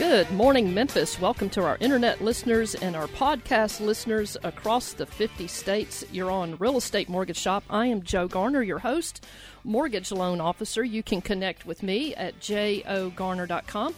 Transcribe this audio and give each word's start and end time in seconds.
Good 0.00 0.32
morning, 0.32 0.72
Memphis. 0.72 1.20
Welcome 1.20 1.50
to 1.50 1.62
our 1.62 1.76
internet 1.78 2.22
listeners 2.22 2.74
and 2.74 2.96
our 2.96 3.06
podcast 3.06 3.80
listeners 3.80 4.34
across 4.42 4.94
the 4.94 5.04
50 5.04 5.46
states. 5.46 6.06
You're 6.10 6.30
on 6.30 6.56
Real 6.56 6.78
Estate 6.78 7.10
Mortgage 7.10 7.36
Shop. 7.36 7.64
I 7.68 7.84
am 7.84 8.02
Joe 8.02 8.26
Garner, 8.26 8.62
your 8.62 8.78
host, 8.78 9.26
mortgage 9.62 10.10
loan 10.10 10.40
officer. 10.40 10.82
You 10.82 11.02
can 11.02 11.20
connect 11.20 11.66
with 11.66 11.82
me 11.82 12.14
at 12.14 12.40
jogarner.com. 12.40 13.94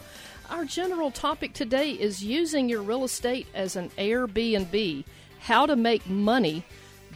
Our 0.49 0.65
general 0.65 1.09
topic 1.09 1.53
today 1.53 1.91
is 1.91 2.21
using 2.21 2.67
your 2.67 2.81
real 2.81 3.05
estate 3.05 3.47
as 3.53 3.77
an 3.77 3.89
Airbnb, 3.91 5.05
how 5.39 5.65
to 5.65 5.77
make 5.77 6.05
money 6.05 6.65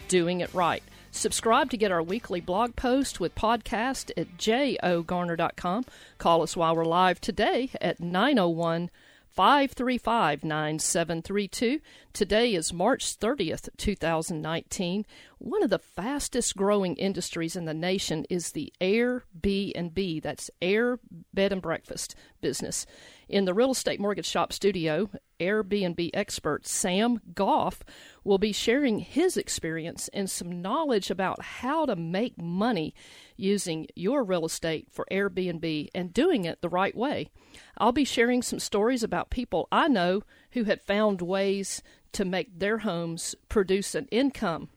doing 0.07 0.39
it 0.39 0.53
right. 0.53 0.81
Subscribe 1.17 1.71
to 1.71 1.77
get 1.77 1.91
our 1.91 2.03
weekly 2.03 2.39
blog 2.39 2.75
post 2.75 3.19
with 3.19 3.33
podcast 3.33 4.11
at 4.15 4.37
jogarner.com. 4.37 5.85
Call 6.19 6.43
us 6.43 6.55
while 6.55 6.75
we're 6.75 6.85
live 6.85 7.19
today 7.19 7.71
at 7.81 7.99
901 7.99 8.91
535 9.37 10.43
9732. 10.43 11.79
Today 12.11 12.55
is 12.55 12.73
March 12.73 13.19
30th, 13.19 13.69
2019. 13.77 15.05
One 15.37 15.61
of 15.61 15.69
the 15.69 15.77
fastest 15.77 16.57
growing 16.57 16.95
industries 16.95 17.55
in 17.55 17.65
the 17.65 17.73
nation 17.75 18.25
is 18.31 18.53
the 18.53 18.73
Airbnb. 18.81 20.23
That's 20.23 20.49
Air 20.59 20.97
Bed 21.35 21.51
and 21.51 21.61
Breakfast 21.61 22.15
business. 22.41 22.87
In 23.29 23.45
the 23.45 23.53
real 23.53 23.69
estate 23.69 23.99
mortgage 23.99 24.25
shop 24.25 24.51
studio, 24.51 25.11
Airbnb 25.39 26.09
expert 26.15 26.65
Sam 26.65 27.21
Goff 27.35 27.83
will 28.23 28.39
be 28.39 28.51
sharing 28.51 28.97
his 28.97 29.37
experience 29.37 30.09
and 30.13 30.27
some 30.27 30.63
knowledge 30.63 31.11
about 31.11 31.43
how 31.43 31.85
to 31.85 31.95
make 31.95 32.41
money 32.41 32.95
using 33.35 33.85
your 33.95 34.23
real 34.23 34.45
estate 34.45 34.87
for 34.89 35.05
Airbnb 35.11 35.89
and 35.93 36.11
doing 36.11 36.45
it 36.45 36.61
the 36.61 36.69
right 36.69 36.95
way. 36.95 37.29
I'll 37.77 37.91
be 37.91 38.05
sharing 38.05 38.41
some 38.41 38.59
stories 38.59 39.03
about 39.03 39.29
people 39.29 39.67
I 39.71 39.87
know 39.87 40.23
who 40.51 40.63
had 40.63 40.81
found 40.81 41.21
ways 41.21 41.81
to 42.13 42.25
make 42.25 42.59
their 42.59 42.79
homes 42.79 43.35
produce 43.49 43.93
an 43.93 44.07
income 44.11 44.69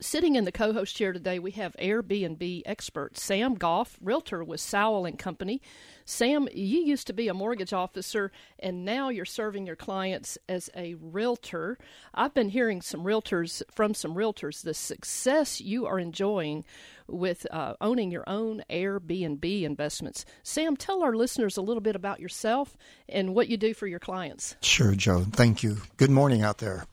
Sitting 0.00 0.36
in 0.36 0.44
the 0.44 0.52
co-host 0.52 0.94
chair 0.94 1.12
today, 1.12 1.40
we 1.40 1.50
have 1.52 1.74
Airbnb 1.80 2.62
expert 2.64 3.18
Sam 3.18 3.56
Goff, 3.56 3.98
realtor 4.00 4.44
with 4.44 4.60
Sowell 4.60 5.04
and 5.04 5.18
Company. 5.18 5.60
Sam, 6.04 6.48
you 6.54 6.78
used 6.78 7.08
to 7.08 7.12
be 7.12 7.26
a 7.26 7.34
mortgage 7.34 7.72
officer, 7.72 8.30
and 8.60 8.84
now 8.84 9.08
you're 9.08 9.24
serving 9.24 9.66
your 9.66 9.74
clients 9.74 10.38
as 10.48 10.70
a 10.76 10.94
realtor. 10.94 11.78
I've 12.14 12.32
been 12.32 12.50
hearing 12.50 12.80
some 12.80 13.02
realtors 13.02 13.60
from 13.72 13.92
some 13.92 14.14
realtors 14.14 14.62
the 14.62 14.72
success 14.72 15.60
you 15.60 15.84
are 15.86 15.98
enjoying 15.98 16.64
with 17.08 17.46
uh, 17.50 17.74
owning 17.80 18.10
your 18.10 18.28
own 18.28 18.62
Airbnb 18.70 19.62
investments. 19.62 20.24
Sam, 20.42 20.76
tell 20.76 21.02
our 21.02 21.14
listeners 21.14 21.56
a 21.56 21.62
little 21.62 21.80
bit 21.80 21.96
about 21.96 22.20
yourself 22.20 22.76
and 23.08 23.34
what 23.34 23.48
you 23.48 23.56
do 23.56 23.74
for 23.74 23.86
your 23.86 23.98
clients. 23.98 24.56
Sure, 24.60 24.94
Joe. 24.94 25.24
Thank 25.30 25.62
you. 25.62 25.78
Good 25.96 26.10
morning 26.10 26.42
out 26.42 26.58
there. 26.58 26.86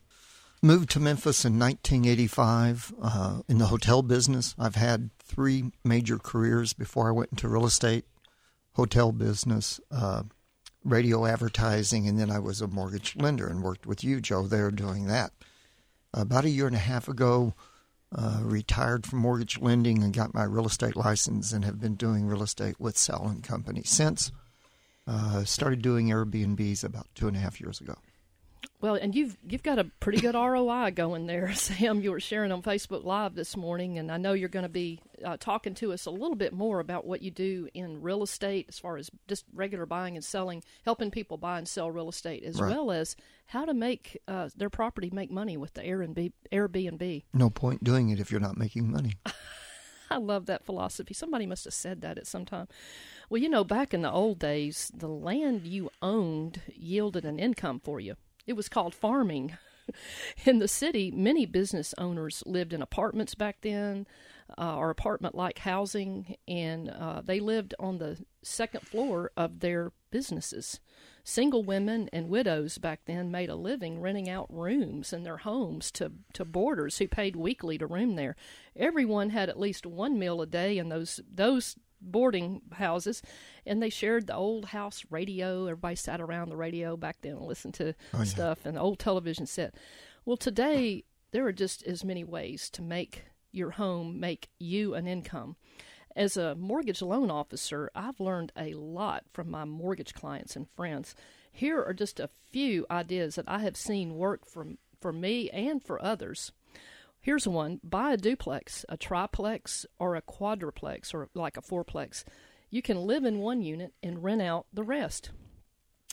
Moved 0.61 0.89
to 0.91 0.99
Memphis 0.99 1.45
in 1.45 1.59
1985 1.59 2.93
uh, 3.01 3.41
in 3.47 3.59
the 3.59 3.67
hotel 3.67 4.01
business. 4.01 4.55
I've 4.57 4.75
had 4.75 5.11
three 5.19 5.71
major 5.83 6.17
careers 6.17 6.73
before 6.73 7.07
I 7.07 7.11
went 7.11 7.31
into 7.31 7.47
real 7.47 7.65
estate, 7.65 8.05
hotel 8.73 9.11
business, 9.11 9.79
uh, 9.91 10.23
radio 10.83 11.25
advertising, 11.25 12.07
and 12.07 12.19
then 12.19 12.31
I 12.31 12.39
was 12.39 12.61
a 12.61 12.67
mortgage 12.67 13.15
lender 13.15 13.47
and 13.47 13.61
worked 13.61 13.85
with 13.85 14.03
you, 14.03 14.21
Joe, 14.21 14.47
there 14.47 14.71
doing 14.71 15.07
that. 15.07 15.33
About 16.13 16.45
a 16.45 16.49
year 16.49 16.67
and 16.67 16.75
a 16.75 16.79
half 16.79 17.07
ago, 17.07 17.53
uh, 18.17 18.39
retired 18.41 19.05
from 19.05 19.19
mortgage 19.19 19.59
lending 19.59 20.03
and 20.03 20.13
got 20.13 20.33
my 20.33 20.43
real 20.43 20.65
estate 20.65 20.95
license 20.95 21.51
and 21.51 21.65
have 21.65 21.79
been 21.79 21.95
doing 21.95 22.25
real 22.25 22.43
estate 22.43 22.79
with 22.79 22.97
Sowell 22.97 23.27
and 23.27 23.43
Company 23.43 23.83
since. 23.83 24.31
Uh, 25.07 25.43
started 25.43 25.81
doing 25.81 26.07
Airbnbs 26.07 26.83
about 26.83 27.07
two 27.13 27.27
and 27.27 27.35
a 27.37 27.39
half 27.39 27.59
years 27.61 27.79
ago. 27.81 27.95
Well, 28.81 28.95
and 28.95 29.15
you've 29.15 29.37
you've 29.47 29.63
got 29.63 29.79
a 29.79 29.85
pretty 29.99 30.19
good 30.19 30.35
ROI 30.35 30.91
going 30.91 31.27
there, 31.27 31.53
Sam. 31.55 32.01
You 32.01 32.11
were 32.11 32.19
sharing 32.19 32.51
on 32.51 32.61
Facebook 32.61 33.03
Live 33.03 33.35
this 33.35 33.57
morning, 33.57 33.97
and 33.97 34.11
I 34.11 34.17
know 34.17 34.33
you're 34.33 34.49
going 34.49 34.63
to 34.63 34.69
be 34.69 34.99
uh, 35.23 35.37
talking 35.39 35.73
to 35.75 35.93
us 35.93 36.05
a 36.05 36.11
little 36.11 36.35
bit 36.35 36.53
more 36.53 36.79
about 36.79 37.05
what 37.05 37.21
you 37.21 37.31
do 37.31 37.67
in 37.73 38.01
real 38.01 38.23
estate, 38.23 38.65
as 38.69 38.79
far 38.79 38.97
as 38.97 39.09
just 39.27 39.45
regular 39.53 39.85
buying 39.85 40.15
and 40.15 40.23
selling, 40.23 40.63
helping 40.83 41.11
people 41.11 41.37
buy 41.37 41.57
and 41.57 41.67
sell 41.67 41.91
real 41.91 42.09
estate, 42.09 42.43
as 42.43 42.59
right. 42.59 42.69
well 42.69 42.91
as 42.91 43.15
how 43.47 43.65
to 43.65 43.73
make 43.73 44.19
uh, 44.27 44.49
their 44.55 44.69
property 44.69 45.09
make 45.11 45.31
money 45.31 45.57
with 45.57 45.73
the 45.73 45.81
Airbnb. 45.81 46.31
Airbnb. 46.51 47.23
No 47.33 47.49
point 47.49 47.83
doing 47.83 48.09
it 48.09 48.19
if 48.19 48.31
you're 48.31 48.41
not 48.41 48.57
making 48.57 48.91
money. 48.91 49.13
I 50.09 50.17
love 50.17 50.45
that 50.45 50.65
philosophy. 50.65 51.13
Somebody 51.13 51.45
must 51.45 51.65
have 51.65 51.73
said 51.73 52.01
that 52.01 52.17
at 52.17 52.27
some 52.27 52.45
time. 52.45 52.67
Well, 53.29 53.41
you 53.41 53.49
know, 53.49 53.63
back 53.63 53.93
in 53.93 54.01
the 54.01 54.11
old 54.11 54.39
days, 54.39 54.91
the 54.95 55.07
land 55.07 55.65
you 55.65 55.89
owned 56.01 56.61
yielded 56.73 57.25
an 57.25 57.39
income 57.39 57.79
for 57.83 57.99
you. 57.99 58.15
It 58.45 58.53
was 58.53 58.69
called 58.69 58.93
farming. 58.93 59.57
in 60.45 60.59
the 60.59 60.67
city, 60.67 61.11
many 61.11 61.45
business 61.45 61.93
owners 61.97 62.43
lived 62.45 62.73
in 62.73 62.81
apartments 62.81 63.35
back 63.35 63.57
then, 63.61 64.07
uh, 64.57 64.75
or 64.75 64.89
apartment 64.89 65.35
like 65.35 65.59
housing, 65.59 66.35
and 66.47 66.89
uh, 66.89 67.21
they 67.21 67.39
lived 67.39 67.73
on 67.79 67.97
the 67.97 68.23
second 68.43 68.81
floor 68.81 69.31
of 69.35 69.59
their 69.59 69.91
businesses. 70.11 70.79
Single 71.23 71.63
women 71.63 72.07
and 72.13 72.29
widows 72.29 72.77
back 72.77 73.01
then 73.05 73.31
made 73.31 73.49
a 73.49 73.55
living 73.55 73.99
renting 73.99 74.29
out 74.29 74.45
rooms 74.53 75.11
in 75.11 75.23
their 75.23 75.37
homes 75.37 75.91
to, 75.93 76.11
to 76.33 76.45
boarders 76.45 76.99
who 76.99 77.07
paid 77.07 77.35
weekly 77.35 77.79
to 77.79 77.87
room 77.87 78.15
there. 78.15 78.35
Everyone 78.75 79.31
had 79.31 79.49
at 79.49 79.59
least 79.59 79.87
one 79.87 80.19
meal 80.19 80.41
a 80.41 80.45
day 80.45 80.77
in 80.77 80.89
those 80.89 81.19
those 81.29 81.75
boarding 82.01 82.61
houses, 82.73 83.21
and 83.65 83.81
they 83.81 83.89
shared 83.89 84.27
the 84.27 84.35
old 84.35 84.65
house 84.65 85.03
radio. 85.09 85.65
Everybody 85.65 85.95
sat 85.95 86.21
around 86.21 86.49
the 86.49 86.57
radio 86.57 86.97
back 86.97 87.17
then 87.21 87.33
and 87.33 87.45
listened 87.45 87.73
to 87.75 87.95
oh, 88.13 88.23
stuff, 88.23 88.65
and 88.65 88.77
the 88.77 88.81
old 88.81 88.99
television 88.99 89.45
set. 89.45 89.75
Well, 90.25 90.37
today 90.37 91.03
there 91.31 91.45
are 91.45 91.53
just 91.53 91.83
as 91.83 92.03
many 92.03 92.23
ways 92.23 92.69
to 92.71 92.81
make 92.81 93.25
your 93.51 93.71
home 93.71 94.19
make 94.19 94.49
you 94.59 94.93
an 94.93 95.07
income. 95.07 95.55
As 96.15 96.37
a 96.37 96.55
mortgage 96.55 97.01
loan 97.01 97.29
officer, 97.29 97.91
I've 97.93 98.19
learned 98.19 98.53
a 98.57 98.73
lot 98.73 99.25
from 99.33 99.51
my 99.51 99.65
mortgage 99.65 100.13
clients 100.13 100.55
and 100.55 100.69
friends. 100.69 101.13
Here 101.51 101.83
are 101.83 101.93
just 101.93 102.19
a 102.19 102.29
few 102.51 102.85
ideas 102.89 103.35
that 103.35 103.49
I 103.49 103.59
have 103.59 103.75
seen 103.75 104.15
work 104.15 104.45
for, 104.45 104.65
for 105.01 105.11
me 105.11 105.49
and 105.49 105.83
for 105.83 106.01
others. 106.01 106.51
Here's 107.25 107.47
one 107.47 107.79
buy 107.83 108.13
a 108.13 108.17
duplex, 108.17 108.85
a 108.87 108.97
triplex, 108.97 109.83
or 109.97 110.15
a 110.15 110.21
quadruplex, 110.21 111.11
or 111.11 111.27
like 111.33 111.57
a 111.57 111.61
fourplex. 111.63 112.23
You 112.69 112.83
can 112.83 113.07
live 113.07 113.25
in 113.25 113.39
one 113.39 113.63
unit 113.63 113.95
and 114.03 114.23
rent 114.23 114.43
out 114.43 114.67
the 114.71 114.83
rest. 114.83 115.31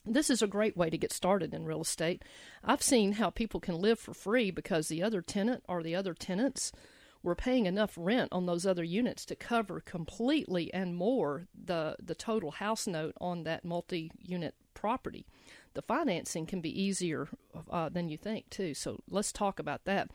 This 0.06 0.30
is 0.30 0.40
a 0.40 0.46
great 0.46 0.74
way 0.74 0.88
to 0.88 0.96
get 0.96 1.12
started 1.12 1.52
in 1.52 1.66
real 1.66 1.82
estate. 1.82 2.22
I've 2.64 2.82
seen 2.82 3.12
how 3.12 3.28
people 3.28 3.60
can 3.60 3.74
live 3.74 3.98
for 3.98 4.14
free 4.14 4.50
because 4.50 4.88
the 4.88 5.02
other 5.02 5.20
tenant 5.20 5.64
or 5.68 5.82
the 5.82 5.94
other 5.94 6.14
tenants 6.14 6.72
were 7.22 7.34
paying 7.34 7.66
enough 7.66 7.92
rent 7.94 8.30
on 8.32 8.46
those 8.46 8.64
other 8.64 8.82
units 8.82 9.26
to 9.26 9.36
cover 9.36 9.80
completely 9.80 10.72
and 10.72 10.96
more 10.96 11.46
the 11.52 11.94
the 12.02 12.14
total 12.14 12.52
house 12.52 12.86
note 12.86 13.12
on 13.20 13.44
that 13.44 13.66
multi-unit 13.66 14.54
property. 14.72 15.26
The 15.74 15.82
financing 15.82 16.46
can 16.46 16.62
be 16.62 16.82
easier 16.82 17.28
uh, 17.70 17.90
than 17.90 18.08
you 18.08 18.16
think 18.16 18.48
too. 18.48 18.72
So 18.72 19.02
let's 19.10 19.30
talk 19.30 19.58
about 19.58 19.84
that. 19.84 20.10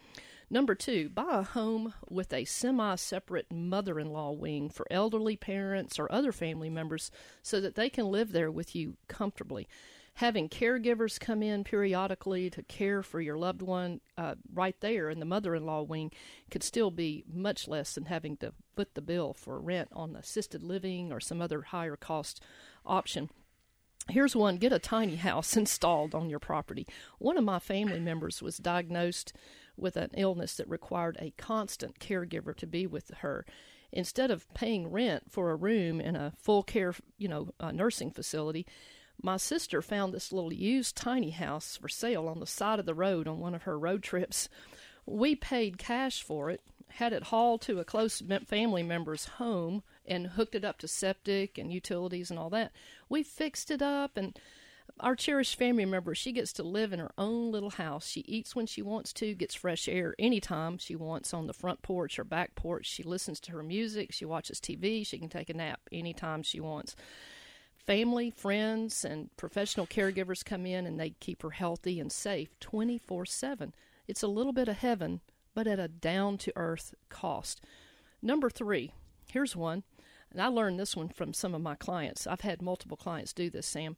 Number 0.49 0.75
two, 0.75 1.09
buy 1.09 1.39
a 1.39 1.43
home 1.43 1.93
with 2.09 2.31
a 2.31 2.45
semi 2.45 2.95
separate 2.95 3.51
mother 3.51 3.99
in 3.99 4.11
law 4.11 4.31
wing 4.31 4.69
for 4.69 4.87
elderly 4.89 5.35
parents 5.35 5.99
or 5.99 6.11
other 6.11 6.31
family 6.31 6.69
members 6.69 7.11
so 7.41 7.59
that 7.59 7.75
they 7.75 7.89
can 7.89 8.09
live 8.09 8.31
there 8.31 8.49
with 8.49 8.73
you 8.73 8.95
comfortably. 9.09 9.67
Having 10.15 10.49
caregivers 10.49 11.19
come 11.19 11.43
in 11.43 11.63
periodically 11.63 12.49
to 12.49 12.63
care 12.63 13.03
for 13.03 13.21
your 13.21 13.37
loved 13.37 13.61
one 13.61 13.99
uh, 14.17 14.35
right 14.51 14.75
there 14.79 15.09
in 15.09 15.19
the 15.19 15.25
mother 15.25 15.53
in 15.53 15.65
law 15.65 15.83
wing 15.83 16.11
could 16.49 16.63
still 16.63 16.89
be 16.89 17.23
much 17.31 17.67
less 17.67 17.93
than 17.93 18.05
having 18.05 18.37
to 18.37 18.53
foot 18.75 18.95
the 18.95 19.01
bill 19.01 19.33
for 19.33 19.59
rent 19.59 19.89
on 19.91 20.15
assisted 20.15 20.63
living 20.63 21.11
or 21.11 21.19
some 21.19 21.41
other 21.41 21.61
higher 21.61 21.97
cost 21.97 22.41
option. 22.85 23.29
Here's 24.09 24.35
one 24.35 24.57
get 24.57 24.71
a 24.71 24.79
tiny 24.79 25.17
house 25.17 25.57
installed 25.57 26.15
on 26.15 26.29
your 26.29 26.39
property. 26.39 26.87
One 27.19 27.37
of 27.37 27.43
my 27.43 27.59
family 27.59 27.99
members 27.99 28.41
was 28.41 28.57
diagnosed 28.57 29.33
with 29.77 29.95
an 29.95 30.11
illness 30.15 30.55
that 30.57 30.69
required 30.69 31.17
a 31.19 31.33
constant 31.37 31.99
caregiver 31.99 32.55
to 32.55 32.67
be 32.67 32.87
with 32.87 33.11
her. 33.19 33.45
Instead 33.91 34.31
of 34.31 34.51
paying 34.53 34.91
rent 34.91 35.31
for 35.31 35.51
a 35.51 35.55
room 35.55 36.01
in 36.01 36.15
a 36.15 36.33
full 36.37 36.63
care, 36.63 36.93
you 37.17 37.27
know, 37.27 37.53
uh, 37.59 37.71
nursing 37.71 38.11
facility, 38.11 38.65
my 39.21 39.37
sister 39.37 39.81
found 39.81 40.13
this 40.13 40.31
little 40.31 40.53
used 40.53 40.95
tiny 40.95 41.31
house 41.31 41.77
for 41.77 41.87
sale 41.87 42.27
on 42.27 42.39
the 42.39 42.45
side 42.45 42.79
of 42.79 42.85
the 42.85 42.93
road 42.93 43.27
on 43.27 43.39
one 43.39 43.55
of 43.55 43.63
her 43.63 43.79
road 43.79 44.03
trips. 44.03 44.49
We 45.05 45.35
paid 45.35 45.77
cash 45.77 46.21
for 46.21 46.49
it, 46.49 46.61
had 46.89 47.13
it 47.13 47.23
hauled 47.23 47.61
to 47.61 47.79
a 47.79 47.85
close 47.85 48.21
family 48.45 48.83
member's 48.83 49.25
home 49.25 49.83
and 50.05 50.27
hooked 50.27 50.55
it 50.55 50.65
up 50.65 50.77
to 50.79 50.87
septic 50.87 51.57
and 51.57 51.71
utilities 51.71 52.29
and 52.29 52.39
all 52.39 52.49
that. 52.51 52.71
We 53.09 53.23
fixed 53.23 53.71
it 53.71 53.81
up 53.81 54.17
and 54.17 54.37
our 54.99 55.15
cherished 55.15 55.57
family 55.57 55.85
member, 55.85 56.15
she 56.15 56.31
gets 56.31 56.51
to 56.53 56.63
live 56.63 56.91
in 56.91 56.99
her 56.99 57.11
own 57.17 57.51
little 57.51 57.69
house. 57.71 58.07
She 58.07 58.21
eats 58.21 58.55
when 58.55 58.65
she 58.65 58.81
wants 58.81 59.13
to, 59.13 59.35
gets 59.35 59.55
fresh 59.55 59.87
air 59.87 60.15
anytime 60.17 60.77
she 60.77 60.95
wants 60.95 61.33
on 61.33 61.47
the 61.47 61.53
front 61.53 61.81
porch 61.81 62.17
or 62.17 62.23
back 62.23 62.55
porch. 62.55 62.87
She 62.87 63.03
listens 63.03 63.39
to 63.41 63.51
her 63.51 63.63
music, 63.63 64.11
she 64.11 64.25
watches 64.25 64.59
TV, 64.59 65.05
she 65.05 65.19
can 65.19 65.29
take 65.29 65.49
a 65.49 65.53
nap 65.53 65.81
anytime 65.91 66.41
she 66.41 66.59
wants. 66.59 66.95
Family, 67.75 68.31
friends, 68.31 69.05
and 69.05 69.29
professional 69.37 69.87
caregivers 69.87 70.43
come 70.43 70.65
in 70.65 70.85
and 70.85 70.99
they 70.99 71.11
keep 71.19 71.41
her 71.43 71.51
healthy 71.51 71.99
and 71.99 72.11
safe 72.11 72.59
24 72.59 73.25
7. 73.25 73.73
It's 74.07 74.23
a 74.23 74.27
little 74.27 74.53
bit 74.53 74.67
of 74.67 74.77
heaven, 74.77 75.21
but 75.53 75.67
at 75.67 75.79
a 75.79 75.87
down 75.87 76.37
to 76.39 76.53
earth 76.55 76.95
cost. 77.09 77.61
Number 78.21 78.49
three, 78.49 78.91
here's 79.31 79.55
one, 79.55 79.83
and 80.31 80.41
I 80.41 80.47
learned 80.47 80.79
this 80.79 80.95
one 80.95 81.09
from 81.09 81.33
some 81.33 81.53
of 81.53 81.61
my 81.61 81.75
clients. 81.75 82.25
I've 82.25 82.41
had 82.41 82.61
multiple 82.61 82.97
clients 82.97 83.31
do 83.31 83.49
this, 83.49 83.67
Sam 83.67 83.95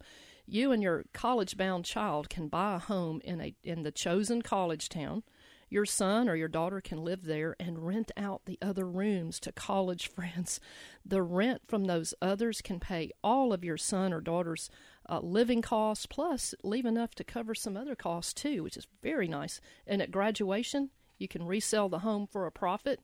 you 0.50 0.72
and 0.72 0.82
your 0.82 1.06
college 1.14 1.58
bound 1.58 1.86
child 1.86 2.30
can 2.30 2.48
buy 2.48 2.76
a 2.76 2.80
home 2.80 3.22
in 3.24 3.40
a 3.42 3.56
in 3.64 3.84
the 3.84 3.92
chosen 3.92 4.42
college 4.42 4.90
town. 4.90 5.24
Your 5.72 5.86
son 5.86 6.28
or 6.28 6.36
your 6.36 6.48
daughter 6.48 6.82
can 6.82 7.04
live 7.04 7.26
there 7.26 7.56
and 7.60 7.86
rent 7.86 8.12
out 8.18 8.46
the 8.46 8.58
other 8.60 8.88
rooms 8.88 9.40
to 9.42 9.52
college 9.52 10.08
friends. 10.16 10.60
The 11.06 11.22
rent 11.22 11.62
from 11.68 11.86
those 11.86 12.14
others 12.22 12.62
can 12.62 12.80
pay 12.80 13.12
all 13.24 13.54
of 13.54 13.64
your 13.64 13.78
son 13.78 14.12
or 14.12 14.20
daughter's 14.20 14.72
uh, 15.08 15.20
living 15.20 15.62
costs, 15.62 16.08
plus 16.08 16.56
leave 16.64 16.86
enough 16.86 17.14
to 17.16 17.24
cover 17.24 17.54
some 17.54 17.78
other 17.78 17.96
costs 17.96 18.34
too, 18.34 18.64
which 18.64 18.78
is 18.78 18.88
very 19.04 19.28
nice. 19.28 19.62
And 19.86 20.02
at 20.02 20.12
graduation, 20.12 20.90
you 21.20 21.28
can 21.28 21.46
resell 21.46 21.90
the 21.90 22.00
home 22.00 22.26
for 22.26 22.48
a 22.48 22.52
profit, 22.52 23.00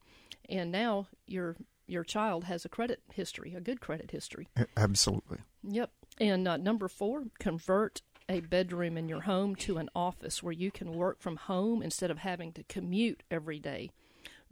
and 0.49 0.71
now 0.71 1.07
your 1.27 1.55
your 1.87 2.03
child 2.03 2.45
has 2.45 2.65
a 2.65 2.69
credit 2.69 3.01
history, 3.13 3.53
a 3.53 3.61
good 3.61 3.79
credit 3.79 4.09
history. 4.09 4.47
Absolutely. 4.75 5.37
Yep. 5.63 5.91
And 6.19 6.47
uh, 6.47 6.57
number 6.57 6.87
four, 6.87 7.25
convert 7.39 8.01
a 8.27 8.39
bedroom 8.39 8.97
in 8.97 9.07
your 9.07 9.21
home 9.21 9.55
to 9.55 9.77
an 9.77 9.89
office 9.95 10.41
where 10.41 10.53
you 10.53 10.71
can 10.71 10.93
work 10.93 11.19
from 11.19 11.35
home 11.35 11.81
instead 11.81 12.09
of 12.09 12.19
having 12.19 12.51
to 12.53 12.63
commute 12.63 13.23
every 13.29 13.59
day. 13.59 13.91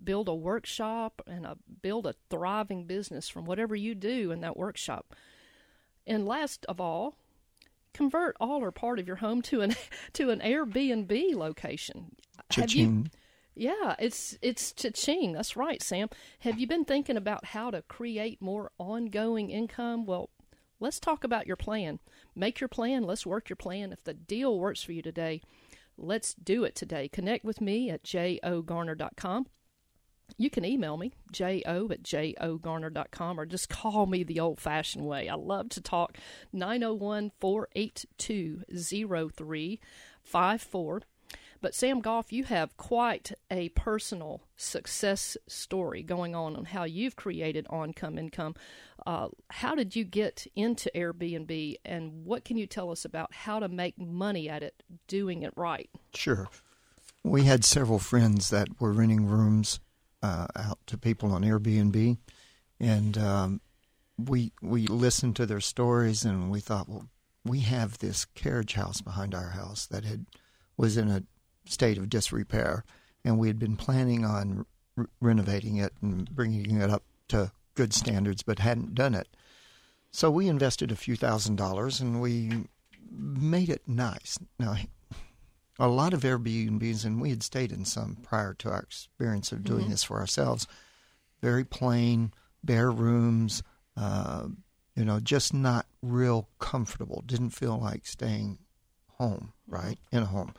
Build 0.04 0.28
a 0.28 0.36
workshop 0.36 1.22
and 1.26 1.46
a, 1.46 1.58
build 1.82 2.06
a 2.06 2.16
thriving 2.30 2.86
business 2.86 3.30
from 3.30 3.46
whatever 3.46 3.76
you 3.76 3.96
do 3.96 4.32
in 4.32 4.42
that 4.42 4.58
workshop. 4.58 5.16
And 6.06 6.26
last 6.26 6.66
of 6.68 6.82
all, 6.82 7.16
convert 7.94 8.36
all 8.40 8.62
or 8.62 8.72
part 8.72 9.00
of 9.00 9.08
your 9.08 9.18
home 9.18 9.42
to 9.44 9.62
an 9.62 9.76
to 10.14 10.30
an 10.30 10.40
Airbnb 10.40 11.36
location. 11.36 12.16
Cha-ching. 12.50 13.10
Yeah, 13.56 13.96
it's 14.00 14.38
it's 14.42 14.74
cha-ching. 14.74 15.34
That's 15.34 15.56
right, 15.56 15.82
Sam. 15.82 16.10
Have 16.40 16.60
you 16.60 16.68
been 16.68 16.86
thinking 16.86 17.18
about 17.18 17.46
how 17.46 17.72
to 17.72 17.84
create 17.84 18.42
more 18.42 18.72
ongoing 18.78 19.52
income? 19.52 20.06
Well, 20.06 20.30
let's 20.84 21.00
talk 21.00 21.24
about 21.24 21.48
your 21.48 21.56
plan. 21.56 22.00
Make 22.36 22.60
your 22.60 22.68
plan. 22.68 23.04
Let's 23.04 23.26
work 23.26 23.50
your 23.50 23.56
plan. 23.56 23.94
If 23.94 24.04
the 24.04 24.14
deal 24.14 24.60
works 24.60 24.84
for 24.84 24.92
you 24.92 25.02
today, 25.02 25.42
let's 25.98 26.34
do 26.34 26.66
it 26.66 26.76
today. 26.76 27.08
Connect 27.08 27.46
with 27.46 27.62
me 27.62 27.90
at 27.90 28.04
jogarner.com. 28.04 29.46
You 30.38 30.50
can 30.50 30.66
email 30.66 30.98
me, 30.98 31.14
jo 31.32 31.88
at 31.92 32.04
jogarner.com, 32.04 33.40
or 33.40 33.46
just 33.46 33.70
call 33.70 34.08
me 34.08 34.24
the 34.24 34.42
old 34.42 34.60
fashioned 34.60 35.06
way. 35.06 35.30
I 35.30 35.36
love 35.36 35.70
to 35.70 35.80
talk. 35.82 36.18
901 36.52 37.32
482 37.40 38.64
0354. 38.70 41.02
But 41.64 41.74
Sam 41.74 42.02
Goff, 42.02 42.34
you 42.34 42.44
have 42.44 42.76
quite 42.76 43.32
a 43.50 43.70
personal 43.70 44.42
success 44.58 45.38
story 45.48 46.04
going 46.04 46.36
on 46.36 46.58
on 46.58 46.66
how 46.66 46.84
you've 46.84 47.16
created 47.16 47.66
on-come 47.70 48.18
income. 48.18 48.56
Uh, 49.08 49.30
how 49.50 49.74
did 49.74 49.96
you 49.96 50.04
get 50.04 50.46
into 50.58 50.92
Airbnb, 50.94 51.76
and 51.86 52.26
what 52.26 52.44
can 52.44 52.58
you 52.58 52.68
tell 52.68 52.92
us 52.92 53.06
about 53.06 53.34
how 53.34 53.60
to 53.60 53.70
make 53.70 53.98
money 53.98 54.50
at 54.50 54.62
it, 54.62 54.84
doing 55.08 55.44
it 55.44 55.54
right? 55.56 55.90
Sure. 56.14 56.50
We 57.24 57.44
had 57.44 57.64
several 57.64 57.98
friends 57.98 58.50
that 58.50 58.68
were 58.82 58.92
renting 58.92 59.26
rooms 59.26 59.80
uh, 60.22 60.48
out 60.58 60.80
to 60.88 60.98
people 60.98 61.32
on 61.32 61.44
Airbnb, 61.44 62.18
and 62.82 63.18
um, 63.18 63.62
we 64.18 64.52
we 64.62 64.86
listened 64.88 65.38
to 65.38 65.46
their 65.46 65.62
stories, 65.62 66.26
and 66.26 66.52
we 66.52 66.60
thought, 66.60 66.90
well, 66.90 67.08
we 67.46 67.62
have 67.62 68.00
this 68.00 68.26
carriage 68.26 68.74
house 68.74 69.00
behind 69.00 69.34
our 69.34 69.52
house 69.52 69.86
that 69.86 70.04
had 70.04 70.26
was 70.76 70.98
in 70.98 71.10
a 71.10 71.24
state 71.66 71.98
of 71.98 72.10
disrepair, 72.10 72.84
and 73.24 73.38
we 73.38 73.48
had 73.48 73.60
been 73.60 73.76
planning 73.76 74.26
on 74.26 74.66
re- 74.96 75.06
renovating 75.22 75.78
it 75.78 75.94
and 76.02 76.30
bringing 76.34 76.82
it 76.82 76.90
up 76.90 77.04
to 77.30 77.52
good 77.76 77.94
standards, 77.94 78.44
but 78.44 78.60
hadn't 78.60 78.96
done 78.96 79.16
it. 79.16 79.28
So 80.12 80.30
we 80.30 80.48
invested 80.48 80.92
a 80.92 80.96
few 80.96 81.16
thousand 81.16 81.56
dollars 81.56 82.00
and 82.00 82.22
we 82.22 82.66
made 83.10 83.70
it 83.70 83.82
nice. 83.88 84.38
Now, 84.60 84.76
a 85.80 85.88
lot 85.88 86.14
of 86.14 86.22
Airbnbs, 86.22 87.04
and 87.04 87.20
we 87.20 87.32
had 87.32 87.42
stayed 87.42 87.72
in 87.72 87.86
some 87.86 88.18
prior 88.22 88.54
to 88.56 88.70
our 88.70 88.80
experience 88.80 89.52
of 89.52 89.64
doing 89.64 89.84
mm-hmm. 89.84 89.92
this 89.92 90.04
for 90.04 90.20
ourselves, 90.20 90.68
very 91.42 91.64
plain, 91.64 92.32
bare 92.64 92.92
rooms, 92.92 93.64
uh, 93.98 94.48
you 94.96 95.04
know, 95.04 95.20
just 95.20 95.54
not 95.54 95.88
real 96.02 96.48
comfortable. 96.60 97.24
Didn't 97.26 97.50
feel 97.50 97.80
like 97.80 98.06
staying 98.06 98.60
home, 99.18 99.54
right? 99.68 99.98
Mm-hmm. 100.08 100.18
In 100.18 100.24
a 100.24 100.28
home. 100.28 100.54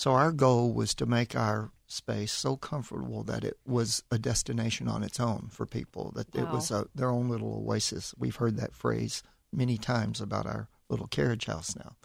So 0.00 0.12
our 0.12 0.32
goal 0.32 0.72
was 0.72 0.94
to 0.94 1.04
make 1.04 1.36
our 1.36 1.72
space 1.86 2.32
so 2.32 2.56
comfortable 2.56 3.22
that 3.24 3.44
it 3.44 3.58
was 3.66 4.02
a 4.10 4.16
destination 4.16 4.88
on 4.88 5.02
its 5.02 5.20
own 5.20 5.50
for 5.52 5.66
people, 5.66 6.10
that 6.16 6.34
wow. 6.34 6.42
it 6.42 6.48
was 6.48 6.70
a, 6.70 6.86
their 6.94 7.10
own 7.10 7.28
little 7.28 7.62
oasis. 7.62 8.14
We've 8.16 8.36
heard 8.36 8.56
that 8.56 8.74
phrase 8.74 9.22
many 9.52 9.76
times 9.76 10.22
about 10.22 10.46
our 10.46 10.70
little 10.88 11.06
carriage 11.06 11.44
house 11.44 11.76
now. 11.76 11.96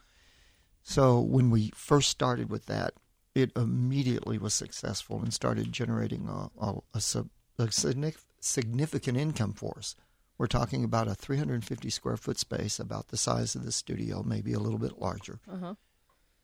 So 0.83 1.21
when 1.21 1.49
we 1.49 1.71
first 1.73 2.09
started 2.09 2.49
with 2.49 2.65
that, 2.65 2.95
it 3.33 3.53
immediately 3.55 4.37
was 4.39 4.53
successful 4.53 5.21
and 5.21 5.33
started 5.33 5.71
generating 5.71 6.27
a, 6.27 6.49
a, 6.61 6.81
a, 6.95 7.23
a 7.59 7.71
significant 8.41 9.17
income 9.17 9.53
for 9.53 9.73
us. 9.77 9.95
We're 10.37 10.47
talking 10.47 10.83
about 10.83 11.07
a 11.07 11.15
350 11.15 11.89
square 11.89 12.17
foot 12.17 12.39
space, 12.39 12.77
about 12.77 13.07
the 13.07 13.15
size 13.15 13.55
of 13.55 13.63
the 13.63 13.71
studio, 13.71 14.21
maybe 14.21 14.51
a 14.51 14.59
little 14.59 14.79
bit 14.79 14.99
larger. 14.99 15.39
Uh-huh 15.49 15.75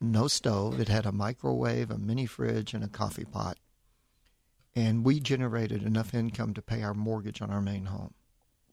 no 0.01 0.27
stove. 0.27 0.80
It 0.80 0.89
had 0.89 1.06
a 1.06 1.12
microwave, 1.12 1.92
a 1.92 1.98
mini 1.98 2.25
fridge, 2.25 2.74
and 2.74 2.83
a 2.83 2.88
coffee 2.88 3.25
pot. 3.25 3.57
And 4.75 5.06
we 5.06 5.19
generated 5.19 5.83
enough 5.83 6.13
income 6.13 6.53
to 6.53 6.62
pay 6.62 6.81
our 6.81 6.94
mortgage 6.94 7.42
on 7.42 7.51
our 7.51 7.62
main 7.62 7.86
home. 7.86 8.13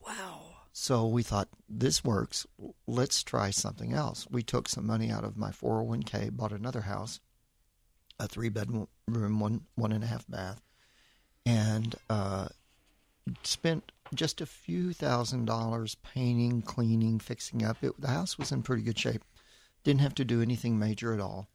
Wow. 0.00 0.40
So 0.72 1.06
we 1.06 1.22
thought, 1.22 1.48
this 1.69 2.04
works. 2.04 2.46
Let's 2.86 3.22
try 3.22 3.50
something 3.50 3.93
else. 3.93 4.26
We 4.31 4.43
took 4.43 4.69
some 4.69 4.86
money 4.86 5.10
out 5.10 5.24
of 5.24 5.36
my 5.36 5.50
401k, 5.50 6.36
bought 6.36 6.53
another 6.53 6.82
house, 6.82 7.20
a 8.19 8.29
three 8.29 8.48
bedroom, 8.48 8.86
one, 9.06 9.62
one 9.74 9.93
and 9.93 10.05
a 10.05 10.06
half 10.06 10.26
bath, 10.29 10.62
and 11.44 11.96
uh, 12.08 12.48
spent 13.43 13.91
just 14.14 14.41
a 14.41 14.46
few 14.46 14.93
thousand 14.93 15.46
dollars 15.46 15.96
painting, 15.96 16.62
cleaning, 16.62 17.19
fixing 17.19 17.64
up. 17.64 17.79
It, 17.82 18.00
the 18.00 18.08
house 18.08 18.38
was 18.38 18.53
in 18.53 18.62
pretty 18.62 18.82
good 18.82 18.98
shape. 18.98 19.24
Didn't 19.85 20.01
have 20.01 20.15
to 20.17 20.25
do 20.25 20.43
anything 20.43 20.79
major 20.79 21.15
at 21.15 21.20
all. 21.20 21.49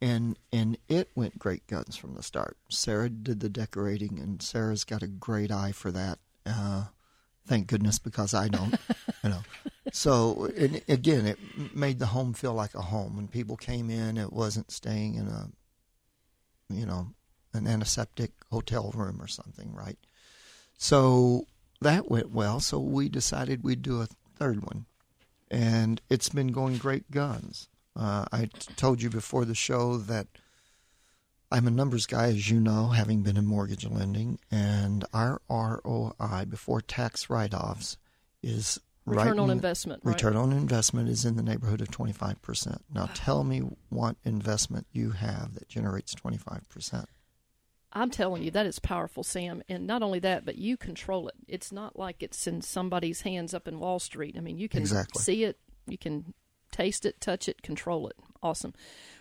And 0.00 0.36
and 0.52 0.78
it 0.88 1.10
went 1.14 1.38
great 1.38 1.66
guns 1.68 1.96
from 1.96 2.14
the 2.14 2.22
start. 2.22 2.56
Sarah 2.68 3.08
did 3.08 3.40
the 3.40 3.48
decorating, 3.48 4.18
and 4.18 4.42
Sarah's 4.42 4.84
got 4.84 5.02
a 5.02 5.06
great 5.06 5.52
eye 5.52 5.70
for 5.70 5.92
that. 5.92 6.18
Uh, 6.44 6.86
thank 7.46 7.68
goodness, 7.68 8.00
because 8.00 8.34
I 8.34 8.48
don't, 8.48 8.74
you 9.22 9.30
know. 9.30 9.42
So 9.92 10.50
and 10.56 10.82
again, 10.88 11.26
it 11.26 11.38
made 11.74 12.00
the 12.00 12.06
home 12.06 12.32
feel 12.32 12.54
like 12.54 12.74
a 12.74 12.82
home. 12.82 13.14
When 13.14 13.28
people 13.28 13.56
came 13.56 13.90
in, 13.90 14.16
it 14.16 14.32
wasn't 14.32 14.72
staying 14.72 15.14
in 15.14 15.28
a, 15.28 15.50
you 16.68 16.84
know, 16.84 17.08
an 17.52 17.68
antiseptic 17.68 18.32
hotel 18.50 18.90
room 18.96 19.22
or 19.22 19.28
something, 19.28 19.72
right? 19.72 19.98
So 20.78 21.46
that 21.80 22.10
went 22.10 22.32
well. 22.32 22.58
So 22.58 22.80
we 22.80 23.08
decided 23.08 23.62
we'd 23.62 23.82
do 23.82 24.00
a 24.00 24.08
third 24.36 24.64
one 24.64 24.86
and 25.52 26.00
it's 26.08 26.30
been 26.30 26.48
going 26.48 26.78
great 26.78 27.10
guns. 27.10 27.68
Uh, 27.94 28.24
I 28.32 28.46
t- 28.46 28.72
told 28.74 29.02
you 29.02 29.10
before 29.10 29.44
the 29.44 29.54
show 29.54 29.98
that 29.98 30.26
I'm 31.50 31.66
a 31.66 31.70
numbers 31.70 32.06
guy, 32.06 32.28
as 32.28 32.50
you 32.50 32.58
know, 32.58 32.88
having 32.88 33.22
been 33.22 33.36
in 33.36 33.44
mortgage 33.44 33.86
lending, 33.86 34.38
and 34.50 35.04
our 35.12 35.42
ROI 35.50 36.46
before 36.48 36.80
tax 36.80 37.28
write 37.28 37.52
offs 37.52 37.98
is 38.42 38.80
return 39.04 39.28
right 39.28 39.38
on 39.38 39.50
investment. 39.50 40.02
Return 40.04 40.34
right? 40.34 40.42
on 40.42 40.52
investment 40.52 41.10
is 41.10 41.26
in 41.26 41.36
the 41.36 41.42
neighborhood 41.42 41.82
of 41.82 41.88
25%. 41.88 42.78
Now, 42.94 43.02
wow. 43.02 43.10
tell 43.12 43.44
me 43.44 43.62
what 43.90 44.16
investment 44.24 44.86
you 44.92 45.10
have 45.10 45.54
that 45.54 45.68
generates 45.68 46.14
25%. 46.14 47.04
I'm 47.92 48.10
telling 48.10 48.42
you, 48.42 48.50
that 48.52 48.66
is 48.66 48.78
powerful, 48.78 49.22
Sam. 49.22 49.62
And 49.68 49.86
not 49.86 50.02
only 50.02 50.18
that, 50.20 50.44
but 50.44 50.56
you 50.56 50.76
control 50.76 51.28
it. 51.28 51.34
It's 51.46 51.72
not 51.72 51.98
like 51.98 52.22
it's 52.22 52.46
in 52.46 52.62
somebody's 52.62 53.22
hands 53.22 53.52
up 53.52 53.68
in 53.68 53.78
Wall 53.78 53.98
Street. 53.98 54.34
I 54.36 54.40
mean, 54.40 54.58
you 54.58 54.68
can 54.68 54.80
exactly. 54.80 55.20
see 55.22 55.44
it, 55.44 55.58
you 55.86 55.98
can 55.98 56.32
taste 56.70 57.04
it, 57.04 57.20
touch 57.20 57.48
it, 57.48 57.62
control 57.62 58.08
it. 58.08 58.16
Awesome. 58.42 58.72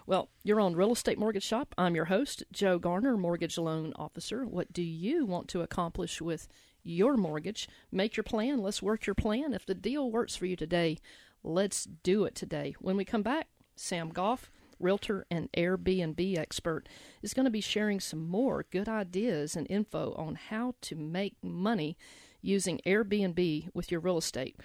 Well, 0.08 0.30
you're 0.44 0.62
on 0.62 0.76
Real 0.76 0.94
Estate 0.94 1.20
Mortgage 1.20 1.44
Shop. 1.44 1.76
I'm 1.78 1.96
your 1.96 2.06
host, 2.06 2.44
Joe 2.52 2.80
Garner, 2.80 3.18
Mortgage 3.18 3.58
Loan 3.58 3.94
Officer. 3.98 4.46
What 4.46 4.74
do 4.74 4.82
you 4.82 5.26
want 5.26 5.48
to 5.50 5.62
accomplish 5.62 6.22
with 6.22 6.48
your 6.84 7.18
mortgage. 7.18 7.70
Make 7.92 8.18
your 8.18 8.24
plan. 8.24 8.60
Let's 8.60 8.82
work 8.82 9.06
your 9.06 9.16
plan. 9.16 9.54
If 9.54 9.66
the 9.66 9.76
deal 9.76 10.12
works 10.12 10.36
for 10.36 10.46
you 10.46 10.56
today, 10.56 10.98
let's 11.44 11.86
do 11.86 12.26
it 12.26 12.36
today. 12.36 12.76
When 12.80 12.98
we 12.98 13.06
come 13.06 13.24
back, 13.24 13.48
Sam 13.76 14.10
Goff, 14.10 14.52
realtor 14.82 15.26
and 15.30 15.52
Airbnb 15.54 16.38
expert, 16.38 16.88
is 17.22 17.34
going 17.34 17.46
to 17.46 17.52
be 17.52 17.62
sharing 17.62 18.00
some 18.00 18.28
more 18.28 18.66
good 18.72 18.90
ideas 18.90 19.56
and 19.56 19.68
info 19.70 20.14
on 20.18 20.36
how 20.36 20.76
to 20.82 20.96
make 20.96 21.36
money 21.44 21.98
using 22.42 22.80
Airbnb 22.86 23.70
with 23.74 23.92
your 23.92 24.00
real 24.00 24.18
estate. 24.18 24.58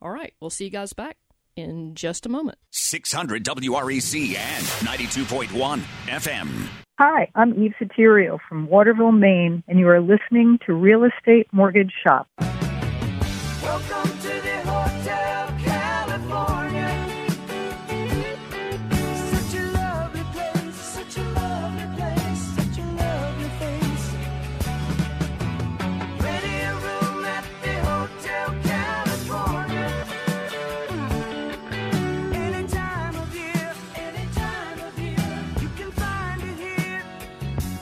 All 0.00 0.10
right, 0.10 0.34
we'll 0.40 0.50
see 0.50 0.64
you 0.64 0.70
guys 0.70 0.92
back 0.92 1.16
in 1.56 1.94
just 1.94 2.26
a 2.26 2.28
moment. 2.28 2.58
600 2.70 3.44
WREC 3.44 4.36
and 4.36 4.64
92.1 4.86 5.80
FM. 6.06 6.68
Hi, 6.98 7.30
I'm 7.34 7.62
Eve 7.62 7.74
Sotirio 7.80 8.38
from 8.48 8.68
Waterville, 8.68 9.12
Maine, 9.12 9.62
and 9.68 9.78
you 9.78 9.88
are 9.88 10.00
listening 10.00 10.58
to 10.66 10.74
Real 10.74 11.04
Estate 11.04 11.46
Mortgage 11.52 11.92
Shop. 12.06 12.28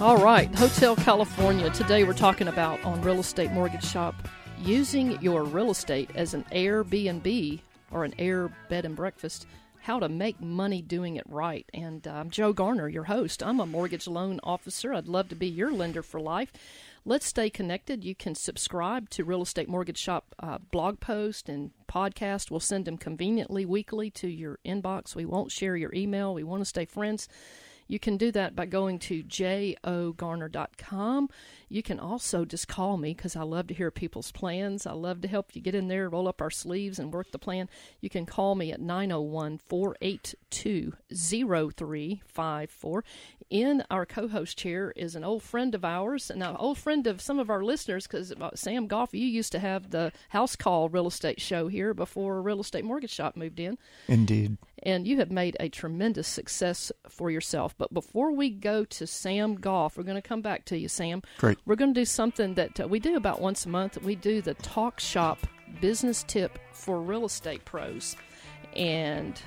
All 0.05 0.19
right, 0.19 0.55
Hotel 0.55 0.97
California. 0.97 1.71
Today 1.71 2.05
we're 2.05 2.13
talking 2.13 2.49
about 2.49 2.85
on 2.85 3.01
Real 3.01 3.21
Estate 3.21 3.53
Mortgage 3.53 3.87
Shop 3.87 4.15
using 4.59 5.19
your 5.23 5.45
real 5.45 5.71
estate 5.71 6.11
as 6.15 6.35
an 6.35 6.45
Airbnb 6.53 7.59
or 7.91 8.05
an 8.05 8.15
Air 8.19 8.51
Bed 8.69 8.85
and 8.85 8.95
Breakfast. 8.95 9.47
How 9.81 9.99
to 9.99 10.11
make 10.11 10.39
money 10.43 10.83
doing 10.83 11.17
it 11.17 11.25
right. 11.27 11.65
And 11.73 12.07
uh, 12.07 12.17
I'm 12.17 12.29
Joe 12.29 12.53
Garner, 12.53 12.87
your 12.87 13.05
host. 13.05 13.43
I'm 13.43 13.61
a 13.61 13.65
mortgage 13.65 14.07
loan 14.07 14.41
officer. 14.45 14.93
I'd 14.93 15.09
love 15.09 15.31
to 15.31 15.35
be 15.35 15.49
your 15.49 15.73
lender 15.73 16.03
for 16.03 16.21
life. 16.21 16.53
Let's 17.07 17.25
stay 17.25 17.49
connected. 17.49 18.05
You 18.05 18.15
can 18.15 18.35
subscribe 18.35 19.09
to 19.09 19.25
Real 19.25 19.41
Estate 19.41 19.71
Mortgage 19.71 19.97
Shop 19.97 20.35
uh, 20.39 20.59
blog 20.71 21.01
post 21.01 21.49
and 21.49 21.71
podcast. 21.89 22.51
We'll 22.51 22.61
send 22.61 22.85
them 22.85 22.99
conveniently 22.99 23.65
weekly 23.65 24.11
to 24.11 24.29
your 24.29 24.59
inbox. 24.67 25.17
We 25.17 25.25
won't 25.25 25.51
share 25.51 25.79
your 25.79 25.95
email. 25.95 26.35
We 26.35 26.45
want 26.45 26.61
to 26.61 26.67
stay 26.67 26.85
friends. 26.85 27.27
You 27.87 27.99
can 27.99 28.17
do 28.17 28.33
that 28.33 28.57
by 28.57 28.67
going 28.67 28.99
to 29.01 29.23
jogarner.com. 29.23 31.29
You 31.69 31.83
can 31.83 31.99
also 31.99 32.45
just 32.45 32.69
call 32.69 32.97
me 32.97 33.15
because 33.15 33.37
I 33.37 33.43
love 33.43 33.67
to 33.69 33.75
hear 33.75 33.91
people's 33.91 34.33
plans. 34.33 34.87
I 34.87 34.93
love 34.93 35.21
to 35.23 35.29
help 35.29 35.55
you 35.55 35.63
get 35.63 35.75
in 35.75 35.89
there, 35.89 36.09
roll 36.09 36.29
up 36.29 36.41
our 36.41 36.51
sleeves, 36.51 36.99
and 36.99 37.13
work 37.13 37.33
the 37.33 37.39
plan. 37.39 37.69
You 38.01 38.09
can 38.09 38.27
call 38.27 38.55
me 38.55 38.73
at 38.73 38.81
901 38.81 39.59
482 39.59 40.95
0354. 41.13 43.05
In 43.51 43.85
our 43.91 44.07
co 44.07 44.29
host 44.29 44.57
chair 44.57 44.93
is 44.97 45.15
an 45.15 45.25
old 45.25 45.43
friend 45.43 45.75
of 45.75 45.85
ours, 45.85 46.31
and 46.31 46.43
an 46.43 46.57
old 46.57 46.79
friend 46.79 47.07
of 47.07 47.21
some 47.21 47.39
of 47.39 47.51
our 47.51 47.63
listeners 47.63 48.07
because 48.07 48.33
uh, 48.33 48.51
Sam 48.55 48.87
Goff, 48.87 49.13
you 49.13 49.27
used 49.27 49.53
to 49.53 49.59
have 49.59 49.91
the 49.91 50.13
House 50.31 50.57
Call 50.57 50.89
real 50.89 51.07
estate 51.07 51.41
show 51.41 51.69
here 51.69 51.93
before 51.93 52.41
Real 52.41 52.61
Estate 52.61 52.85
Mortgage 52.85 53.11
Shop 53.11 53.37
moved 53.37 53.61
in 53.61 53.77
Indeed. 54.09 54.57
And 54.83 55.07
you 55.07 55.19
have 55.19 55.31
made 55.31 55.57
a 55.61 55.69
tremendous 55.69 56.29
success 56.29 56.93
for 57.09 57.31
yourself. 57.31 57.75
But 57.79 57.93
before 57.93 58.33
we 58.33 58.51
go 58.51 58.85
to 58.85 59.07
Sam 59.07 59.55
Goff, 59.55 59.97
we're 59.97 60.05
going 60.05 60.21
to 60.21 60.29
come 60.29 60.43
back 60.43 60.65
to 60.67 60.79
you, 60.79 60.89
Sam. 60.89 61.23
Great. 61.39 61.59
We're 61.65 61.77
going 61.77 61.95
to 61.95 62.01
do 62.01 62.05
something 62.05 62.55
that 62.55 62.81
uh, 62.81 62.89
we 62.89 62.99
do 62.99 63.17
about 63.17 63.41
once 63.41 63.67
a 63.67 63.69
month. 63.69 64.03
We 64.03 64.17
do 64.17 64.43
the 64.43 64.55
Talk 64.55 65.01
Shop 65.01 65.47
business 65.81 66.25
tip 66.27 66.59
for 66.73 67.01
real 67.01 67.25
estate 67.25 67.65
pros. 67.65 68.17
And 68.75 69.41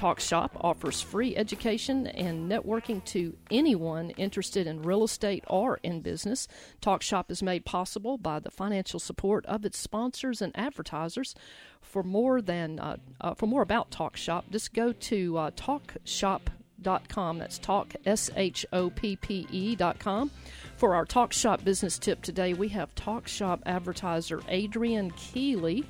Talk 0.00 0.18
Shop 0.18 0.56
offers 0.62 1.02
free 1.02 1.36
education 1.36 2.06
and 2.06 2.50
networking 2.50 3.04
to 3.04 3.36
anyone 3.50 4.08
interested 4.16 4.66
in 4.66 4.80
real 4.80 5.04
estate 5.04 5.44
or 5.46 5.78
in 5.82 6.00
business. 6.00 6.48
Talk 6.80 7.02
Shop 7.02 7.30
is 7.30 7.42
made 7.42 7.66
possible 7.66 8.16
by 8.16 8.38
the 8.38 8.50
financial 8.50 8.98
support 8.98 9.44
of 9.44 9.66
its 9.66 9.76
sponsors 9.76 10.40
and 10.40 10.58
advertisers. 10.58 11.34
For 11.82 12.02
more 12.02 12.40
than 12.40 12.78
uh, 12.80 12.96
uh, 13.20 13.34
for 13.34 13.46
more 13.46 13.60
about 13.60 13.90
Talk 13.90 14.16
Shop, 14.16 14.46
just 14.50 14.72
go 14.72 14.92
to 14.92 15.36
uh, 15.36 15.50
talkshoppe.com. 15.50 17.38
That's 17.38 17.58
talk 17.58 17.92
s 18.06 18.30
h 18.36 18.64
o 18.72 18.88
p 18.88 19.16
p 19.16 19.46
e 19.50 19.76
dot 19.76 19.98
com. 19.98 20.30
For 20.78 20.94
our 20.94 21.04
Talk 21.04 21.34
Shop 21.34 21.62
business 21.62 21.98
tip 21.98 22.22
today, 22.22 22.54
we 22.54 22.68
have 22.70 22.94
Talk 22.94 23.28
Shop 23.28 23.62
advertiser 23.66 24.40
Adrian 24.48 25.10
Keeley, 25.10 25.84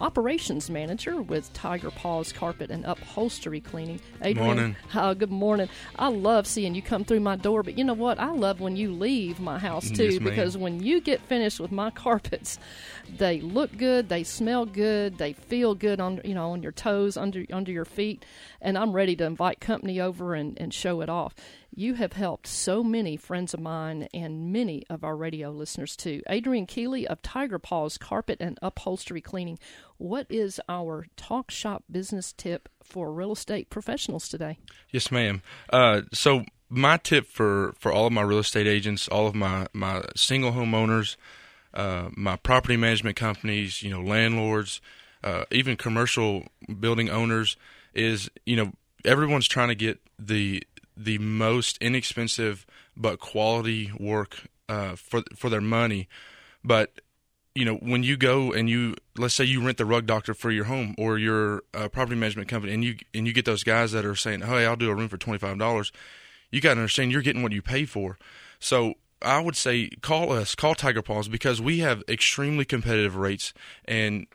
operations 0.00 0.70
manager 0.70 1.22
with 1.22 1.52
Tiger 1.52 1.90
Paws 1.90 2.32
Carpet 2.32 2.70
and 2.70 2.84
Upholstery 2.84 3.60
Cleaning. 3.60 4.00
Adrian, 4.22 4.46
Morning. 4.46 4.76
uh, 4.94 5.14
good 5.14 5.30
morning. 5.30 5.68
I 5.96 6.08
love 6.08 6.46
seeing 6.46 6.74
you 6.74 6.82
come 6.82 7.04
through 7.04 7.20
my 7.20 7.36
door, 7.36 7.62
but 7.62 7.78
you 7.78 7.84
know 7.84 7.94
what? 7.94 8.18
I 8.18 8.30
love 8.30 8.60
when 8.60 8.76
you 8.76 8.92
leave 8.92 9.40
my 9.40 9.58
house 9.58 9.90
too, 9.90 10.14
Yes, 10.14 10.18
because 10.18 10.56
when 10.56 10.82
you 10.82 11.00
get 11.00 11.20
finished 11.20 11.60
with 11.60 11.72
my 11.72 11.90
carpets, 12.04 12.58
they 13.18 13.40
look 13.40 13.76
good, 13.76 14.08
they 14.08 14.24
smell 14.24 14.66
good, 14.66 15.18
they 15.18 15.32
feel 15.32 15.74
good 15.74 16.00
on 16.00 16.20
you 16.24 16.34
know 16.34 16.50
on 16.50 16.62
your 16.62 16.72
toes, 16.72 17.16
under 17.16 17.44
under 17.52 17.72
your 17.72 17.84
feet, 17.84 18.24
and 18.60 18.76
I'm 18.76 18.92
ready 18.92 19.16
to 19.16 19.24
invite 19.24 19.60
company 19.60 20.00
over 20.00 20.34
and, 20.34 20.58
and 20.60 20.72
show 20.72 21.00
it 21.00 21.08
off. 21.08 21.34
You 21.76 21.94
have 21.94 22.12
helped 22.12 22.46
so 22.46 22.84
many 22.84 23.16
friends 23.16 23.52
of 23.52 23.60
mine 23.60 24.08
and 24.14 24.52
many 24.52 24.84
of 24.88 25.02
our 25.02 25.16
radio 25.16 25.50
listeners 25.50 25.96
too. 25.96 26.22
Adrian 26.28 26.66
Keeley 26.66 27.06
of 27.06 27.20
Tiger 27.20 27.58
Paws 27.58 27.98
Carpet 27.98 28.38
and 28.40 28.58
Upholstery 28.62 29.20
Cleaning. 29.20 29.58
What 29.96 30.26
is 30.30 30.60
our 30.68 31.06
talk 31.16 31.50
shop 31.50 31.82
business 31.90 32.32
tip 32.32 32.68
for 32.82 33.12
real 33.12 33.32
estate 33.32 33.70
professionals 33.70 34.28
today? 34.28 34.58
Yes, 34.90 35.10
ma'am. 35.10 35.42
Uh, 35.68 36.02
so 36.12 36.44
my 36.68 36.96
tip 36.96 37.26
for, 37.26 37.74
for 37.78 37.92
all 37.92 38.06
of 38.06 38.12
my 38.12 38.22
real 38.22 38.38
estate 38.38 38.68
agents, 38.68 39.08
all 39.08 39.26
of 39.26 39.34
my, 39.34 39.66
my 39.72 40.04
single 40.14 40.52
homeowners, 40.52 41.16
uh, 41.74 42.08
my 42.16 42.36
property 42.36 42.76
management 42.76 43.16
companies, 43.16 43.82
you 43.82 43.90
know, 43.90 44.00
landlords, 44.00 44.80
uh, 45.24 45.44
even 45.50 45.76
commercial 45.76 46.46
building 46.78 47.10
owners, 47.10 47.56
is 47.94 48.30
you 48.44 48.56
know 48.56 48.72
everyone's 49.04 49.48
trying 49.48 49.68
to 49.68 49.74
get 49.74 49.98
the 50.18 50.62
the 50.96 51.18
most 51.18 51.78
inexpensive 51.78 52.66
but 52.96 53.18
quality 53.18 53.92
work 53.98 54.46
uh, 54.68 54.96
for 54.96 55.22
for 55.36 55.50
their 55.50 55.60
money, 55.60 56.08
but 56.62 57.00
you 57.54 57.64
know 57.64 57.76
when 57.76 58.02
you 58.02 58.16
go 58.16 58.52
and 58.52 58.68
you 58.68 58.94
let's 59.16 59.34
say 59.34 59.44
you 59.44 59.64
rent 59.64 59.78
the 59.78 59.84
rug 59.84 60.06
doctor 60.06 60.34
for 60.34 60.50
your 60.50 60.64
home 60.64 60.94
or 60.98 61.18
your 61.18 61.62
uh, 61.72 61.88
property 61.88 62.16
management 62.16 62.48
company 62.48 62.74
and 62.74 62.82
you 62.82 62.96
and 63.12 63.26
you 63.26 63.32
get 63.32 63.44
those 63.44 63.62
guys 63.62 63.92
that 63.92 64.04
are 64.04 64.16
saying 64.16 64.40
hey 64.40 64.66
i'll 64.66 64.74
do 64.76 64.90
a 64.90 64.94
room 64.94 65.08
for 65.08 65.16
$25 65.18 65.92
you 66.50 66.60
got 66.60 66.74
to 66.74 66.80
understand 66.80 67.10
you're 67.10 67.22
getting 67.22 67.42
what 67.42 67.52
you 67.52 67.62
pay 67.62 67.84
for. 67.84 68.18
So 68.58 68.94
i 69.22 69.40
would 69.40 69.56
say 69.56 69.88
call 70.02 70.32
us 70.32 70.54
call 70.54 70.74
tiger 70.74 71.00
paws 71.00 71.28
because 71.28 71.60
we 71.60 71.78
have 71.78 72.02
extremely 72.08 72.64
competitive 72.64 73.16
rates 73.16 73.54
and 73.86 74.26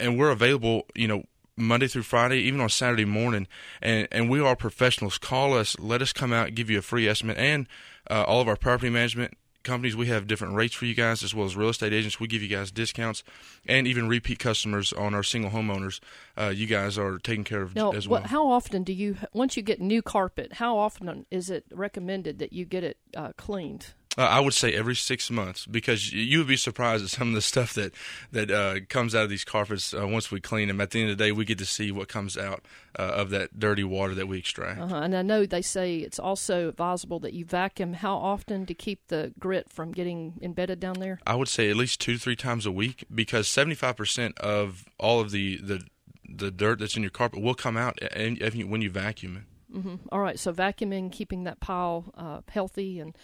and 0.00 0.18
we're 0.18 0.30
available 0.30 0.86
you 0.94 1.06
know 1.06 1.22
Monday 1.56 1.88
through 1.88 2.02
Friday, 2.02 2.38
even 2.40 2.60
on 2.60 2.68
Saturday 2.68 3.04
morning, 3.04 3.46
and 3.80 4.08
and 4.12 4.28
we 4.28 4.40
are 4.40 4.56
professionals. 4.56 5.18
Call 5.18 5.54
us, 5.54 5.78
let 5.78 6.02
us 6.02 6.12
come 6.12 6.32
out, 6.32 6.54
give 6.54 6.68
you 6.70 6.78
a 6.78 6.82
free 6.82 7.08
estimate, 7.08 7.38
and 7.38 7.66
uh, 8.10 8.24
all 8.24 8.40
of 8.40 8.48
our 8.48 8.56
property 8.56 8.90
management 8.90 9.36
companies, 9.66 9.96
we 9.96 10.06
have 10.06 10.26
different 10.26 10.54
rates 10.54 10.74
for 10.74 10.86
you 10.86 10.94
guys, 10.94 11.22
as 11.22 11.34
well 11.34 11.44
as 11.44 11.56
real 11.56 11.68
estate 11.68 11.92
agents. 11.92 12.18
We 12.18 12.28
give 12.28 12.40
you 12.40 12.48
guys 12.48 12.70
discounts, 12.70 13.22
and 13.66 13.86
even 13.86 14.08
repeat 14.08 14.38
customers 14.38 14.92
on 14.94 15.12
our 15.12 15.22
single 15.22 15.50
homeowners. 15.50 16.00
Uh, 16.38 16.48
you 16.48 16.66
guys 16.66 16.96
are 16.96 17.18
taken 17.18 17.44
care 17.44 17.62
of 17.62 17.74
Now, 17.74 17.90
as 17.90 18.08
well. 18.08 18.22
how 18.22 18.48
often 18.48 18.84
do 18.84 18.94
you 18.94 19.16
once 19.34 19.56
you 19.56 19.62
get 19.62 19.80
new 19.80 20.00
carpet? 20.00 20.54
How 20.54 20.78
often 20.78 21.26
is 21.30 21.50
it 21.50 21.66
recommended 21.70 22.38
that 22.38 22.54
you 22.54 22.64
get 22.64 22.84
it 22.84 22.96
uh, 23.14 23.32
cleaned? 23.36 23.92
Uh, 24.18 24.22
I 24.22 24.40
would 24.40 24.54
say 24.54 24.72
every 24.72 24.94
six 24.94 25.30
months 25.30 25.66
because 25.66 26.12
you 26.12 26.38
would 26.38 26.46
be 26.46 26.56
surprised 26.56 27.04
at 27.04 27.10
some 27.10 27.28
of 27.28 27.34
the 27.34 27.42
stuff 27.42 27.74
that 27.74 27.92
that 28.32 28.50
uh, 28.50 28.80
comes 28.88 29.14
out 29.14 29.24
of 29.24 29.30
these 29.30 29.44
carpets 29.44 29.92
uh, 29.92 30.06
once 30.06 30.30
we 30.30 30.40
clean 30.40 30.68
them. 30.68 30.80
At 30.80 30.90
the 30.90 31.02
end 31.02 31.10
of 31.10 31.18
the 31.18 31.24
day, 31.24 31.32
we 31.32 31.44
get 31.44 31.58
to 31.58 31.66
see 31.66 31.92
what 31.92 32.08
comes 32.08 32.38
out 32.38 32.64
uh, 32.98 33.02
of 33.02 33.30
that 33.30 33.58
dirty 33.58 33.84
water 33.84 34.14
that 34.14 34.26
we 34.26 34.38
extract. 34.38 34.80
Uh-huh. 34.80 34.96
And 34.96 35.14
I 35.14 35.22
know 35.22 35.44
they 35.44 35.62
say 35.62 35.98
it's 35.98 36.18
also 36.18 36.68
advisable 36.68 37.20
that 37.20 37.34
you 37.34 37.44
vacuum. 37.44 37.92
How 37.92 38.16
often 38.16 38.64
to 38.66 38.74
keep 38.74 39.08
the 39.08 39.34
grit 39.38 39.68
from 39.70 39.92
getting 39.92 40.38
embedded 40.40 40.80
down 40.80 41.00
there? 41.00 41.20
I 41.26 41.34
would 41.34 41.48
say 41.48 41.68
at 41.68 41.76
least 41.76 42.00
two 42.00 42.14
to 42.14 42.18
three 42.18 42.36
times 42.36 42.64
a 42.64 42.72
week 42.72 43.04
because 43.14 43.48
seventy 43.48 43.74
five 43.74 43.96
percent 43.96 44.38
of 44.38 44.86
all 44.98 45.20
of 45.20 45.30
the, 45.30 45.58
the 45.58 45.82
the 46.28 46.50
dirt 46.50 46.78
that's 46.78 46.96
in 46.96 47.02
your 47.02 47.10
carpet 47.10 47.40
will 47.40 47.54
come 47.54 47.76
out 47.76 47.98
and 48.12 48.38
when 48.68 48.82
you 48.82 48.90
vacuum 48.90 49.36
it. 49.36 49.42
All 50.10 50.20
right, 50.20 50.38
so 50.38 50.52
vacuuming, 50.52 51.12
keeping 51.12 51.44
that 51.44 51.60
pile 51.60 52.06
uh, 52.16 52.40
healthy, 52.48 52.98
and 52.98 53.14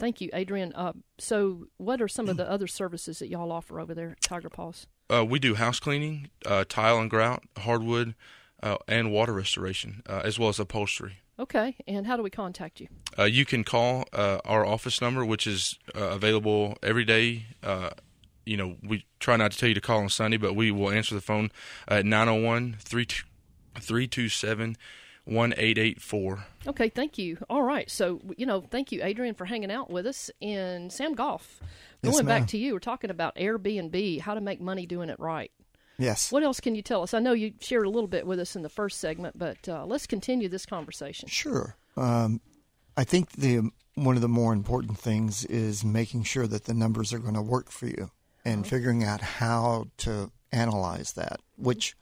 thank 0.00 0.20
you, 0.20 0.30
Adrian. 0.32 0.72
Uh, 0.74 0.94
so, 1.18 1.66
what 1.76 2.00
are 2.00 2.08
some 2.08 2.28
of 2.28 2.36
the 2.36 2.50
other 2.50 2.66
services 2.66 3.20
that 3.20 3.28
y'all 3.28 3.52
offer 3.52 3.78
over 3.78 3.94
there 3.94 4.12
at 4.12 4.20
Tiger 4.20 4.50
Paws? 4.50 4.86
Uh, 5.08 5.24
we 5.24 5.38
do 5.38 5.54
house 5.54 5.78
cleaning, 5.78 6.30
uh, 6.46 6.64
tile 6.68 6.98
and 6.98 7.10
grout, 7.10 7.44
hardwood, 7.58 8.14
uh, 8.62 8.76
and 8.88 9.12
water 9.12 9.32
restoration, 9.32 10.02
uh, 10.08 10.22
as 10.24 10.38
well 10.38 10.48
as 10.48 10.58
upholstery. 10.58 11.18
Okay, 11.38 11.76
and 11.86 12.06
how 12.06 12.16
do 12.16 12.22
we 12.22 12.30
contact 12.30 12.80
you? 12.80 12.88
Uh, 13.18 13.24
you 13.24 13.46
can 13.46 13.64
call 13.64 14.04
uh, 14.12 14.40
our 14.44 14.66
office 14.66 15.00
number, 15.00 15.24
which 15.24 15.46
is 15.46 15.78
uh, 15.94 16.00
available 16.00 16.76
every 16.82 17.04
day, 17.04 17.46
uh, 17.62 17.90
you 18.44 18.56
know, 18.56 18.76
we 18.82 19.04
try 19.20 19.36
not 19.36 19.52
to 19.52 19.58
tell 19.58 19.68
you 19.68 19.74
to 19.74 19.80
call 19.80 20.00
on 20.00 20.08
Sunday, 20.08 20.36
but 20.36 20.54
we 20.54 20.70
will 20.70 20.90
answer 20.90 21.14
the 21.14 21.20
phone 21.20 21.50
at 21.86 22.04
901 22.04 22.76
327 22.80 24.76
1884. 25.24 26.44
Okay, 26.68 26.88
thank 26.88 27.18
you. 27.18 27.38
All 27.48 27.62
right, 27.62 27.90
so 27.90 28.20
you 28.36 28.46
know, 28.46 28.60
thank 28.60 28.92
you, 28.92 29.02
Adrian, 29.02 29.34
for 29.34 29.44
hanging 29.44 29.70
out 29.70 29.90
with 29.90 30.06
us. 30.06 30.30
And 30.40 30.92
Sam 30.92 31.14
Goff, 31.14 31.60
Yes, 32.02 32.14
going 32.14 32.26
back 32.26 32.48
to 32.48 32.58
you, 32.58 32.72
we're 32.72 32.80
talking 32.80 33.10
about 33.10 33.36
Airbnb, 33.36 34.20
how 34.20 34.34
to 34.34 34.40
make 34.40 34.60
money 34.60 34.86
doing 34.86 35.10
it 35.10 35.18
right. 35.20 35.50
Yes. 35.98 36.32
What 36.32 36.42
else 36.42 36.60
can 36.60 36.74
you 36.74 36.82
tell 36.82 37.02
us? 37.02 37.12
I 37.12 37.18
know 37.18 37.34
you 37.34 37.52
shared 37.60 37.84
a 37.84 37.90
little 37.90 38.08
bit 38.08 38.26
with 38.26 38.40
us 38.40 38.56
in 38.56 38.62
the 38.62 38.70
first 38.70 39.00
segment, 39.00 39.38
but 39.38 39.68
uh, 39.68 39.84
let's 39.84 40.06
continue 40.06 40.48
this 40.48 40.64
conversation. 40.64 41.28
Sure. 41.28 41.76
Um, 41.96 42.40
I 42.96 43.04
think 43.04 43.32
the 43.32 43.70
one 43.96 44.16
of 44.16 44.22
the 44.22 44.28
more 44.28 44.54
important 44.54 44.98
things 44.98 45.44
is 45.44 45.84
making 45.84 46.22
sure 46.22 46.46
that 46.46 46.64
the 46.64 46.72
numbers 46.72 47.12
are 47.12 47.18
going 47.18 47.34
to 47.34 47.42
work 47.42 47.70
for 47.70 47.86
you 47.86 48.10
and 48.46 48.66
figuring 48.66 49.04
out 49.04 49.20
how 49.20 49.88
to 49.98 50.30
analyze 50.52 51.12
that, 51.12 51.40
which 51.56 51.94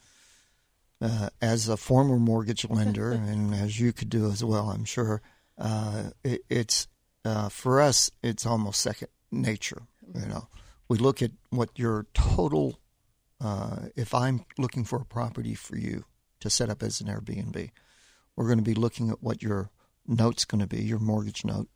uh, 1.00 1.28
as 1.40 1.68
a 1.68 1.76
former 1.76 2.18
mortgage 2.18 2.68
lender 2.68 3.12
and 3.12 3.54
as 3.54 3.78
you 3.80 3.92
could 3.92 4.08
do 4.08 4.30
as 4.30 4.42
well, 4.42 4.70
I'm 4.70 4.84
sure, 4.84 5.22
uh, 5.56 6.10
it, 6.24 6.42
it's 6.48 6.88
uh, 7.24 7.48
for 7.48 7.80
us, 7.80 8.10
it's 8.22 8.46
almost 8.46 8.80
second 8.80 9.08
nature. 9.30 9.82
You 10.14 10.26
know, 10.26 10.48
we 10.88 10.98
look 10.98 11.22
at 11.22 11.32
what 11.50 11.78
your 11.78 12.06
total. 12.14 12.78
Uh, 13.40 13.86
if 13.94 14.14
I'm 14.14 14.44
looking 14.56 14.84
for 14.84 15.00
a 15.00 15.04
property 15.04 15.54
for 15.54 15.76
you 15.76 16.04
to 16.40 16.50
set 16.50 16.70
up 16.70 16.82
as 16.82 17.00
an 17.00 17.08
Airbnb, 17.08 17.70
we're 18.34 18.46
going 18.46 18.58
to 18.58 18.64
be 18.64 18.74
looking 18.74 19.10
at 19.10 19.22
what 19.22 19.42
your 19.42 19.70
note's 20.06 20.44
going 20.44 20.60
to 20.60 20.66
be, 20.66 20.82
your 20.82 20.98
mortgage 20.98 21.44
note, 21.44 21.68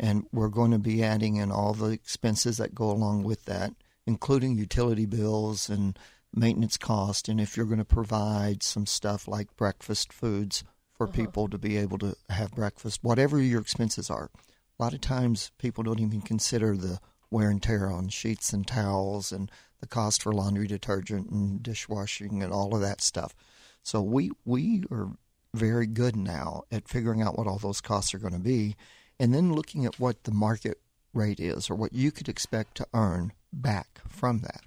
and 0.00 0.26
we're 0.32 0.48
going 0.48 0.70
to 0.70 0.78
be 0.78 1.02
adding 1.02 1.36
in 1.36 1.52
all 1.52 1.74
the 1.74 1.90
expenses 1.90 2.56
that 2.56 2.74
go 2.74 2.90
along 2.90 3.22
with 3.22 3.44
that, 3.44 3.72
including 4.06 4.56
utility 4.56 5.06
bills 5.06 5.68
and 5.68 5.98
maintenance 6.36 6.76
cost. 6.76 7.28
And 7.28 7.40
if 7.40 7.56
you're 7.56 7.66
going 7.66 7.78
to 7.78 7.84
provide 7.84 8.62
some 8.62 8.86
stuff 8.86 9.26
like 9.26 9.56
breakfast 9.56 10.12
foods 10.12 10.62
for 10.94 11.08
uh-huh. 11.08 11.16
people 11.16 11.48
to 11.48 11.58
be 11.58 11.76
able 11.76 11.98
to 11.98 12.14
have 12.30 12.52
breakfast, 12.52 13.00
whatever 13.02 13.40
your 13.40 13.60
expenses 13.60 14.10
are. 14.10 14.30
A 14.78 14.82
lot 14.82 14.94
of 14.94 15.00
times 15.00 15.50
people 15.58 15.82
don't 15.84 16.00
even 16.00 16.20
consider 16.20 16.76
the 16.76 17.00
wear 17.30 17.50
and 17.50 17.62
tear 17.62 17.90
on 17.90 18.08
sheets 18.08 18.52
and 18.52 18.66
towels 18.66 19.32
and 19.32 19.50
the 19.80 19.86
cost 19.86 20.22
for 20.22 20.32
laundry 20.32 20.66
detergent 20.66 21.30
and 21.30 21.62
dishwashing 21.62 22.42
and 22.42 22.52
all 22.52 22.74
of 22.74 22.80
that 22.80 23.00
stuff. 23.00 23.34
So 23.82 24.00
we 24.02 24.30
we 24.44 24.84
are 24.90 25.10
very 25.54 25.86
good 25.86 26.16
now 26.16 26.64
at 26.70 26.88
figuring 26.88 27.22
out 27.22 27.38
what 27.38 27.46
all 27.46 27.58
those 27.58 27.80
costs 27.80 28.14
are 28.14 28.18
going 28.18 28.34
to 28.34 28.38
be 28.38 28.76
and 29.18 29.34
then 29.34 29.54
looking 29.54 29.86
at 29.86 29.98
what 29.98 30.24
the 30.24 30.32
market 30.32 30.78
rate 31.14 31.40
is 31.40 31.70
or 31.70 31.74
what 31.74 31.92
you 31.92 32.10
could 32.10 32.28
expect 32.28 32.76
to 32.76 32.86
earn 32.92 33.32
back 33.52 34.00
from 34.08 34.40
that. 34.40 34.60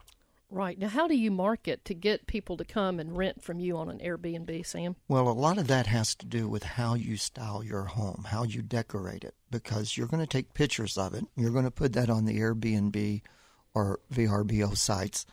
Right 0.52 0.80
now, 0.80 0.88
how 0.88 1.08
do 1.08 1.16
you 1.16 1.30
market 1.30 1.86
to 1.86 1.94
get 1.94 2.26
people 2.26 2.58
to 2.58 2.66
come 2.66 3.00
and 3.00 3.16
rent 3.16 3.44
from 3.44 3.60
you 3.60 3.78
on 3.78 3.88
an 3.88 4.00
Airbnb, 4.00 4.66
Sam? 4.66 4.96
Well, 5.08 5.30
a 5.30 5.32
lot 5.32 5.60
of 5.60 5.68
that 5.68 5.86
has 5.86 6.16
to 6.16 6.26
do 6.26 6.50
with 6.50 6.64
how 6.64 6.96
you 6.96 7.18
style 7.18 7.64
your 7.64 7.84
home, 7.84 8.26
how 8.30 8.44
you 8.44 8.64
decorate 8.64 9.24
it, 9.24 9.36
because 9.52 9.96
you're 9.96 10.08
going 10.08 10.24
to 10.24 10.28
take 10.28 10.56
pictures 10.56 10.98
of 10.98 11.14
it. 11.14 11.24
You're 11.36 11.52
going 11.52 11.66
to 11.66 11.72
put 11.72 11.94
that 11.94 12.10
on 12.10 12.26
the 12.26 12.40
Airbnb 12.40 13.22
or 13.76 14.00
VRBO 14.12 14.76
sites, 14.76 15.28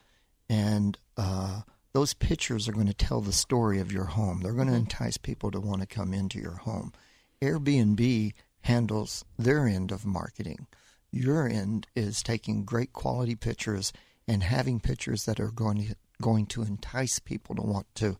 and 0.50 0.98
uh, 1.16 1.62
those 1.94 2.12
pictures 2.12 2.68
are 2.68 2.72
going 2.72 2.86
to 2.86 2.92
tell 2.92 3.22
the 3.22 3.32
story 3.32 3.80
of 3.80 3.90
your 3.90 4.04
home. 4.04 4.42
They're 4.42 4.52
going 4.52 4.68
to 4.68 4.74
entice 4.74 5.16
people 5.16 5.50
to 5.50 5.60
want 5.60 5.80
to 5.80 5.86
come 5.86 6.12
into 6.12 6.38
your 6.38 6.56
home. 6.56 6.92
Airbnb 7.40 8.34
handles 8.60 9.24
their 9.38 9.66
end 9.66 9.92
of 9.92 10.04
marketing. 10.04 10.66
Your 11.10 11.48
end 11.48 11.86
is 11.96 12.22
taking 12.22 12.66
great 12.66 12.92
quality 12.92 13.34
pictures 13.34 13.94
and 14.28 14.42
having 14.42 14.80
pictures 14.80 15.24
that 15.24 15.40
are 15.40 15.50
going 15.50 15.88
to, 15.88 15.96
going 16.20 16.46
to 16.46 16.62
entice 16.62 17.18
people 17.18 17.54
to 17.54 17.62
want 17.62 17.86
to 17.96 18.16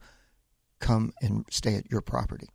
come 0.81 1.13
and 1.21 1.47
stay 1.51 1.75
at 1.75 1.91
your 1.91 2.01
property. 2.01 2.49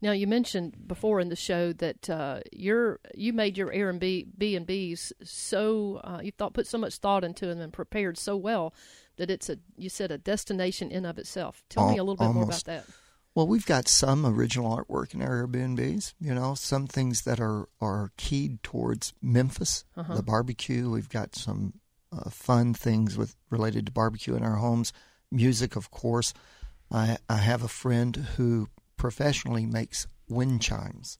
Now, 0.00 0.12
you 0.12 0.28
mentioned 0.28 0.86
before 0.86 1.18
in 1.18 1.28
the 1.28 1.34
show 1.34 1.72
that 1.72 2.08
uh, 2.08 2.42
you're 2.52 3.00
you 3.12 3.32
made 3.32 3.58
your 3.58 3.72
Airbnb 3.72 4.38
B 4.38 4.54
and 4.54 4.64
B's 4.64 5.12
so 5.24 6.00
uh, 6.04 6.20
you 6.22 6.30
thought 6.30 6.54
put 6.54 6.68
so 6.68 6.78
much 6.78 6.98
thought 6.98 7.24
into 7.24 7.46
them 7.46 7.60
and 7.60 7.72
prepared 7.72 8.16
so 8.16 8.36
well 8.36 8.72
that 9.16 9.30
it's 9.30 9.50
a 9.50 9.58
you 9.76 9.88
said 9.88 10.12
a 10.12 10.18
destination 10.18 10.92
in 10.92 11.04
of 11.04 11.18
itself. 11.18 11.64
Tell 11.68 11.90
me 11.90 11.98
a 11.98 12.04
little 12.04 12.14
bit 12.24 12.32
more 12.32 12.44
about 12.44 12.64
that. 12.66 12.84
Well, 13.34 13.48
we've 13.48 13.66
got 13.66 13.88
some 13.88 14.24
original 14.26 14.76
artwork 14.76 15.12
in 15.14 15.22
our 15.22 15.44
Airbnbs, 15.46 16.14
you 16.20 16.34
know, 16.34 16.54
some 16.54 16.86
things 16.86 17.22
that 17.22 17.40
are, 17.40 17.66
are 17.80 18.12
keyed 18.18 18.62
towards 18.62 19.12
Memphis, 19.22 19.84
the 19.96 20.22
barbecue. 20.22 20.90
We've 20.90 21.08
got 21.08 21.34
some 21.34 21.72
uh, 22.12 22.30
fun 22.30 22.74
things 22.74 23.16
with 23.16 23.34
related 23.50 23.86
to 23.86 23.92
barbecue 23.92 24.34
in 24.36 24.42
our 24.44 24.56
homes. 24.56 24.92
Music, 25.30 25.76
of 25.76 25.90
course. 25.90 26.34
I, 26.90 27.16
I 27.28 27.36
have 27.38 27.62
a 27.62 27.68
friend 27.68 28.14
who 28.36 28.68
professionally 28.96 29.66
makes 29.66 30.06
wind 30.28 30.60
chimes. 30.62 31.18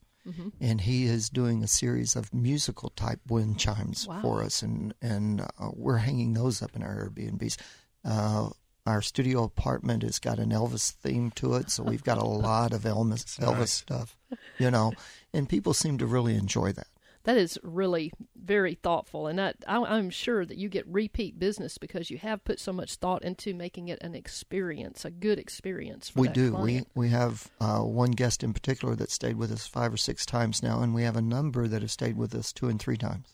And 0.61 0.79
he 0.79 1.03
is 1.03 1.29
doing 1.29 1.63
a 1.63 1.67
series 1.67 2.15
of 2.15 2.33
musical 2.33 2.91
type 2.95 3.19
wind 3.27 3.59
chimes 3.59 4.07
Wow. 4.07 4.21
for 4.21 4.41
us, 4.41 4.61
and 4.61 4.93
and 5.01 5.41
uh, 5.41 5.71
we're 5.73 5.97
hanging 5.97 6.31
those 6.33 6.61
up 6.61 6.77
in 6.77 6.81
our 6.81 7.09
Airbnbs. 7.09 7.57
Uh, 8.05 8.47
our 8.85 9.01
studio 9.01 9.43
apartment 9.43 10.01
has 10.03 10.19
got 10.19 10.39
an 10.39 10.51
Elvis 10.51 10.91
theme 10.91 11.31
to 11.31 11.55
it, 11.55 11.69
so 11.69 11.83
we've 11.83 12.05
got 12.05 12.17
a 12.17 12.23
lot 12.49 12.71
of 12.71 12.83
Elvis 12.83 13.37
Elvis 13.39 13.67
stuff, 13.67 14.15
you 14.59 14.71
know, 14.71 14.93
and 15.33 15.49
people 15.49 15.73
seem 15.73 15.97
to 15.97 16.05
really 16.05 16.35
enjoy 16.35 16.71
that. 16.71 16.87
That 17.23 17.37
is 17.37 17.57
really 17.63 18.11
very 18.35 18.75
thoughtful, 18.75 19.27
and 19.27 19.39
that 19.39 19.55
I, 19.65 19.77
I'm 19.77 20.09
sure 20.09 20.45
that 20.45 20.57
you 20.57 20.67
get 20.67 20.85
repeat 20.87 21.39
business 21.39 21.77
because 21.77 22.09
you 22.11 22.17
have 22.17 22.43
put 22.43 22.59
so 22.59 22.73
much 22.73 22.95
thought 22.95 23.23
into 23.23 23.53
making 23.53 23.87
it 23.87 23.99
an 24.01 24.13
experience, 24.13 25.05
a 25.05 25.11
good 25.11 25.39
experience. 25.39 26.09
For 26.09 26.19
we 26.19 26.27
do. 26.27 26.51
client. 26.51 26.89
We 26.95 27.05
we 27.07 27.09
have 27.11 27.49
uh, 27.61 27.79
one 27.79 28.11
guest 28.11 28.43
in 28.43 28.51
particular 28.51 28.93
that 28.95 29.09
stayed 29.09 29.37
with 29.37 29.53
us 29.53 29.65
five 29.65 29.93
or 29.93 29.97
six 29.97 30.25
times 30.25 30.61
now, 30.61 30.81
and 30.81 30.93
we 30.93 31.03
have 31.03 31.15
a 31.15 31.21
number 31.21 31.67
that 31.67 31.81
have 31.81 31.91
stayed 31.91 32.17
with 32.17 32.35
us 32.35 32.51
two 32.51 32.67
and 32.67 32.79
three 32.79 32.97
times. 32.97 33.27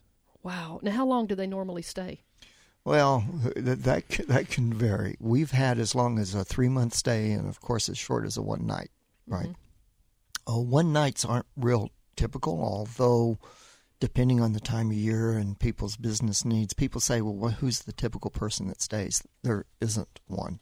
Wow. 0.44 0.80
Now, 0.84 0.92
how 0.92 1.06
long 1.06 1.26
do 1.26 1.36
they 1.36 1.48
normally 1.48 1.82
stay? 1.82 2.22
Well, 2.86 3.26
that 3.56 3.84
that 3.84 4.08
can, 4.08 4.28
that 4.28 4.50
can 4.50 4.72
vary. 4.72 5.18
We've 5.20 5.52
had 5.52 5.80
as 5.80 5.96
long 5.96 6.20
as 6.20 6.36
a 6.36 6.46
three 6.46 6.70
month 6.70 6.94
stay, 6.94 7.32
and 7.32 7.48
of 7.50 7.60
course 7.60 7.90
as 7.90 7.98
short 7.98 8.26
as 8.26 8.38
a 8.38 8.42
one 8.42 8.68
night. 8.68 8.92
Right. 9.28 9.50
Uh, 10.48 10.60
one 10.60 10.94
nights 10.94 11.26
aren't 11.26 11.46
real 11.56 11.90
typical, 12.16 12.62
although 12.64 13.38
depending 14.00 14.40
on 14.40 14.54
the 14.54 14.60
time 14.60 14.92
of 14.92 14.96
year 14.98 15.32
and 15.34 15.60
people's 15.60 15.98
business 15.98 16.46
needs, 16.46 16.74
people 16.74 17.02
say, 17.02 17.22
"Well, 17.22 17.50
wh- 17.50 17.56
who's 17.56 17.80
the 17.82 17.92
typical 17.94 18.32
person 18.32 18.68
that 18.68 18.82
stays?" 18.82 19.24
There 19.44 19.66
isn't 19.82 20.20
one. 20.28 20.60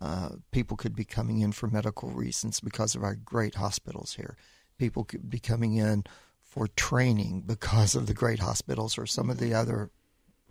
Uh, 0.00 0.28
people 0.50 0.76
could 0.76 0.94
be 0.94 1.04
coming 1.04 1.40
in 1.40 1.52
for 1.52 1.66
medical 1.66 2.10
reasons 2.10 2.60
because 2.60 2.94
of 2.94 3.02
our 3.02 3.14
great 3.14 3.54
hospitals 3.54 4.14
here. 4.14 4.36
People 4.76 5.04
could 5.04 5.30
be 5.30 5.38
coming 5.38 5.76
in 5.76 6.04
for 6.42 6.68
training 6.68 7.42
because 7.46 7.94
of 7.94 8.06
the 8.06 8.14
great 8.14 8.40
hospitals 8.40 8.98
or 8.98 9.06
some 9.06 9.30
of 9.30 9.38
the 9.38 9.54
other 9.54 9.90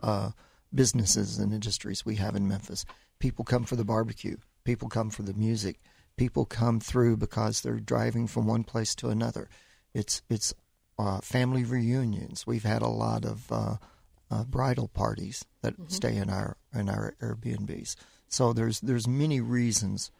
uh, 0.02 0.32
businesses 0.74 1.38
and 1.38 1.54
industries 1.54 2.06
we 2.06 2.15
have 2.15 2.36
in 2.36 2.48
Memphis. 2.48 2.86
People 3.19 3.46
come 3.46 3.63
for 3.63 3.76
the 3.76 3.86
barbecue. 3.86 4.38
People 4.63 4.89
come 4.89 5.10
for 5.10 5.22
the 5.24 5.34
music. 5.34 5.80
People 6.17 6.46
come 6.46 6.80
through 6.80 7.17
because 7.17 7.62
they're 7.62 7.80
driving 7.80 8.28
from 8.28 8.48
one 8.48 8.63
place 8.63 8.96
to 8.96 9.10
another. 9.10 9.50
It's 9.93 10.22
it's 10.30 10.54
uh, 10.97 11.19
family 11.21 11.63
reunions. 11.63 12.45
We've 12.45 12.63
had 12.63 12.82
a 12.82 12.88
lot 12.88 13.25
of 13.25 13.51
uh, 13.51 13.75
uh, 14.29 14.43
bridal 14.45 14.88
parties 14.88 15.45
that 15.62 15.75
stay 15.88 16.15
in 16.15 16.29
our 16.29 16.58
in 16.73 16.89
our 16.89 17.15
Airbnbs. 17.21 17.95
So 18.27 18.53
there's 18.53 18.79
there's 18.82 19.08
many 19.08 19.41
reasons 19.41 20.12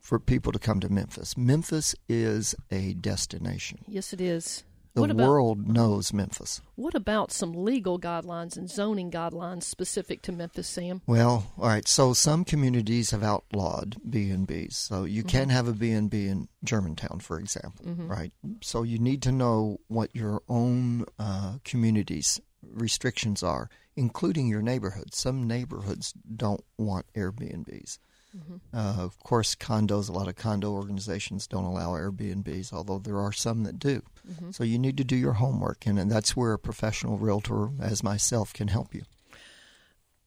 for 0.00 0.18
people 0.18 0.52
to 0.52 0.58
come 0.58 0.80
to 0.80 0.88
Memphis. 0.88 1.36
Memphis 1.36 1.94
is 2.08 2.54
a 2.70 2.94
destination. 2.94 3.78
Yes, 3.86 4.12
it 4.12 4.20
is. 4.20 4.64
The 4.94 5.00
what 5.00 5.10
about 5.10 5.28
world 5.28 5.68
knows 5.68 6.12
Memphis. 6.12 6.60
what 6.74 6.94
about 6.94 7.32
some 7.32 7.54
legal 7.54 7.98
guidelines 7.98 8.58
and 8.58 8.68
zoning 8.68 9.10
guidelines 9.10 9.62
specific 9.62 10.20
to 10.22 10.32
Memphis, 10.32 10.68
Sam? 10.68 11.00
Well, 11.06 11.50
all 11.58 11.68
right. 11.68 11.88
So 11.88 12.12
some 12.12 12.44
communities 12.44 13.10
have 13.10 13.22
outlawed 13.22 13.96
B 14.08 14.28
and 14.28 14.46
B's. 14.46 14.76
So 14.76 15.04
you 15.04 15.22
can 15.22 15.48
have 15.48 15.66
a 15.66 15.72
B 15.72 15.92
and 15.92 16.10
B 16.10 16.26
in 16.26 16.48
Germantown, 16.62 17.20
for 17.20 17.38
example, 17.38 17.86
right? 17.86 18.32
So 18.60 18.82
you 18.82 18.98
need 18.98 19.22
to 19.22 19.32
know 19.32 19.80
what 19.88 20.14
your 20.14 20.42
own 20.48 21.06
uh, 21.18 21.54
community's 21.64 22.40
restrictions 22.62 23.42
are, 23.42 23.70
including 23.96 24.46
your 24.46 24.62
neighborhood. 24.62 25.14
Some 25.14 25.46
neighborhoods 25.46 26.12
don't 26.12 26.64
want 26.76 27.06
Airbnbs. 27.14 27.98
Uh, 28.72 28.94
of 28.98 29.18
course, 29.18 29.54
condos, 29.54 30.08
a 30.08 30.12
lot 30.12 30.26
of 30.26 30.36
condo 30.36 30.70
organizations 30.72 31.46
don't 31.46 31.64
allow 31.64 31.90
Airbnbs, 31.90 32.72
although 32.72 32.98
there 32.98 33.18
are 33.18 33.32
some 33.32 33.64
that 33.64 33.78
do. 33.78 34.02
So 34.52 34.64
you 34.64 34.78
need 34.78 34.96
to 34.98 35.04
do 35.04 35.16
your 35.16 35.34
homework, 35.34 35.84
and, 35.84 35.98
and 35.98 36.10
that's 36.10 36.36
where 36.36 36.52
a 36.52 36.58
professional 36.58 37.18
realtor, 37.18 37.70
as 37.80 38.02
myself, 38.02 38.52
can 38.52 38.68
help 38.68 38.94
you. 38.94 39.02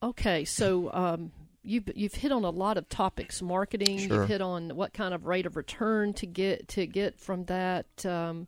Okay, 0.03 0.45
so 0.45 0.91
um, 0.93 1.31
you've 1.63 1.89
you've 1.95 2.13
hit 2.13 2.31
on 2.31 2.43
a 2.43 2.49
lot 2.49 2.77
of 2.77 2.87
topics: 2.89 3.41
marketing. 3.41 3.99
Sure. 3.99 4.19
You've 4.19 4.27
hit 4.29 4.41
on 4.41 4.75
what 4.75 4.93
kind 4.93 5.13
of 5.13 5.25
rate 5.25 5.45
of 5.45 5.55
return 5.55 6.13
to 6.15 6.25
get 6.25 6.67
to 6.69 6.85
get 6.85 7.19
from 7.19 7.45
that. 7.45 8.05
Um, 8.05 8.47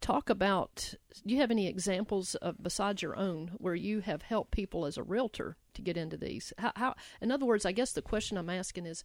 talk 0.00 0.30
about 0.30 0.94
do 1.26 1.34
you 1.34 1.40
have 1.40 1.50
any 1.50 1.66
examples 1.66 2.34
of 2.36 2.62
besides 2.62 3.02
your 3.02 3.16
own 3.16 3.50
where 3.58 3.74
you 3.74 4.00
have 4.00 4.22
helped 4.22 4.50
people 4.50 4.86
as 4.86 4.96
a 4.96 5.02
realtor 5.02 5.56
to 5.74 5.82
get 5.82 5.96
into 5.96 6.16
these 6.16 6.52
how, 6.58 6.72
how 6.76 6.94
in 7.20 7.32
other 7.32 7.44
words 7.44 7.66
i 7.66 7.72
guess 7.72 7.92
the 7.92 8.02
question 8.02 8.38
i'm 8.38 8.50
asking 8.50 8.86
is 8.86 9.02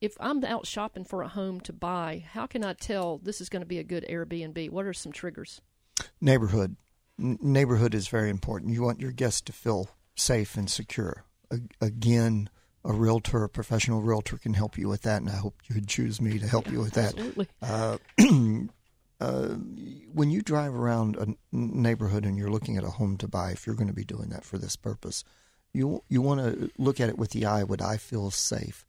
if 0.00 0.16
i'm 0.20 0.44
out 0.44 0.66
shopping 0.66 1.04
for 1.04 1.22
a 1.22 1.28
home 1.28 1.60
to 1.60 1.72
buy 1.72 2.24
how 2.32 2.46
can 2.46 2.64
i 2.64 2.72
tell 2.72 3.18
this 3.18 3.40
is 3.40 3.48
going 3.48 3.62
to 3.62 3.66
be 3.66 3.78
a 3.78 3.84
good 3.84 4.06
airbnb 4.08 4.70
what 4.70 4.86
are 4.86 4.92
some 4.92 5.12
triggers 5.12 5.60
Neighborhood. 6.20 6.76
N- 7.18 7.38
neighborhood 7.40 7.94
is 7.94 8.08
very 8.08 8.30
important. 8.30 8.72
You 8.72 8.82
want 8.82 9.00
your 9.00 9.12
guests 9.12 9.40
to 9.42 9.52
feel 9.52 9.90
safe 10.14 10.56
and 10.56 10.68
secure. 10.68 11.24
A- 11.50 11.60
again, 11.80 12.50
a 12.84 12.92
realtor, 12.92 13.44
a 13.44 13.48
professional 13.48 14.02
realtor, 14.02 14.36
can 14.36 14.54
help 14.54 14.76
you 14.76 14.88
with 14.88 15.02
that, 15.02 15.22
and 15.22 15.30
I 15.30 15.36
hope 15.36 15.56
you 15.68 15.76
would 15.76 15.88
choose 15.88 16.20
me 16.20 16.38
to 16.38 16.46
help 16.46 16.70
you 16.70 16.80
with 16.80 16.94
that. 16.94 17.14
absolutely 17.14 17.48
Uh, 17.62 17.98
uh, 19.20 19.48
when 20.12 20.30
you 20.30 20.42
drive 20.42 20.74
around 20.74 21.16
a 21.16 21.26
neighborhood 21.52 22.24
and 22.24 22.36
you're 22.36 22.50
looking 22.50 22.76
at 22.76 22.84
a 22.84 22.90
home 22.90 23.16
to 23.18 23.28
buy, 23.28 23.52
if 23.52 23.66
you're 23.66 23.76
going 23.76 23.88
to 23.88 23.94
be 23.94 24.04
doing 24.04 24.30
that 24.30 24.44
for 24.44 24.58
this 24.58 24.76
purpose, 24.76 25.24
you 25.72 26.02
you 26.08 26.20
want 26.22 26.40
to 26.40 26.70
look 26.78 27.00
at 27.00 27.08
it 27.08 27.18
with 27.18 27.30
the 27.30 27.46
eye: 27.46 27.62
Would 27.62 27.82
I 27.82 27.96
feel 27.96 28.30
safe 28.30 28.84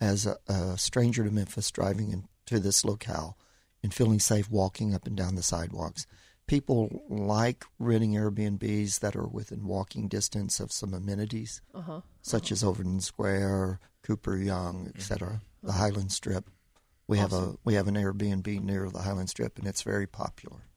as 0.00 0.26
a, 0.26 0.36
a 0.48 0.78
stranger 0.78 1.24
to 1.24 1.30
Memphis 1.30 1.70
driving 1.70 2.10
into 2.10 2.60
this 2.60 2.84
locale 2.84 3.36
and 3.82 3.92
feeling 3.92 4.18
safe 4.18 4.50
walking 4.50 4.94
up 4.94 5.06
and 5.06 5.16
down 5.16 5.34
the 5.34 5.42
sidewalks? 5.42 6.06
People 6.46 7.04
like 7.08 7.64
renting 7.78 8.14
Airbnbs 8.14 9.00
that 9.00 9.14
are 9.14 9.26
within 9.26 9.66
walking 9.66 10.08
distance 10.08 10.58
of 10.58 10.72
some 10.72 10.92
amenities, 10.92 11.62
uh-huh 11.74 12.00
such 12.22 12.52
as 12.52 12.64
Overton 12.64 13.00
Square, 13.00 13.80
Cooper 14.02 14.36
Young, 14.36 14.90
etc., 14.94 15.42
the 15.62 15.72
Highland 15.72 16.12
Strip. 16.12 16.48
We 17.06 17.18
have 17.18 17.32
a 17.32 17.54
we 17.64 17.74
have 17.74 17.88
an 17.88 17.94
Airbnb 17.94 18.62
near 18.62 18.88
the 18.88 19.00
Highland 19.00 19.30
Strip, 19.30 19.58
and 19.58 19.66
it's 19.66 19.82
very 19.82 20.06
popular. 20.06 20.68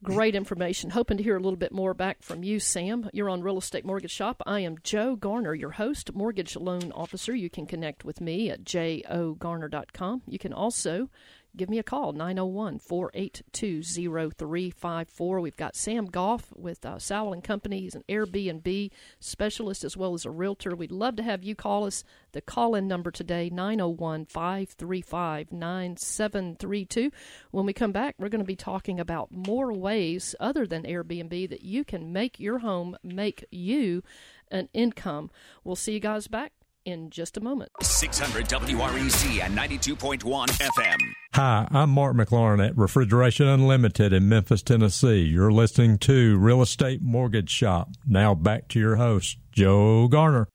Great 0.00 0.36
information. 0.36 0.90
Hoping 0.90 1.16
to 1.16 1.24
hear 1.24 1.36
a 1.36 1.40
little 1.40 1.56
bit 1.56 1.72
more 1.72 1.92
back 1.92 2.22
from 2.22 2.44
you, 2.44 2.60
Sam. 2.60 3.10
You're 3.12 3.28
on 3.28 3.42
Real 3.42 3.58
Estate 3.58 3.84
Mortgage 3.84 4.12
Shop. 4.12 4.40
I 4.46 4.60
am 4.60 4.76
Joe 4.84 5.16
Garner, 5.16 5.54
your 5.54 5.72
host, 5.72 6.14
mortgage 6.14 6.54
loan 6.54 6.92
officer. 6.92 7.34
You 7.34 7.50
can 7.50 7.66
connect 7.66 8.04
with 8.04 8.20
me 8.20 8.48
at 8.48 8.62
jogarner.com. 8.62 10.22
You 10.28 10.38
can 10.38 10.52
also 10.52 11.10
give 11.58 11.68
me 11.68 11.78
a 11.78 11.82
call, 11.82 12.12
901 12.12 12.78
482 12.78 13.82
0354. 13.82 15.40
We've 15.40 15.56
got 15.56 15.76
Sam 15.76 16.06
Goff 16.06 16.52
with 16.54 16.86
uh, 16.86 16.98
Sowell 16.98 17.32
and 17.32 17.42
Company. 17.42 17.80
He's 17.80 17.96
an 17.96 18.04
Airbnb 18.08 18.90
specialist 19.18 19.84
as 19.84 19.96
well 19.96 20.14
as 20.14 20.24
a 20.24 20.30
realtor. 20.30 20.74
We'd 20.74 20.92
love 20.92 21.16
to 21.16 21.22
have 21.22 21.42
you 21.42 21.54
call 21.54 21.84
us. 21.84 22.04
The 22.32 22.40
call 22.40 22.74
in 22.74 22.86
number 22.86 23.10
today, 23.10 23.50
901 23.50 24.26
535 24.26 25.52
9732. 25.52 27.10
When 27.50 27.66
we 27.66 27.72
come 27.72 27.92
back, 27.92 28.14
we're 28.18 28.28
going 28.28 28.38
to 28.40 28.44
be 28.44 28.56
talking 28.56 29.00
about 29.00 29.32
more 29.32 29.72
ways 29.72 30.34
other 30.38 30.66
than 30.66 30.84
Airbnb 30.84 31.48
that 31.50 31.62
you 31.62 31.84
can 31.84 32.12
make 32.12 32.38
your 32.38 32.58
home 32.58 32.96
make 33.02 33.44
you 33.50 34.02
an 34.50 34.68
income. 34.72 35.30
We'll 35.64 35.76
see 35.76 35.92
you 35.92 36.00
guys 36.00 36.28
back 36.28 36.52
in 36.88 37.10
just 37.10 37.36
a 37.36 37.40
moment. 37.40 37.70
600 37.82 38.48
WREC 38.48 39.44
and 39.44 39.56
92.1 39.56 40.22
FM. 40.48 40.96
Hi, 41.34 41.68
I'm 41.70 41.90
Mark 41.90 42.16
McLaurin 42.16 42.66
at 42.66 42.76
Refrigeration 42.78 43.46
Unlimited 43.46 44.14
in 44.14 44.26
Memphis, 44.28 44.62
Tennessee. 44.62 45.20
You're 45.20 45.52
listening 45.52 45.98
to 45.98 46.38
Real 46.38 46.62
Estate 46.62 47.02
Mortgage 47.02 47.50
Shop. 47.50 47.90
Now 48.06 48.34
back 48.34 48.68
to 48.68 48.80
your 48.80 48.96
host, 48.96 49.36
Joe 49.52 50.08
Garner. 50.08 50.48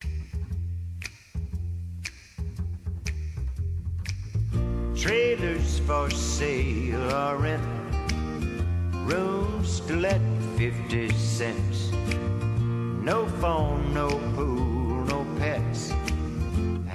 Trailers 4.96 5.78
for 5.80 6.10
sale 6.10 7.12
or 7.12 7.36
rent. 7.36 7.62
Rooms 9.06 9.80
to 9.80 9.94
let 9.96 10.20
50 10.56 11.10
cents. 11.10 11.92
No 13.04 13.26
phone, 13.40 13.94
no 13.94 14.08
pool, 14.34 15.04
no 15.04 15.26
pets. 15.38 15.92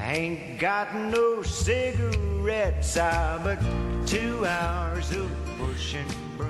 Ain't 0.10 0.58
got 0.58 0.95
no 0.95 1.43
cigarettes, 1.43 2.98
ah, 3.00 3.39
but 3.43 3.60
two 4.08 4.43
hours 4.43 5.12
of 5.12 5.30
pushing. 5.60 6.04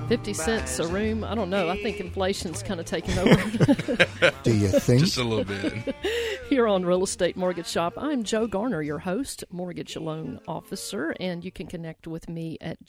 50 0.08 0.34
cents 0.34 0.80
a 0.80 0.88
room. 0.88 1.26
I 1.26 1.36
don't 1.36 1.50
know. 1.50 1.68
I 1.68 1.76
think 1.84 2.00
inflation's 2.00 2.64
kind 2.64 2.80
of 2.80 2.86
taking 2.86 3.20
over. 3.20 3.36
Do 4.44 4.56
you 4.56 4.70
think? 4.70 5.02
Just 5.02 5.18
a 5.18 5.26
little 5.26 5.44
bit. 5.44 5.94
Here 6.50 6.70
on 6.70 6.86
Real 6.86 7.04
Estate 7.04 7.36
Mortgage 7.36 7.68
Shop, 7.68 7.96
I'm 7.98 8.24
Joe 8.24 8.48
Garner, 8.48 8.82
your 8.82 9.00
host, 9.00 9.44
mortgage 9.52 9.98
loan 9.98 10.40
officer, 10.48 11.14
and 11.20 11.44
you 11.44 11.52
can 11.52 11.68
connect 11.68 12.08
with 12.08 12.30
me 12.30 12.58
at 12.62 12.86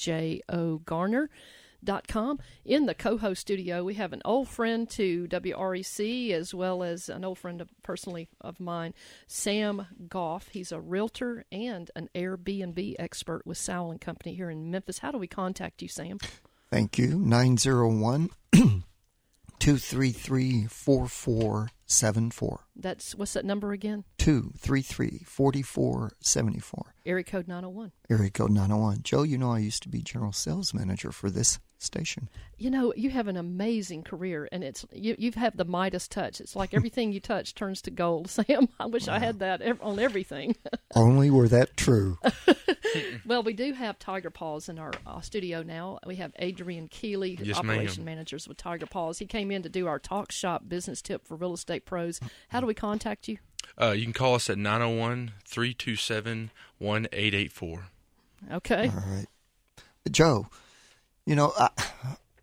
jogarner.com. 1.85 2.39
In 2.65 2.87
the 2.87 2.95
co 2.95 3.19
host 3.19 3.41
studio, 3.41 3.85
we 3.85 3.95
have 3.95 4.13
an 4.13 4.23
old 4.25 4.49
friend 4.49 4.89
to 4.91 5.27
WREC 5.29 6.33
as 6.33 6.55
well 6.55 6.83
as 6.83 7.09
an 7.09 7.25
old 7.25 7.39
friend 7.39 7.61
of, 7.61 7.71
personally 7.83 8.29
of 8.41 8.61
mine, 8.61 8.95
Sam 9.27 9.87
Goff. 10.09 10.49
He's 10.49 10.73
a 10.73 10.81
realtor 10.81 11.45
and 11.51 11.91
an 11.97 12.09
Airbnb 12.15 12.97
expert 12.99 13.47
with 13.47 13.59
Sowell 13.59 13.91
and 13.91 14.01
Company 14.01 14.35
here 14.35 14.51
in 14.51 14.71
Memphis. 14.71 14.99
How 14.99 15.11
do 15.11 15.19
we 15.19 15.27
contact 15.27 15.83
you, 15.83 15.89
Sam? 15.89 16.19
Thank 16.71 16.99
you. 16.99 17.19
901 17.19 18.31
233 19.61 20.67
4474. 20.67 22.61
That's 22.75 23.15
what's 23.15 23.35
that 23.35 23.45
number 23.45 23.73
again? 23.73 24.05
233 24.19 25.23
4474. 25.27 26.95
Area 27.05 27.25
code 27.25 27.47
901. 27.47 27.93
Area 28.09 28.31
code 28.31 28.51
901. 28.51 29.03
Joe, 29.03 29.23
you 29.23 29.39
know 29.39 29.53
I 29.53 29.59
used 29.59 29.83
to 29.83 29.89
be 29.89 30.01
general 30.01 30.33
sales 30.33 30.73
manager 30.73 31.13
for 31.13 31.31
this 31.31 31.59
station. 31.79 32.29
You 32.57 32.71
know, 32.71 32.93
you 32.97 33.11
have 33.11 33.29
an 33.29 33.37
amazing 33.37 34.03
career, 34.03 34.49
and 34.53 34.63
it's 34.63 34.85
you. 34.93 35.17
You 35.19 35.29
have 35.29 35.35
had 35.35 35.57
the 35.57 35.65
Midas 35.65 36.09
touch. 36.09 36.41
It's 36.41 36.55
like 36.55 36.75
everything 36.75 37.13
you 37.13 37.21
touch 37.21 37.55
turns 37.55 37.83
to 37.83 37.91
gold. 37.91 38.31
Sam, 38.31 38.69
I 38.79 38.87
wish 38.87 39.09
I 39.09 39.19
had 39.19 39.41
that 39.41 39.63
on 39.81 39.99
everything. 39.99 40.57
Only 40.95 41.31
were 41.31 41.49
that 41.49 41.77
true. 41.77 42.19
Well, 43.31 43.45
we 43.45 43.53
do 43.53 43.73
have 43.75 43.97
Tiger 44.01 44.29
Paws 44.29 44.69
in 44.69 44.77
our 44.81 44.91
uh, 45.07 45.21
studio 45.21 45.63
now. 45.63 46.01
We 46.05 46.17
have 46.17 46.33
Adrian 46.41 46.89
Keeley, 46.89 47.39
Yes, 47.41 47.59
operation 47.59 48.05
ma'am. 48.05 48.17
managers 48.17 48.49
with 48.49 48.57
Tiger 48.57 48.87
Paws. 48.87 49.21
He 49.21 49.27
came 49.27 49.53
in 49.53 49.63
to 49.63 49.69
do 49.69 49.87
our 49.87 50.01
talk 50.01 50.33
shop 50.33 50.65
business 50.69 51.01
tip 51.01 51.25
for 51.25 51.37
real 51.37 51.55
estate 51.55 51.85
pros. 51.85 52.19
How 52.49 52.59
do 52.59 52.67
we 52.67 52.75
contact 52.75 53.29
you? 53.29 53.39
Uh, 53.81 53.93
you 53.93 54.03
can 54.03 54.13
call 54.13 54.35
us 54.35 54.51
at 54.51 54.59
901 54.59 55.31
327 55.45 56.51
1884. 56.79 57.85
Okay. 58.53 58.89
All 58.89 58.95
right. 59.07 59.27
Joe, 60.11 60.49
you 61.25 61.37
know, 61.37 61.53
I, 61.57 61.69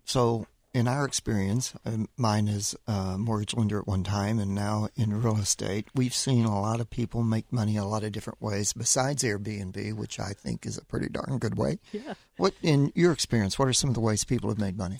so 0.05 0.47
in 0.73 0.87
our 0.87 1.05
experience, 1.05 1.73
um, 1.85 2.07
mine 2.17 2.47
is 2.47 2.75
a 2.87 3.17
mortgage 3.17 3.55
lender 3.55 3.79
at 3.79 3.87
one 3.87 4.03
time 4.03 4.39
and 4.39 4.53
now 4.53 4.89
in 4.95 5.21
real 5.21 5.37
estate, 5.37 5.87
we've 5.95 6.13
seen 6.13 6.45
a 6.45 6.61
lot 6.61 6.79
of 6.79 6.89
people 6.89 7.23
make 7.23 7.51
money 7.51 7.77
a 7.77 7.85
lot 7.85 8.03
of 8.03 8.11
different 8.11 8.41
ways 8.41 8.73
besides 8.73 9.23
Airbnb, 9.23 9.93
which 9.93 10.19
I 10.19 10.33
think 10.33 10.65
is 10.65 10.77
a 10.77 10.85
pretty 10.85 11.09
darn 11.09 11.39
good 11.39 11.57
way. 11.57 11.79
Yeah. 11.91 12.13
What, 12.37 12.53
in 12.61 12.91
your 12.95 13.11
experience, 13.11 13.57
what 13.57 13.67
are 13.67 13.73
some 13.73 13.89
of 13.89 13.93
the 13.95 14.01
ways 14.01 14.23
people 14.23 14.49
have 14.49 14.59
made 14.59 14.77
money? 14.77 14.97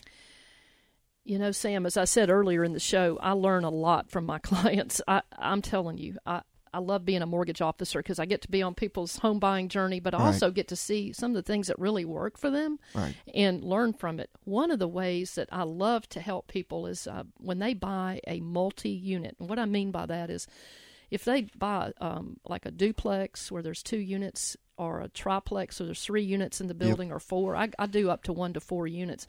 You 1.23 1.37
know, 1.37 1.51
Sam, 1.51 1.85
as 1.85 1.97
I 1.97 2.05
said 2.05 2.29
earlier 2.29 2.63
in 2.63 2.71
the 2.71 2.79
show, 2.79 3.19
I 3.21 3.33
learn 3.33 3.65
a 3.65 3.69
lot 3.69 4.09
from 4.09 4.25
my 4.25 4.39
clients. 4.39 5.01
I, 5.07 5.21
I'm 5.37 5.61
telling 5.61 5.97
you, 5.97 6.17
I, 6.25 6.41
I 6.73 6.79
love 6.79 7.05
being 7.05 7.21
a 7.21 7.25
mortgage 7.25 7.61
officer 7.61 7.99
because 7.99 8.19
I 8.19 8.25
get 8.25 8.41
to 8.43 8.47
be 8.49 8.61
on 8.61 8.73
people's 8.75 9.17
home 9.17 9.39
buying 9.39 9.69
journey, 9.69 9.99
but 9.99 10.13
I 10.13 10.17
Right. 10.19 10.25
also 10.27 10.51
get 10.51 10.67
to 10.69 10.75
see 10.75 11.13
some 11.13 11.31
of 11.31 11.35
the 11.35 11.41
things 11.41 11.67
that 11.67 11.79
really 11.79 12.05
work 12.05 12.37
for 12.37 12.49
them 12.49 12.79
Right. 12.93 13.15
and 13.33 13.63
learn 13.63 13.93
from 13.93 14.19
it. 14.19 14.29
One 14.43 14.71
of 14.71 14.79
the 14.79 14.87
ways 14.87 15.35
that 15.35 15.49
I 15.51 15.63
love 15.63 16.07
to 16.09 16.19
help 16.21 16.47
people 16.47 16.87
is 16.87 17.07
uh, 17.07 17.23
when 17.37 17.59
they 17.59 17.73
buy 17.73 18.21
a 18.27 18.39
multi 18.41 18.89
unit. 18.89 19.35
And 19.39 19.49
what 19.49 19.59
I 19.59 19.65
mean 19.65 19.91
by 19.91 20.05
that 20.05 20.29
is 20.29 20.47
if 21.09 21.23
they 21.23 21.43
buy 21.57 21.93
um, 22.01 22.37
like 22.45 22.65
a 22.65 22.71
duplex 22.71 23.51
where 23.51 23.61
there's 23.63 23.81
two 23.83 23.97
units 23.99 24.57
or 24.77 25.01
a 25.01 25.07
triplex 25.09 25.79
where 25.79 25.85
there's 25.87 26.03
three 26.03 26.23
units 26.23 26.59
in 26.61 26.67
the 26.67 26.73
building 26.73 27.11
or 27.11 27.19
four, 27.19 27.55
I, 27.55 27.69
I 27.79 27.85
do 27.87 28.09
up 28.09 28.23
to 28.23 28.33
one 28.33 28.53
to 28.53 28.59
four 28.59 28.87
units 28.87 29.25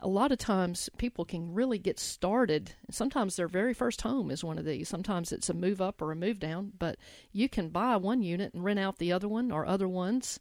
a 0.00 0.08
lot 0.08 0.32
of 0.32 0.38
times 0.38 0.88
people 0.98 1.24
can 1.24 1.52
really 1.54 1.78
get 1.78 1.98
started. 1.98 2.72
Sometimes 2.90 3.36
their 3.36 3.48
very 3.48 3.74
first 3.74 4.02
home 4.02 4.30
is 4.30 4.44
one 4.44 4.58
of 4.58 4.64
these. 4.64 4.88
Sometimes 4.88 5.32
it's 5.32 5.50
a 5.50 5.54
move 5.54 5.80
up 5.80 6.00
or 6.00 6.12
a 6.12 6.16
move 6.16 6.38
down, 6.38 6.72
but 6.78 6.96
you 7.32 7.48
can 7.48 7.68
buy 7.68 7.96
one 7.96 8.22
unit 8.22 8.54
and 8.54 8.64
rent 8.64 8.78
out 8.78 8.98
the 8.98 9.12
other 9.12 9.28
one 9.28 9.50
or 9.50 9.66
other 9.66 9.88
ones. 9.88 10.40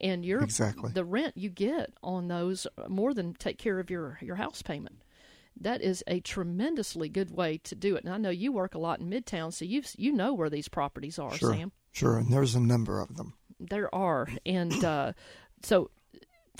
And 0.00 0.24
your 0.24 0.42
Exactly. 0.42 0.92
the 0.92 1.04
rent 1.04 1.36
you 1.36 1.50
get 1.50 1.92
on 2.02 2.28
those 2.28 2.66
more 2.88 3.12
than 3.12 3.34
take 3.34 3.58
care 3.58 3.78
of 3.80 3.90
your, 3.90 4.18
your 4.22 4.36
house 4.36 4.62
payment. 4.62 5.02
That 5.60 5.82
is 5.82 6.02
a 6.06 6.20
tremendously 6.20 7.08
good 7.08 7.30
way 7.30 7.58
to 7.64 7.74
do 7.74 7.96
it. 7.96 8.04
And 8.04 8.12
I 8.14 8.16
know 8.16 8.30
you 8.30 8.52
work 8.52 8.74
a 8.74 8.78
lot 8.78 9.00
in 9.00 9.10
Midtown, 9.10 9.52
so 9.52 9.64
you 9.64 9.82
you 9.98 10.12
know 10.12 10.32
where 10.32 10.48
these 10.48 10.68
properties 10.68 11.18
are, 11.18 11.34
Sure. 11.34 11.52
Sam. 11.52 11.72
Sure. 11.92 12.16
And 12.18 12.32
there's 12.32 12.54
a 12.54 12.60
number 12.60 13.00
of 13.00 13.16
them. 13.16 13.34
There 13.58 13.92
are, 13.94 14.28
and 14.46 14.82
uh, 14.84 15.12
so 15.62 15.90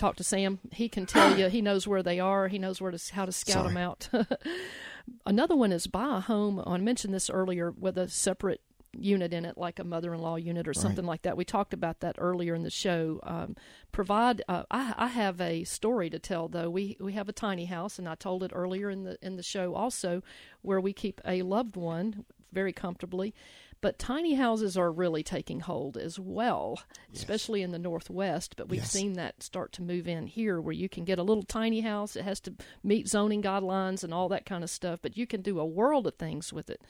talk 0.00 0.16
to 0.16 0.24
Sam. 0.24 0.58
He 0.72 0.88
can 0.88 1.06
tell 1.06 1.38
you. 1.38 1.48
He 1.48 1.62
knows 1.62 1.86
where 1.86 2.02
they 2.02 2.18
are. 2.18 2.48
He 2.48 2.58
knows 2.58 2.80
where 2.80 2.90
to 2.90 3.14
how 3.14 3.26
to 3.26 3.32
scout 3.32 3.66
them 3.66 3.76
out. 3.76 4.08
Another 5.26 5.56
one 5.56 5.72
is 5.72 5.86
buy 5.86 6.16
a 6.16 6.20
home. 6.20 6.62
I 6.66 6.76
mentioned 6.78 7.14
this 7.14 7.30
earlier 7.30 7.70
with 7.70 7.98
a 7.98 8.08
separate 8.08 8.60
unit 8.92 9.32
in 9.32 9.44
it, 9.44 9.56
like 9.56 9.78
a 9.78 9.84
mother-in-law 9.84 10.36
unit 10.36 10.66
or 10.66 10.74
something 10.74 11.04
like 11.04 11.22
that. 11.22 11.36
We 11.36 11.44
talked 11.44 11.72
about 11.72 12.00
that 12.00 12.16
earlier 12.18 12.54
in 12.54 12.62
the 12.62 12.70
show. 12.70 13.20
Um, 13.22 13.56
provide. 13.92 14.42
Uh, 14.48 14.64
I, 14.70 14.94
I 14.96 15.06
have 15.08 15.40
a 15.40 15.64
story 15.64 16.10
to 16.10 16.18
tell, 16.18 16.48
though. 16.48 16.70
We 16.70 16.96
we 17.00 17.12
have 17.12 17.28
a 17.28 17.32
tiny 17.32 17.66
house, 17.66 17.98
and 17.98 18.08
I 18.08 18.14
told 18.14 18.42
it 18.42 18.52
earlier 18.54 18.90
in 18.90 19.04
the 19.04 19.18
in 19.22 19.36
the 19.36 19.42
show 19.42 19.74
also, 19.74 20.22
where 20.62 20.80
we 20.80 20.92
keep 20.92 21.20
a 21.24 21.42
loved 21.42 21.76
one 21.76 22.24
very 22.52 22.72
comfortably. 22.72 23.34
But 23.82 23.98
tiny 23.98 24.34
houses 24.34 24.76
are 24.76 24.92
really 24.92 25.22
taking 25.22 25.60
hold 25.60 25.96
as 25.96 26.18
well, 26.18 26.82
especially 27.14 27.62
in 27.62 27.70
the 27.70 27.78
Northwest. 27.78 28.54
But 28.56 28.68
we've 28.68 28.80
Yes. 28.80 28.90
seen 28.92 29.14
that 29.14 29.42
start 29.42 29.72
to 29.72 29.82
move 29.82 30.06
in 30.06 30.26
here 30.26 30.60
where 30.60 30.74
you 30.74 30.88
can 30.88 31.04
get 31.04 31.18
a 31.18 31.22
little 31.22 31.42
tiny 31.42 31.80
house. 31.80 32.14
It 32.14 32.24
has 32.24 32.40
to 32.40 32.54
meet 32.82 33.08
zoning 33.08 33.42
guidelines 33.42 34.04
and 34.04 34.12
all 34.12 34.28
that 34.28 34.44
kind 34.44 34.62
of 34.62 34.68
stuff, 34.70 35.00
but 35.00 35.16
you 35.16 35.26
can 35.26 35.40
do 35.40 35.58
a 35.58 35.64
world 35.64 36.06
of 36.06 36.16
things 36.16 36.52
with 36.52 36.68
it. 36.68 36.82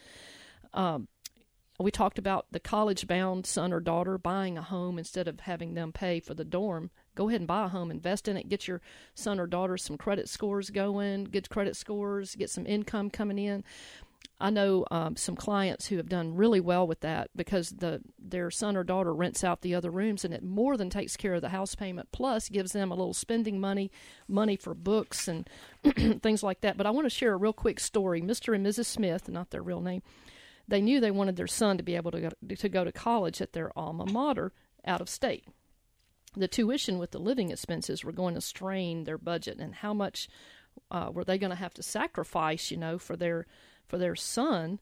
Um, 0.75 1.07
we 1.79 1.91
talked 1.91 2.19
about 2.19 2.47
the 2.51 2.61
college 2.61 3.07
bound 3.07 3.47
son 3.47 3.73
or 3.73 3.81
daughter 3.81 4.19
buying 4.19 4.59
a 4.59 4.63
home 4.63 4.99
instead 4.99 5.27
of 5.29 5.41
having 5.41 5.75
them 5.75 5.93
pay 5.93 6.21
for 6.21 6.35
the 6.35 6.45
dorm. 6.45 6.91
Go 7.15 7.29
ahead 7.29 7.41
and 7.41 7.49
buy 7.49 7.65
a 7.65 7.69
home, 7.69 7.91
invest 7.91 8.29
in 8.29 8.37
it, 8.37 8.49
get 8.49 8.69
your 8.69 8.83
son 9.15 9.41
or 9.41 9.47
daughter 9.47 9.77
some 9.79 9.97
credit 9.97 10.29
scores 10.29 10.71
going, 10.71 11.25
get 11.25 11.49
credit 11.49 11.77
scores, 11.77 12.35
get 12.35 12.51
some 12.51 12.67
income 12.67 13.09
coming 13.11 13.39
in. 13.39 13.65
I 14.43 14.49
know 14.49 14.87
um, 14.91 15.17
some 15.17 15.37
clients 15.37 15.87
who 15.87 15.99
have 15.99 16.09
done 16.09 16.35
really 16.35 16.61
well 16.61 16.87
with 16.87 17.01
that 17.01 17.29
because 17.37 17.71
the 17.71 18.01
their 18.19 18.51
son 18.51 18.75
or 18.75 18.83
daughter 18.83 19.13
rents 19.15 19.45
out 19.45 19.61
the 19.61 19.75
other 19.75 19.91
rooms 19.91 20.25
and 20.25 20.33
it 20.33 20.43
more 20.43 20.79
than 20.79 20.89
takes 20.89 21.17
care 21.17 21.35
of 21.35 21.43
the 21.43 21.51
house 21.51 21.75
payment 21.75 22.09
plus 22.11 22.49
gives 22.49 22.73
them 22.73 22.91
a 22.91 22.95
little 22.95 23.13
spending 23.13 23.61
money, 23.61 23.91
money 24.27 24.57
for 24.57 24.75
books 24.75 25.29
and 25.29 25.49
things 26.23 26.43
like 26.43 26.63
that. 26.63 26.79
But 26.79 26.87
I 26.87 26.91
want 26.91 27.05
to 27.05 27.11
share 27.11 27.35
a 27.35 27.37
real 27.37 27.53
quick 27.53 27.79
story. 27.79 28.23
Mr. 28.23 28.55
and 28.55 28.65
Mrs. 28.65 28.87
Smith, 28.87 29.29
not 29.29 29.51
their 29.51 29.63
real 29.63 29.83
name, 29.83 30.03
they 30.67 30.81
knew 30.81 31.01
they 31.01 31.11
wanted 31.11 31.37
their 31.37 31.47
son 31.47 31.77
to 31.77 31.83
be 31.83 31.97
able 31.97 32.13
to 32.13 32.21
go 32.21 32.31
to, 32.49 32.69
go 32.69 32.85
to 32.85 32.93
college 32.93 33.43
at 33.43 33.53
their 33.53 33.77
alma 33.77 34.07
mater 34.07 34.53
out 34.87 35.03
of 35.03 35.11
state. 35.11 35.45
The 36.37 36.49
tuition 36.49 36.99
with 36.99 37.11
the 37.11 37.19
living 37.19 37.51
expenses 37.51 38.05
were 38.05 38.13
going 38.13 38.35
to 38.37 38.41
strain 38.41 39.05
their 39.05 39.19
budget, 39.19 39.59
and 39.59 39.75
how 39.75 39.93
much 39.93 40.29
uh, 40.91 41.11
were 41.13 41.25
they 41.25 41.39
going 41.39 41.51
to 41.51 41.57
have 41.57 41.75
to 41.75 41.83
sacrifice, 41.83 42.71
you 42.71 42.77
know, 42.77 42.99
for 42.99 43.17
their 43.17 43.47
for 43.91 43.99
their 43.99 44.17
son 44.17 44.81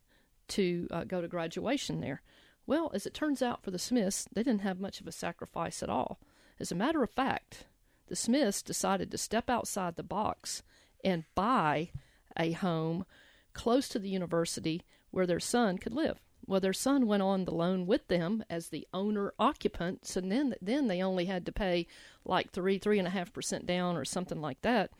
to 0.48 0.86
uh, 0.90 1.04
go 1.04 1.20
to 1.20 1.28
graduation 1.28 2.00
there? 2.00 2.22
Well, 2.66 2.90
as 2.92 3.06
it 3.06 3.14
turns 3.14 3.40
out, 3.42 3.62
for 3.62 3.70
the 3.70 3.78
Smiths, 3.78 4.28
they 4.32 4.42
didn't 4.42 4.60
have 4.60 4.78
much 4.78 5.00
of 5.00 5.06
a 5.06 5.12
sacrifice 5.12 5.82
at 5.82 5.88
all. 5.88 6.20
As 6.60 6.70
a 6.70 6.76
matter 6.76 7.02
of 7.02 7.10
fact, 7.10 7.64
the 8.08 8.16
Smiths 8.16 8.62
decided 8.62 9.10
to 9.10 9.18
step 9.18 9.48
outside 9.48 9.96
the 9.96 10.02
box 10.02 10.62
and 11.02 11.24
buy 11.34 11.90
a 12.38 12.52
home 12.52 13.06
close 13.54 13.88
to 13.88 13.98
the 13.98 14.10
university 14.10 14.82
where 15.10 15.26
their 15.26 15.40
son 15.40 15.78
could 15.78 15.94
live. 15.94 16.20
Well, 16.46 16.60
their 16.60 16.72
son 16.72 17.06
went 17.06 17.22
on 17.22 17.44
the 17.44 17.54
loan 17.54 17.86
with 17.86 18.08
them 18.08 18.44
as 18.48 18.68
the 18.68 18.86
owner 18.94 19.34
occupant, 19.38 20.06
so 20.06 20.20
then 20.20 20.54
then 20.62 20.88
they 20.88 21.02
only 21.02 21.26
had 21.26 21.44
to 21.46 21.52
pay 21.52 21.86
like 22.24 22.52
three 22.52 22.78
three 22.78 22.98
and 22.98 23.06
a 23.06 23.10
half 23.10 23.32
percent 23.32 23.66
down 23.66 23.96
or 23.96 24.04
something 24.04 24.40
like 24.40 24.62
that. 24.62 24.90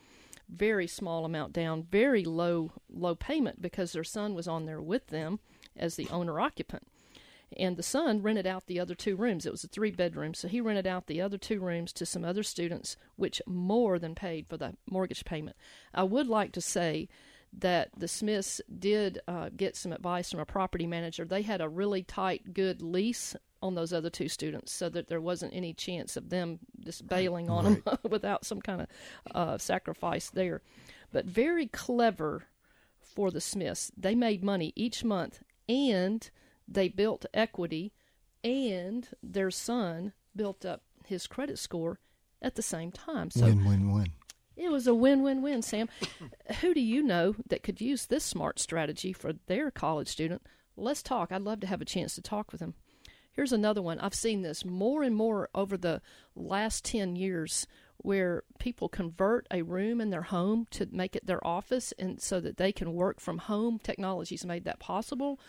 Very 0.49 0.87
small 0.87 1.25
amount 1.25 1.53
down, 1.53 1.83
very 1.83 2.23
low 2.23 2.71
low 2.89 3.15
payment 3.15 3.61
because 3.61 3.91
their 3.91 4.03
son 4.03 4.33
was 4.33 4.47
on 4.47 4.65
there 4.65 4.81
with 4.81 5.07
them 5.07 5.39
as 5.77 5.95
the 5.95 6.09
owner 6.09 6.39
occupant 6.39 6.87
and 7.57 7.77
the 7.77 7.83
son 7.83 8.21
rented 8.21 8.45
out 8.45 8.67
the 8.67 8.79
other 8.79 8.95
two 8.95 9.15
rooms. 9.15 9.45
It 9.45 9.51
was 9.51 9.63
a 9.63 9.67
three 9.67 9.91
bedroom, 9.91 10.33
so 10.33 10.47
he 10.47 10.61
rented 10.61 10.87
out 10.87 11.07
the 11.07 11.21
other 11.21 11.37
two 11.37 11.59
rooms 11.59 11.91
to 11.93 12.05
some 12.05 12.23
other 12.23 12.43
students, 12.43 12.95
which 13.15 13.41
more 13.47 13.97
than 13.99 14.15
paid 14.15 14.47
for 14.47 14.57
the 14.57 14.75
mortgage 14.89 15.25
payment. 15.25 15.57
I 15.93 16.03
would 16.03 16.27
like 16.27 16.51
to 16.53 16.61
say 16.61 17.09
that 17.51 17.89
the 17.97 18.07
Smiths 18.07 18.61
did 18.77 19.19
uh, 19.27 19.49
get 19.55 19.75
some 19.75 19.91
advice 19.91 20.29
from 20.29 20.39
a 20.39 20.45
property 20.45 20.85
manager. 20.85 21.25
They 21.25 21.41
had 21.41 21.61
a 21.61 21.69
really 21.69 22.03
tight, 22.03 22.53
good 22.53 22.81
lease 22.81 23.35
on 23.61 23.75
those 23.75 23.93
other 23.93 24.09
two 24.09 24.29
students, 24.29 24.71
so 24.71 24.89
that 24.89 25.07
there 25.07 25.21
wasn't 25.21 25.53
any 25.53 25.73
chance 25.73 26.15
of 26.15 26.29
them 26.29 26.59
just 26.83 27.07
bailing 27.07 27.49
on 27.49 27.63
them 27.63 27.83
without 28.09 28.45
some 28.45 28.61
kind 28.61 28.81
of 28.81 28.87
uh, 29.35 29.57
sacrifice 29.57 30.29
there. 30.29 30.61
But 31.11 31.25
very 31.25 31.67
clever 31.67 32.45
for 32.99 33.31
the 33.31 33.41
Smiths. 33.41 33.91
They 33.97 34.15
made 34.15 34.43
money 34.43 34.71
each 34.75 35.03
month 35.03 35.41
and 35.67 36.29
they 36.67 36.87
built 36.87 37.25
equity 37.33 37.91
and 38.43 39.07
their 39.21 39.51
son 39.51 40.13
built 40.35 40.65
up 40.65 40.83
his 41.05 41.27
credit 41.27 41.59
score 41.59 41.99
at 42.41 42.55
the 42.55 42.61
same 42.61 42.91
time. 42.91 43.31
So 43.31 43.45
win, 43.45 43.65
win, 43.65 43.91
win. 43.91 44.11
it 44.55 44.71
was 44.71 44.87
a 44.87 44.93
win 44.93 45.21
win 45.23 45.41
win, 45.41 45.61
Sam. 45.61 45.89
Who 46.61 46.73
do 46.73 46.79
you 46.79 47.03
know 47.03 47.35
that 47.47 47.63
could 47.63 47.81
use 47.81 48.05
this 48.05 48.23
smart 48.23 48.59
strategy 48.59 49.11
for 49.11 49.33
their 49.47 49.71
college 49.71 50.07
student? 50.07 50.43
Let's 50.77 51.03
talk. 51.03 51.31
I'd 51.31 51.41
love 51.41 51.59
to 51.61 51.67
have 51.67 51.81
a 51.81 51.85
chance 51.85 52.15
to 52.15 52.21
talk 52.21 52.51
with 52.51 52.61
him. 52.61 52.75
Here's 53.33 53.53
another 53.53 53.81
one. 53.81 53.99
I've 53.99 54.13
seen 54.13 54.41
this 54.41 54.65
more 54.65 55.03
and 55.03 55.15
more 55.15 55.49
over 55.55 55.77
the 55.77 56.01
last 56.35 56.83
10 56.85 57.15
years 57.15 57.67
where 57.97 58.43
people 58.59 58.89
convert 58.89 59.45
a 59.51 59.61
room 59.61 59.99
in 60.01 60.09
their 60.09 60.23
home 60.23 60.67
to 60.71 60.87
make 60.91 61.15
it 61.15 61.25
their 61.25 61.45
office 61.45 61.93
and 61.99 62.21
so 62.21 62.39
that 62.39 62.57
they 62.57 62.71
can 62.71 62.93
work 62.93 63.19
from 63.19 63.37
home. 63.39 63.79
Technology's 63.81 64.45
made 64.45 64.63
that 64.65 64.79
possible. 64.79 65.39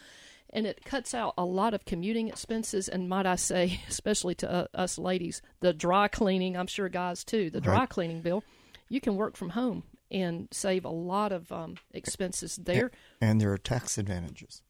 And 0.52 0.66
it 0.66 0.84
cuts 0.84 1.14
out 1.14 1.34
a 1.38 1.44
lot 1.44 1.74
of 1.74 1.84
commuting 1.84 2.26
expenses, 2.26 2.88
and 2.88 3.08
might 3.08 3.24
I 3.24 3.36
say, 3.36 3.80
especially 3.88 4.34
to 4.36 4.50
uh, 4.50 4.66
us 4.74 4.98
ladies, 4.98 5.42
the 5.60 5.72
dry 5.72 6.08
cleaning. 6.08 6.56
I'm 6.56 6.66
sure 6.66 6.88
guys 6.88 7.22
too. 7.22 7.50
The 7.50 7.60
dry 7.60 7.80
Right. 7.80 7.88
cleaning 7.88 8.20
bill, 8.20 8.42
you 8.88 9.00
can 9.00 9.14
work 9.14 9.36
from 9.36 9.50
home 9.50 9.84
and 10.10 10.48
save 10.50 10.84
a 10.84 10.88
lot 10.90 11.30
of 11.30 11.52
um, 11.52 11.76
expenses 11.92 12.56
there 12.56 12.90
And 13.20 13.40
there 13.40 13.52
are 13.52 13.58
tax 13.58 13.96
advantages. 13.96 14.62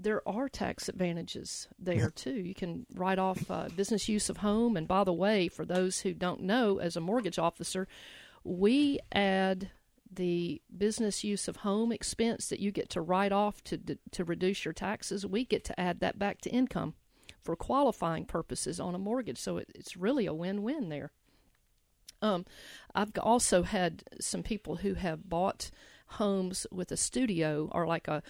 There 0.00 0.26
are 0.28 0.48
tax 0.48 0.88
advantages 0.88 1.68
there 1.78 2.10
too. 2.10 2.34
You 2.34 2.54
can 2.54 2.86
write 2.94 3.18
off 3.18 3.50
uh, 3.50 3.68
business 3.74 4.08
use 4.08 4.30
of 4.30 4.38
home. 4.38 4.76
And 4.76 4.86
by 4.86 5.04
the 5.04 5.12
way, 5.12 5.48
for 5.48 5.64
those 5.64 6.00
who 6.00 6.14
don't 6.14 6.42
know, 6.42 6.78
as 6.78 6.96
a 6.96 7.00
mortgage 7.00 7.38
officer, 7.38 7.88
we 8.44 9.00
add 9.12 9.70
the 10.10 10.62
business 10.76 11.24
use 11.24 11.48
of 11.48 11.56
home 11.56 11.92
expense 11.92 12.48
that 12.48 12.60
you 12.60 12.70
get 12.70 12.88
to 12.90 13.00
write 13.00 13.32
off 13.32 13.62
to 13.64 13.78
to 14.10 14.24
reduce 14.24 14.64
your 14.64 14.72
taxes. 14.72 15.26
We 15.26 15.44
get 15.44 15.64
to 15.64 15.78
add 15.78 16.00
that 16.00 16.18
back 16.18 16.40
to 16.42 16.50
income 16.50 16.94
for 17.42 17.56
qualifying 17.56 18.24
purposes 18.24 18.80
on 18.80 18.94
a 18.94 18.98
mortgage. 18.98 19.38
So 19.38 19.58
it, 19.58 19.70
it's 19.74 19.96
really 19.96 20.26
a 20.26 20.34
win-win 20.34 20.88
there. 20.88 21.10
Um, 22.22 22.46
I've 22.94 23.12
also 23.20 23.62
had 23.62 24.04
some 24.20 24.42
people 24.42 24.76
who 24.76 24.94
have 24.94 25.28
bought 25.28 25.70
homes 26.06 26.66
with 26.70 26.92
a 26.92 26.96
studio 26.96 27.68
or 27.72 27.86
like 27.86 28.08
a. 28.08 28.22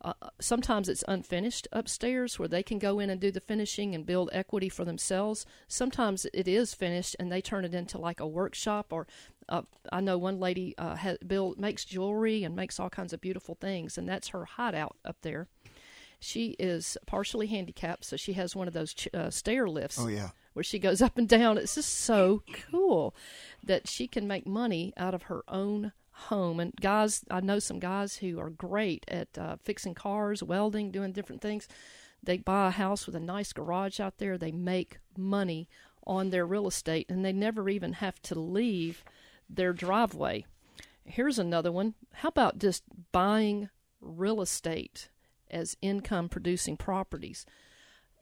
Uh, 0.00 0.12
sometimes 0.40 0.88
it's 0.88 1.02
unfinished 1.08 1.66
upstairs 1.72 2.38
where 2.38 2.46
they 2.48 2.62
can 2.62 2.78
go 2.78 3.00
in 3.00 3.10
and 3.10 3.20
do 3.20 3.32
the 3.32 3.40
finishing 3.40 3.94
and 3.94 4.06
build 4.06 4.30
equity 4.32 4.68
for 4.68 4.84
themselves. 4.84 5.44
Sometimes 5.66 6.24
it 6.32 6.46
is 6.46 6.72
finished 6.72 7.16
and 7.18 7.32
they 7.32 7.40
turn 7.40 7.64
it 7.64 7.74
into 7.74 7.98
like 7.98 8.20
a 8.20 8.26
workshop. 8.26 8.92
Or 8.92 9.08
uh, 9.48 9.62
I 9.90 10.00
know 10.00 10.16
one 10.16 10.38
lady 10.38 10.74
uh, 10.78 10.94
ha- 10.96 11.16
build 11.26 11.58
makes 11.58 11.84
jewelry 11.84 12.44
and 12.44 12.54
makes 12.54 12.78
all 12.78 12.90
kinds 12.90 13.12
of 13.12 13.20
beautiful 13.20 13.56
things, 13.56 13.98
and 13.98 14.08
that's 14.08 14.28
her 14.28 14.44
hideout 14.44 14.96
up 15.04 15.16
there. 15.22 15.48
She 16.20 16.50
is 16.58 16.96
partially 17.06 17.46
handicapped, 17.46 18.04
so 18.04 18.16
she 18.16 18.32
has 18.34 18.54
one 18.56 18.66
of 18.68 18.74
those 18.74 18.92
ch- 18.94 19.08
uh, 19.14 19.30
stair 19.30 19.68
lifts 19.68 19.98
Oh, 20.00 20.08
yeah. 20.08 20.30
where 20.52 20.64
she 20.64 20.78
goes 20.80 21.00
up 21.00 21.16
and 21.16 21.28
down. 21.28 21.58
It's 21.58 21.76
just 21.76 21.94
so 21.94 22.42
cool 22.70 23.14
that 23.64 23.88
she 23.88 24.06
can 24.08 24.26
make 24.26 24.46
money 24.46 24.92
out 24.96 25.14
of 25.14 25.22
her 25.24 25.42
own 25.48 25.92
home. 26.18 26.60
And 26.60 26.74
guys, 26.80 27.24
I 27.30 27.40
know 27.40 27.58
some 27.58 27.78
guys 27.78 28.16
who 28.16 28.38
are 28.38 28.50
great 28.50 29.04
at 29.08 29.36
uh, 29.38 29.56
fixing 29.62 29.94
cars, 29.94 30.42
welding, 30.42 30.90
doing 30.90 31.12
different 31.12 31.42
things. 31.42 31.68
They 32.22 32.38
buy 32.38 32.68
a 32.68 32.72
house 32.72 33.06
with 33.06 33.14
a 33.14 33.20
nice 33.20 33.52
garage 33.52 34.00
out 34.00 34.18
there. 34.18 34.36
They 34.36 34.52
make 34.52 34.98
money 35.16 35.68
on 36.06 36.30
their 36.30 36.46
real 36.46 36.66
estate, 36.66 37.06
and 37.08 37.24
they 37.24 37.32
never 37.32 37.68
even 37.68 37.94
have 37.94 38.20
to 38.22 38.38
leave 38.38 39.04
their 39.48 39.72
driveway. 39.72 40.44
Here's 41.04 41.38
another 41.38 41.70
one. 41.70 41.94
How 42.12 42.28
about 42.28 42.58
just 42.58 42.82
buying 43.12 43.68
real 44.00 44.40
estate 44.40 45.08
as 45.50 45.76
income 45.80 46.28
producing 46.28 46.76
properties? 46.76 47.46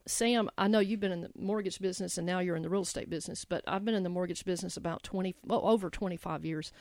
Sam, 0.06 0.48
I 0.56 0.68
know 0.68 0.78
you've 0.78 1.00
been 1.00 1.12
in 1.12 1.22
the 1.22 1.30
mortgage 1.36 1.80
business 1.80 2.16
and 2.16 2.26
now 2.26 2.38
you're 2.38 2.54
in 2.54 2.62
the 2.62 2.68
real 2.68 2.82
estate 2.82 3.10
business, 3.10 3.44
but 3.44 3.64
I've 3.66 3.84
been 3.84 3.94
in 3.94 4.04
the 4.04 4.08
mortgage 4.08 4.44
business 4.44 4.76
about 4.76 5.02
20 5.02 5.34
well, 5.44 5.62
over 5.64 5.90
25 5.90 6.44
years. 6.44 6.72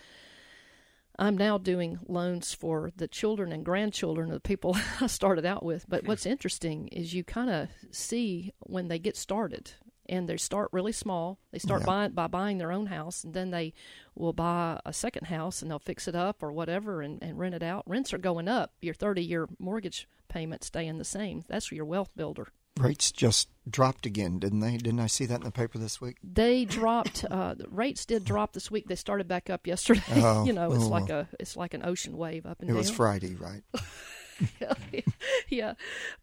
I'm 1.17 1.37
now 1.37 1.57
doing 1.57 1.99
loans 2.07 2.53
for 2.53 2.91
the 2.97 3.07
children 3.07 3.51
and 3.51 3.63
grandchildren 3.63 4.27
of 4.29 4.33
the 4.33 4.39
people 4.41 4.75
I 5.01 5.07
started 5.07 5.45
out 5.45 5.63
with. 5.63 5.85
But 5.87 6.07
what's 6.07 6.25
interesting 6.25 6.87
is 6.89 7.13
you 7.13 7.23
kind 7.23 7.49
of 7.49 7.69
see 7.91 8.51
when 8.59 8.87
they 8.89 8.99
get 8.99 9.15
started 9.15 9.71
and 10.07 10.27
they 10.29 10.37
start 10.37 10.69
really 10.71 10.91
small. 10.91 11.39
They 11.51 11.59
start 11.59 11.81
Yeah. 11.81 11.85
buying 11.87 12.11
by 12.11 12.27
buying 12.27 12.57
their 12.57 12.71
own 12.71 12.87
house 12.87 13.23
and 13.23 13.33
then 13.33 13.51
they 13.51 13.73
will 14.13 14.33
buy 14.33 14.79
a 14.85 14.93
second 14.93 15.27
house 15.27 15.61
and 15.61 15.71
they'll 15.71 15.79
fix 15.79 16.07
it 16.07 16.15
up 16.15 16.43
or 16.43 16.51
whatever 16.51 17.01
and, 17.01 17.23
and 17.23 17.39
rent 17.39 17.55
it 17.55 17.63
out. 17.63 17.83
Rents 17.87 18.13
are 18.13 18.17
going 18.19 18.47
up. 18.47 18.73
Your 18.81 18.93
30 18.93 19.23
year 19.23 19.47
mortgage 19.57 20.07
payments 20.27 20.67
staying 20.67 20.97
the 20.97 21.05
same. 21.05 21.43
That's 21.47 21.71
your 21.71 21.85
wealth 21.85 22.09
builder. 22.15 22.49
Rates 22.79 23.11
just 23.11 23.47
dropped 23.69 24.05
again, 24.05 24.39
didn't 24.39 24.59
they? 24.59 24.77
Didn't 24.77 24.99
I 24.99 25.07
see 25.07 25.25
that 25.25 25.35
in 25.35 25.43
the 25.45 25.51
paper 25.51 25.77
this 25.77 26.01
week? 26.01 26.17
They 26.21 26.65
dropped. 26.65 27.23
Uh, 27.23 27.53
the 27.53 27.67
rates 27.69 28.05
did 28.05 28.25
drop 28.25 28.53
this 28.53 28.69
week. 28.69 28.87
They 28.87 28.95
started 28.95 29.27
back 29.27 29.49
up 29.49 29.65
yesterday. 29.65 30.01
Oh, 30.15 30.45
you 30.45 30.53
know, 30.53 30.71
it's 30.71 30.85
oh, 30.85 30.89
like 30.89 31.09
a 31.09 31.27
it's 31.39 31.55
like 31.55 31.73
an 31.73 31.85
ocean 31.85 32.17
wave 32.17 32.45
up 32.45 32.59
and 32.61 32.69
It 32.69 32.73
down. 32.73 32.77
It 32.77 32.79
was 32.79 32.89
Friday, 32.89 33.35
right? 33.35 33.61
yeah, 35.49 35.73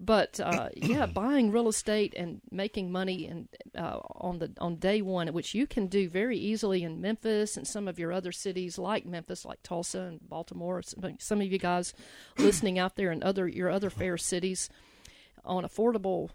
but 0.01 0.41
uh, 0.41 0.69
yeah, 0.75 1.07
buying 1.07 1.51
real 1.51 1.69
estate 1.69 2.15
and 2.17 2.41
making 2.51 2.91
money 2.91 3.27
and 3.27 3.49
uh, 3.77 3.99
on 4.17 4.39
the 4.39 4.53
on 4.59 4.77
day 4.77 5.03
one, 5.03 5.29
which 5.29 5.55
you 5.55 5.67
can 5.67 5.87
do 5.87 6.09
very 6.09 6.37
easily 6.39 6.83
in 6.83 7.01
Memphis 7.01 7.57
and 7.57 7.67
some 7.67 7.89
of 7.89 7.99
your 7.99 8.13
other 8.13 8.33
cities 8.33 8.79
like 8.79 9.07
Memphis, 9.07 9.45
like 9.45 9.63
Tulsa 9.63 10.01
and 10.01 10.29
Baltimore. 10.29 10.83
Some, 10.83 11.17
some 11.19 11.41
of 11.41 11.51
you 11.51 11.59
guys 11.59 11.95
listening 12.39 12.79
out 12.79 12.97
there 12.97 13.13
in 13.13 13.23
other 13.23 13.49
your 13.49 13.71
other 13.71 13.91
fair 13.91 14.17
cities 14.19 14.69
on 15.45 15.65
affordable 15.65 16.31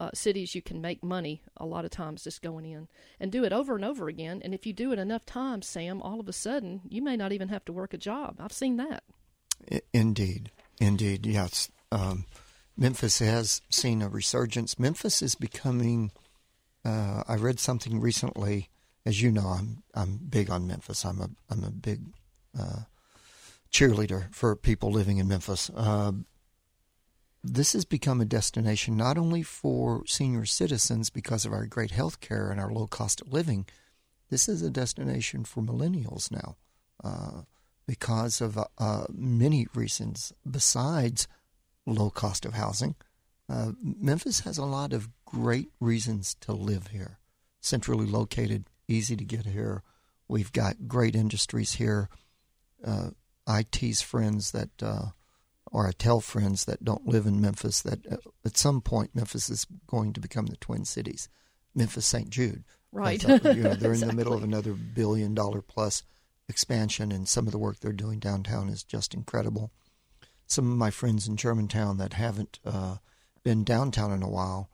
uh, 0.00 0.10
cities 0.14 0.54
you 0.54 0.62
can 0.62 0.80
make 0.80 1.04
money 1.04 1.42
a 1.58 1.66
lot 1.66 1.84
of 1.84 1.90
times 1.90 2.24
just 2.24 2.40
going 2.40 2.64
in 2.64 2.88
and 3.20 3.30
do 3.30 3.44
it 3.44 3.52
over 3.52 3.76
and 3.76 3.84
over 3.84 4.08
again. 4.08 4.40
And 4.42 4.54
if 4.54 4.66
you 4.66 4.72
do 4.72 4.92
it 4.92 4.98
enough 4.98 5.26
times, 5.26 5.66
Sam, 5.66 6.00
all 6.00 6.18
of 6.18 6.28
a 6.28 6.32
sudden 6.32 6.80
you 6.88 7.02
may 7.02 7.16
not 7.16 7.32
even 7.32 7.50
have 7.50 7.64
to 7.66 7.72
work 7.72 7.92
a 7.92 7.98
job. 7.98 8.36
I've 8.40 8.52
seen 8.52 8.78
that. 8.78 9.04
Indeed, 9.92 10.50
indeed, 10.80 11.26
yes. 11.26 11.70
Um, 11.92 12.24
Memphis 12.78 13.18
has 13.18 13.60
seen 13.68 14.00
a 14.00 14.08
resurgence. 14.08 14.78
Memphis 14.78 15.20
is 15.20 15.34
becoming. 15.34 16.12
Uh, 16.82 17.22
I 17.28 17.34
read 17.34 17.60
something 17.60 18.00
recently. 18.00 18.70
As 19.04 19.20
you 19.20 19.30
know, 19.30 19.48
I'm 19.48 19.82
I'm 19.94 20.18
big 20.28 20.50
on 20.50 20.66
Memphis. 20.66 21.04
I'm 21.04 21.20
a 21.20 21.28
I'm 21.50 21.62
a 21.62 21.70
big 21.70 22.00
uh, 22.58 22.80
cheerleader 23.70 24.34
for 24.34 24.56
people 24.56 24.90
living 24.90 25.18
in 25.18 25.28
Memphis. 25.28 25.70
Uh, 25.76 26.12
this 27.42 27.72
has 27.72 27.84
become 27.84 28.20
a 28.20 28.26
destination 28.26 28.96
not 28.96 29.16
only 29.16 29.42
for 29.42 30.02
senior 30.06 30.44
citizens 30.44 31.10
because 31.10 31.44
of 31.44 31.52
our 31.52 31.66
great 31.66 31.90
health 31.90 32.20
care 32.20 32.50
and 32.50 32.60
our 32.60 32.70
low 32.70 32.86
cost 32.86 33.20
of 33.20 33.32
living, 33.32 33.66
this 34.28 34.48
is 34.48 34.62
a 34.62 34.70
destination 34.70 35.44
for 35.44 35.62
millennials 35.62 36.30
now 36.30 36.56
uh, 37.02 37.42
because 37.86 38.40
of 38.40 38.58
uh, 38.78 39.04
many 39.10 39.66
reasons 39.74 40.32
besides 40.48 41.26
low 41.86 42.10
cost 42.10 42.44
of 42.44 42.54
housing. 42.54 42.94
Uh, 43.48 43.72
Memphis 43.82 44.40
has 44.40 44.58
a 44.58 44.64
lot 44.64 44.92
of 44.92 45.08
great 45.24 45.70
reasons 45.80 46.36
to 46.40 46.52
live 46.52 46.88
here. 46.88 47.18
Centrally 47.60 48.06
located, 48.06 48.66
easy 48.86 49.16
to 49.16 49.24
get 49.24 49.46
here. 49.46 49.82
We've 50.28 50.52
got 50.52 50.86
great 50.86 51.16
industries 51.16 51.74
here. 51.74 52.08
Uh, 52.84 53.10
IT's 53.48 54.02
friends 54.02 54.52
that 54.52 54.70
uh, 54.80 55.06
or 55.70 55.86
I 55.86 55.92
tell 55.92 56.20
friends 56.20 56.64
that 56.64 56.84
don't 56.84 57.06
live 57.06 57.26
in 57.26 57.40
Memphis 57.40 57.82
that 57.82 58.06
uh, 58.06 58.16
at 58.44 58.56
some 58.56 58.80
point 58.80 59.14
Memphis 59.14 59.48
is 59.48 59.66
going 59.86 60.12
to 60.12 60.20
become 60.20 60.46
the 60.46 60.56
Twin 60.56 60.84
Cities, 60.84 61.28
Memphis 61.74 62.06
St. 62.06 62.30
Jude. 62.30 62.64
Right. 62.92 63.22
you 63.22 63.28
know, 63.28 63.38
they're 63.38 63.92
exactly. 63.92 64.02
in 64.02 64.08
the 64.08 64.14
middle 64.14 64.34
of 64.34 64.42
another 64.42 64.72
billion 64.72 65.34
dollar 65.34 65.62
plus 65.62 66.02
expansion, 66.48 67.12
and 67.12 67.28
some 67.28 67.46
of 67.46 67.52
the 67.52 67.58
work 67.58 67.78
they're 67.78 67.92
doing 67.92 68.18
downtown 68.18 68.68
is 68.68 68.82
just 68.82 69.14
incredible. 69.14 69.70
Some 70.46 70.70
of 70.70 70.76
my 70.76 70.90
friends 70.90 71.28
in 71.28 71.36
Germantown 71.36 71.98
that 71.98 72.14
haven't 72.14 72.58
uh, 72.64 72.96
been 73.44 73.62
downtown 73.62 74.12
in 74.12 74.22
a 74.22 74.28
while, 74.28 74.68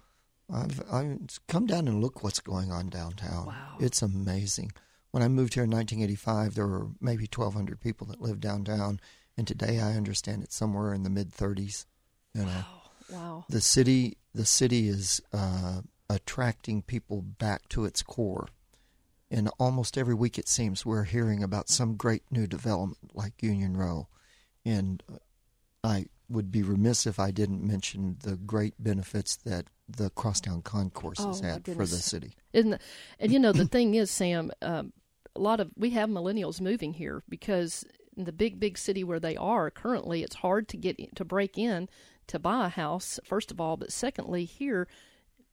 I've, 0.52 0.80
I've 0.90 1.18
come 1.48 1.66
down 1.66 1.88
and 1.88 2.00
look 2.00 2.22
what's 2.22 2.40
going 2.40 2.72
on 2.72 2.88
downtown. 2.88 3.46
Wow. 3.46 3.76
It's 3.80 4.00
amazing. 4.00 4.72
When 5.10 5.22
I 5.22 5.28
moved 5.28 5.54
here 5.54 5.64
in 5.64 5.70
1985, 5.70 6.54
there 6.54 6.66
were 6.66 6.88
maybe 7.00 7.28
1,200 7.32 7.80
people 7.80 8.06
that 8.08 8.20
lived 8.20 8.40
downtown 8.40 9.00
and 9.36 9.46
today 9.46 9.80
I 9.80 9.92
understand 9.92 10.42
it's 10.42 10.56
somewhere 10.56 10.92
in 10.92 11.02
the 11.02 11.10
mid 11.10 11.30
30s. 11.30 11.86
You 12.34 12.42
know, 12.42 12.48
wow, 12.48 12.82
wow. 13.10 13.44
The 13.48 13.60
city, 13.60 14.18
the 14.34 14.44
city 14.44 14.88
is 14.88 15.20
uh, 15.32 15.80
attracting 16.10 16.82
people 16.82 17.22
back 17.22 17.68
to 17.70 17.84
its 17.84 18.02
core, 18.02 18.48
and 19.30 19.50
almost 19.58 19.96
every 19.96 20.14
week 20.14 20.38
it 20.38 20.48
seems 20.48 20.84
we're 20.84 21.04
hearing 21.04 21.42
about 21.42 21.68
some 21.68 21.96
great 21.96 22.22
new 22.30 22.46
development 22.46 23.14
like 23.14 23.42
Union 23.42 23.76
Row, 23.76 24.08
and 24.64 25.02
I 25.82 26.06
would 26.28 26.50
be 26.50 26.62
remiss 26.62 27.06
if 27.06 27.18
I 27.18 27.30
didn't 27.30 27.66
mention 27.66 28.16
the 28.22 28.36
great 28.36 28.74
benefits 28.78 29.36
that 29.36 29.66
the 29.88 30.10
crosstown 30.10 30.62
concourse 30.62 31.20
oh, 31.20 31.28
has 31.28 31.40
had 31.40 31.64
for 31.64 31.86
the 31.86 31.86
city. 31.86 32.32
The, 32.52 32.78
and 33.20 33.32
you 33.32 33.38
know 33.38 33.52
the 33.52 33.66
thing 33.68 33.94
is, 33.94 34.10
Sam, 34.10 34.50
um, 34.62 34.92
a 35.34 35.40
lot 35.40 35.60
of 35.60 35.70
we 35.76 35.90
have 35.90 36.08
millennials 36.08 36.60
moving 36.60 36.92
here 36.92 37.22
because 37.28 37.84
in 38.16 38.24
the 38.24 38.32
big 38.32 38.58
big 38.58 38.78
city 38.78 39.04
where 39.04 39.20
they 39.20 39.36
are 39.36 39.70
currently 39.70 40.22
it's 40.22 40.36
hard 40.36 40.68
to 40.68 40.76
get 40.76 41.14
to 41.14 41.24
break 41.24 41.58
in 41.58 41.88
to 42.26 42.38
buy 42.38 42.66
a 42.66 42.70
house 42.70 43.20
first 43.24 43.50
of 43.50 43.60
all. 43.60 43.76
But 43.76 43.92
secondly 43.92 44.44
here 44.44 44.88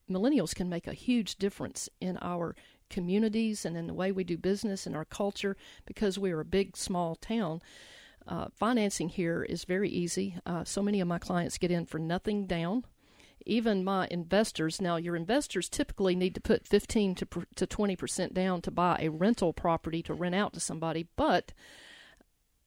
millennials 0.10 0.56
can 0.56 0.69
make 0.69 0.88
a 0.88 0.93
huge 0.93 1.36
difference 1.38 1.89
in 2.02 2.17
our 2.21 2.56
communities 2.89 3.65
and 3.65 3.76
in 3.76 3.88
the 3.88 3.93
way 3.93 4.12
we 4.12 4.23
do 4.23 4.38
business 4.38 4.86
and 4.86 4.95
our 4.95 5.06
culture 5.06 5.58
because 5.86 6.19
we're 6.19 6.39
a 6.39 6.45
big 6.45 6.78
small 6.78 7.15
town. 7.15 7.62
Uh, 8.28 8.47
financing 8.54 9.10
here 9.10 9.43
is 9.43 9.65
very 9.65 9.89
easy. 9.89 10.38
Uh, 10.45 10.63
so 10.63 10.82
many 10.82 11.02
of 11.02 11.08
my 11.08 11.19
clients 11.19 11.58
get 11.58 11.71
in 11.71 11.86
for 11.86 11.99
nothing 11.99 12.45
down. 12.45 12.86
Even 13.45 13.84
my 13.84 14.08
investors 14.10 14.80
now 14.80 14.95
your 14.95 15.15
investors 15.17 15.67
typically 15.67 16.15
need 16.15 16.34
to 16.36 16.41
put 16.41 16.65
15 16.65 17.15
to, 17.15 17.28
to 17.56 17.67
20% 17.67 18.34
down 18.34 18.62
to 18.62 18.71
buy 18.71 18.97
a 19.02 19.10
rental 19.10 19.52
property 19.52 20.02
to 20.04 20.13
rent 20.13 20.36
out 20.36 20.54
to 20.54 20.62
somebody 20.62 21.08
but 21.17 21.52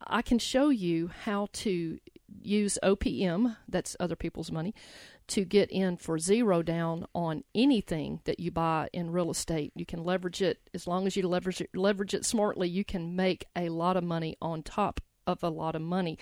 I 0.07 0.23
can 0.23 0.39
show 0.39 0.69
you 0.69 1.11
how 1.25 1.49
to 1.53 1.99
use 2.43 2.79
OPM, 2.83 3.57
that's 3.69 3.97
other 3.99 4.17
people's 4.17 4.53
money, 4.53 4.75
to 5.29 5.45
get 5.45 5.71
in 5.71 5.97
for 5.97 6.19
zero 6.19 6.63
down 6.63 7.07
on 7.15 7.43
anything 7.55 8.21
that 8.25 8.39
you 8.39 8.51
buy 8.51 8.89
in 8.93 9.11
real 9.11 9.31
estate. 9.31 9.73
You 9.75 9.85
can 9.85 10.05
leverage 10.05 10.41
it 10.41 10.59
as 10.73 10.87
long 10.87 11.07
as 11.07 11.17
you 11.17 11.27
leverage 11.27 11.61
it, 11.61 11.71
leverage 11.75 12.15
it 12.15 12.25
smartly. 12.25 12.69
You 12.69 12.85
can 12.85 13.17
make 13.17 13.47
a 13.57 13.69
lot 13.69 13.97
of 13.97 14.05
money 14.05 14.37
on 14.41 14.63
top 14.63 15.01
of 15.27 15.43
a 15.43 15.49
lot 15.49 15.75
of 15.75 15.83
money. 15.83 16.19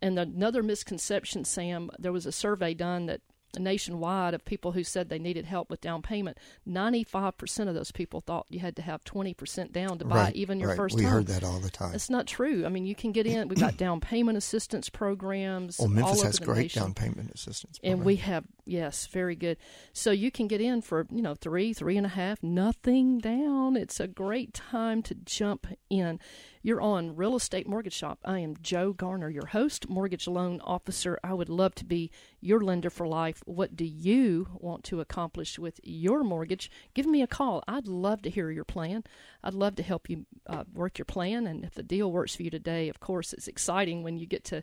And 0.00 0.18
another 0.18 0.62
misconception, 0.62 1.44
Sam, 1.44 1.90
there 1.98 2.12
was 2.12 2.24
a 2.24 2.32
survey 2.32 2.72
done 2.72 3.06
that 3.06 3.20
nationwide 3.58 4.34
of 4.34 4.44
people 4.44 4.72
who 4.72 4.84
said 4.84 5.08
they 5.08 5.18
needed 5.18 5.46
help 5.46 5.70
with 5.70 5.80
down 5.80 6.02
payment, 6.02 6.38
95% 6.68 7.68
of 7.68 7.74
those 7.74 7.90
people 7.90 8.20
thought 8.20 8.46
you 8.48 8.60
had 8.60 8.76
to 8.76 8.82
have 8.82 9.02
20% 9.04 9.72
down 9.72 9.98
to 9.98 10.04
buy 10.04 10.16
right, 10.16 10.36
even 10.36 10.60
your 10.60 10.70
right. 10.70 10.76
first 10.76 10.96
we 10.96 11.02
home. 11.02 11.12
heard 11.12 11.26
that 11.26 11.42
all 11.42 11.58
the 11.58 11.70
time. 11.70 11.94
It's 11.94 12.10
not 12.10 12.26
true. 12.26 12.64
I 12.64 12.68
mean, 12.68 12.86
you 12.86 12.94
can 12.94 13.12
get 13.12 13.26
in. 13.26 13.48
We've 13.48 13.58
got 13.58 13.76
down 13.76 14.00
payment 14.00 14.38
assistance 14.38 14.88
programs. 14.88 15.80
Oh, 15.80 15.88
Memphis 15.88 16.18
all 16.18 16.24
has 16.24 16.38
great 16.38 16.62
nation. 16.62 16.82
down 16.82 16.94
payment 16.94 17.30
assistance. 17.34 17.80
And 17.82 18.04
we 18.04 18.16
have, 18.16 18.44
yes, 18.64 19.06
very 19.06 19.34
good. 19.34 19.56
So 19.92 20.10
you 20.10 20.30
can 20.30 20.46
get 20.46 20.60
in 20.60 20.82
for, 20.82 21.06
you 21.10 21.22
know, 21.22 21.34
three, 21.34 21.72
three 21.72 21.96
and 21.96 22.06
a 22.06 22.10
half, 22.10 22.42
nothing 22.42 23.18
down. 23.18 23.76
It's 23.76 23.98
a 23.98 24.06
great 24.06 24.54
time 24.54 25.02
to 25.02 25.14
jump 25.14 25.66
in. 25.88 26.20
You're 26.62 26.82
on 26.82 27.16
Real 27.16 27.36
Estate 27.36 27.66
Mortgage 27.66 27.94
Shop. 27.94 28.18
I 28.22 28.40
am 28.40 28.54
Joe 28.60 28.92
Garner, 28.92 29.30
your 29.30 29.46
host, 29.46 29.88
mortgage 29.88 30.28
loan 30.28 30.60
officer. 30.60 31.18
I 31.24 31.32
would 31.32 31.48
love 31.48 31.74
to 31.76 31.86
be 31.86 32.10
your 32.42 32.60
lender 32.60 32.90
for 32.90 33.08
life. 33.08 33.42
What 33.46 33.76
do 33.76 33.86
you 33.86 34.46
want 34.52 34.84
to 34.84 35.00
accomplish 35.00 35.58
with 35.58 35.80
your 35.82 36.22
mortgage? 36.22 36.70
Give 36.92 37.06
me 37.06 37.22
a 37.22 37.26
call. 37.26 37.64
I'd 37.66 37.88
love 37.88 38.20
to 38.22 38.30
hear 38.30 38.50
your 38.50 38.66
plan. 38.66 39.04
I'd 39.42 39.54
love 39.54 39.74
to 39.76 39.82
help 39.82 40.10
you 40.10 40.26
uh, 40.46 40.64
work 40.74 40.98
your 40.98 41.06
plan. 41.06 41.46
And 41.46 41.64
if 41.64 41.72
the 41.72 41.82
deal 41.82 42.12
works 42.12 42.36
for 42.36 42.42
you 42.42 42.50
today, 42.50 42.90
of 42.90 43.00
course, 43.00 43.32
it's 43.32 43.48
exciting 43.48 44.02
when 44.02 44.18
you 44.18 44.26
get 44.26 44.44
to 44.44 44.62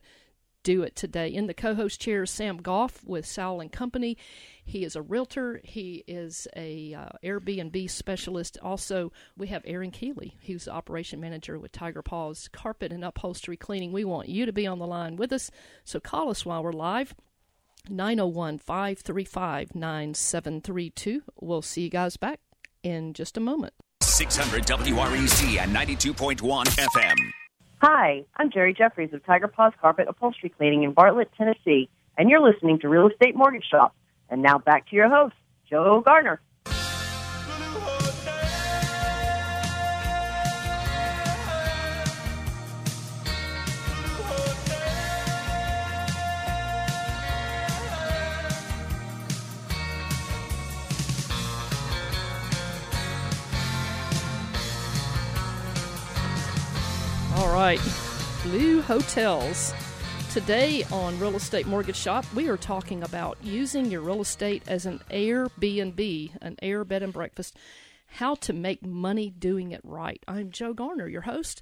do 0.68 0.84
it 0.84 0.98
today. 0.98 1.30
In 1.30 1.48
the 1.48 1.54
co-host 1.54 2.02
chair 2.02 2.24
is 2.24 2.30
Sam 2.30 2.58
Goff 2.58 3.02
with 3.06 3.26
Sowell 3.26 3.62
and 3.62 3.72
Company. 3.72 4.18
He 4.66 4.84
is 4.84 4.98
a 4.98 5.02
realtor. 5.02 5.62
He 5.64 6.04
is 6.08 6.46
a 6.58 6.94
uh, 6.94 7.08
Airbnb 7.24 7.90
specialist. 7.90 8.58
Also, 8.62 9.14
we 9.38 9.48
have 9.48 9.62
Adrian 9.64 9.92
Keeley, 9.94 10.36
who's 10.46 10.68
operation 10.68 11.22
manager 11.22 11.58
with 11.58 11.72
Tiger 11.72 12.02
Paws 12.02 12.50
Carpet 12.52 12.92
and 12.92 13.06
Upholstery 13.06 13.56
Cleaning. 13.56 13.94
We 13.94 14.04
want 14.04 14.28
you 14.28 14.46
to 14.46 14.52
be 14.52 14.68
on 14.68 14.78
the 14.78 14.86
line 14.86 15.16
with 15.16 15.32
us, 15.32 15.50
so 15.86 16.02
call 16.02 16.30
us 16.30 16.46
while 16.46 16.62
we're 16.62 16.74
live. 16.74 17.16
901 17.88 18.58
535 18.58 19.74
9732. 19.74 21.24
We'll 21.40 21.62
see 21.62 21.84
you 21.84 21.90
guys 21.90 22.18
back 22.18 22.42
in 22.84 23.14
just 23.14 23.38
a 23.38 23.40
moment. 23.40 23.74
600 24.02 24.66
WREC 24.66 25.60
and 25.60 25.74
92.1 25.74 26.66
FM. 26.66 27.47
Hi, 27.80 28.26
I'm 28.36 28.50
Jerry 28.50 28.74
Jeffries 28.74 29.14
of 29.14 29.24
Tiger 29.24 29.48
Paws 29.48 29.72
Carpet 29.80 30.08
Upholstery 30.10 30.50
Cleaning 30.50 30.82
in 30.82 30.94
Bartlett, 30.94 31.30
Tennessee, 31.38 31.90
and 32.18 32.28
you're 32.28 32.42
listening 32.42 32.80
to 32.80 32.90
Real 32.90 33.08
Estate 33.08 33.36
Mortgage 33.36 33.66
Shop. 33.70 33.96
And 34.32 34.42
now 34.42 34.58
back 34.58 34.90
to 34.90 34.96
your 34.96 35.08
host, 35.10 35.36
Joe 35.70 36.02
Garner. 36.04 36.42
Right, 57.68 57.82
Blue 58.44 58.82
Hotels. 58.82 59.74
Today 60.32 60.86
on 60.90 61.20
Real 61.20 61.36
Estate 61.36 61.68
Mortgage 61.68 61.98
Shop, 61.98 62.24
we 62.34 62.48
are 62.48 62.56
talking 62.56 63.04
about 63.04 63.38
using 63.44 63.88
your 63.88 64.00
real 64.00 64.22
estate 64.22 64.64
as 64.70 64.86
an 64.86 65.02
Airbnb, 65.12 66.32
an 66.42 66.56
air 66.62 66.86
bed 66.86 67.04
and 67.04 67.12
breakfast, 67.12 67.58
how 68.06 68.36
to 68.36 68.54
make 68.54 68.86
money 68.86 69.30
doing 69.30 69.74
it 69.74 69.82
right. 69.84 70.24
I'm 70.30 70.50
Joe 70.50 70.74
Garner, 70.74 71.10
your 71.10 71.24
host. 71.24 71.62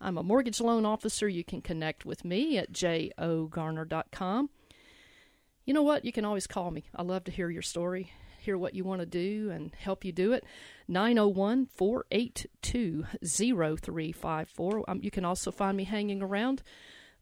I'm 0.00 0.18
a 0.18 0.24
mortgage 0.24 0.60
loan 0.60 0.84
officer. 0.84 1.28
You 1.28 1.44
can 1.44 1.62
connect 1.62 2.04
with 2.04 2.24
me 2.24 2.58
at 2.58 2.72
jogarner.com. 2.72 4.50
You 5.64 5.74
know 5.74 5.82
what? 5.82 6.04
You 6.04 6.10
can 6.10 6.24
always 6.24 6.48
call 6.48 6.72
me. 6.72 6.86
I 6.92 7.02
love 7.02 7.22
to 7.22 7.30
hear 7.30 7.50
your 7.50 7.62
story, 7.62 8.10
hear 8.46 8.56
what 8.56 8.74
you 8.74 8.84
want 8.84 9.00
to 9.00 9.06
do, 9.06 9.50
and 9.50 9.74
help 9.74 10.04
you 10.04 10.12
do 10.12 10.32
it. 10.32 10.44
901 10.86 11.66
482 11.66 13.04
0354. 13.24 14.84
Um, 14.88 15.00
You 15.02 15.10
can 15.10 15.24
also 15.24 15.50
find 15.50 15.76
me 15.76 15.82
hanging 15.84 16.22
around 16.22 16.62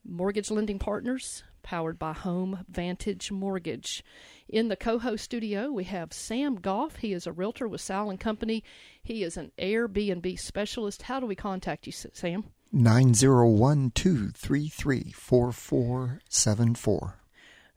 Mortgage 0.05 0.51
Lending 0.51 0.79
Partners, 0.79 1.43
powered 1.62 1.99
by 1.99 2.12
Home 2.12 2.66
Vantage 2.68 3.33
Mortgage. 3.33 4.05
In 4.51 4.68
the 4.68 4.77
co-host 4.77 5.25
studio, 5.25 5.72
we 5.72 5.85
have 5.85 6.12
Sam 6.12 6.57
Goff. 6.57 6.97
He 6.97 7.14
is 7.14 7.27
a 7.27 7.33
realtor 7.33 7.66
with 7.66 7.81
Sal 7.81 8.11
and 8.11 8.20
Company. 8.20 8.62
He 9.03 9.25
is 9.25 9.39
an 9.39 9.51
Airbnb 9.59 10.39
specialist. 10.39 11.03
How 11.03 11.20
do 11.20 11.27
we 11.27 11.35
contact 11.35 11.87
you, 11.87 11.93
Sam? 11.93 12.45
901 12.70 13.93
233 13.93 15.12
4474. 15.12 17.24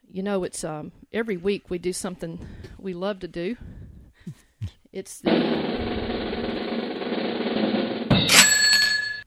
You 0.10 0.24
know, 0.24 0.44
it's 0.44 0.64
um, 0.64 0.92
every 1.12 1.38
week 1.38 1.70
we 1.70 1.78
do 1.78 1.94
something 1.94 2.46
we 2.78 2.94
love 2.94 3.20
to 3.20 3.28
do. 3.28 3.56
It's 4.94 5.20
the 5.20 5.32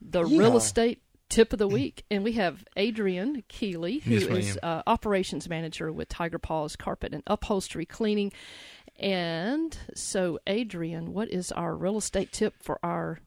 the 0.01 0.25
real 0.25 0.57
estate 0.57 1.01
tip 1.29 1.53
of 1.53 1.59
the 1.59 1.67
week, 1.67 2.03
and 2.11 2.23
we 2.23 2.33
have 2.33 2.65
Adrian 2.75 3.43
Keeley, 3.47 3.99
who 3.99 4.15
Yes, 4.15 4.23
is 4.23 4.59
uh, 4.61 4.81
operations 4.85 5.47
manager 5.47 5.91
with 5.91 6.09
Tiger 6.09 6.39
Paws 6.39 6.75
Carpet 6.75 7.13
and 7.13 7.23
Upholstery 7.27 7.85
Cleaning. 7.85 8.33
And 8.99 9.77
so, 9.95 10.39
Adrian, 10.45 11.13
what 11.13 11.29
is 11.31 11.51
our 11.51 11.75
real 11.75 11.97
estate 11.97 12.31
tip 12.31 12.55
for 12.61 12.79
our 12.83 13.19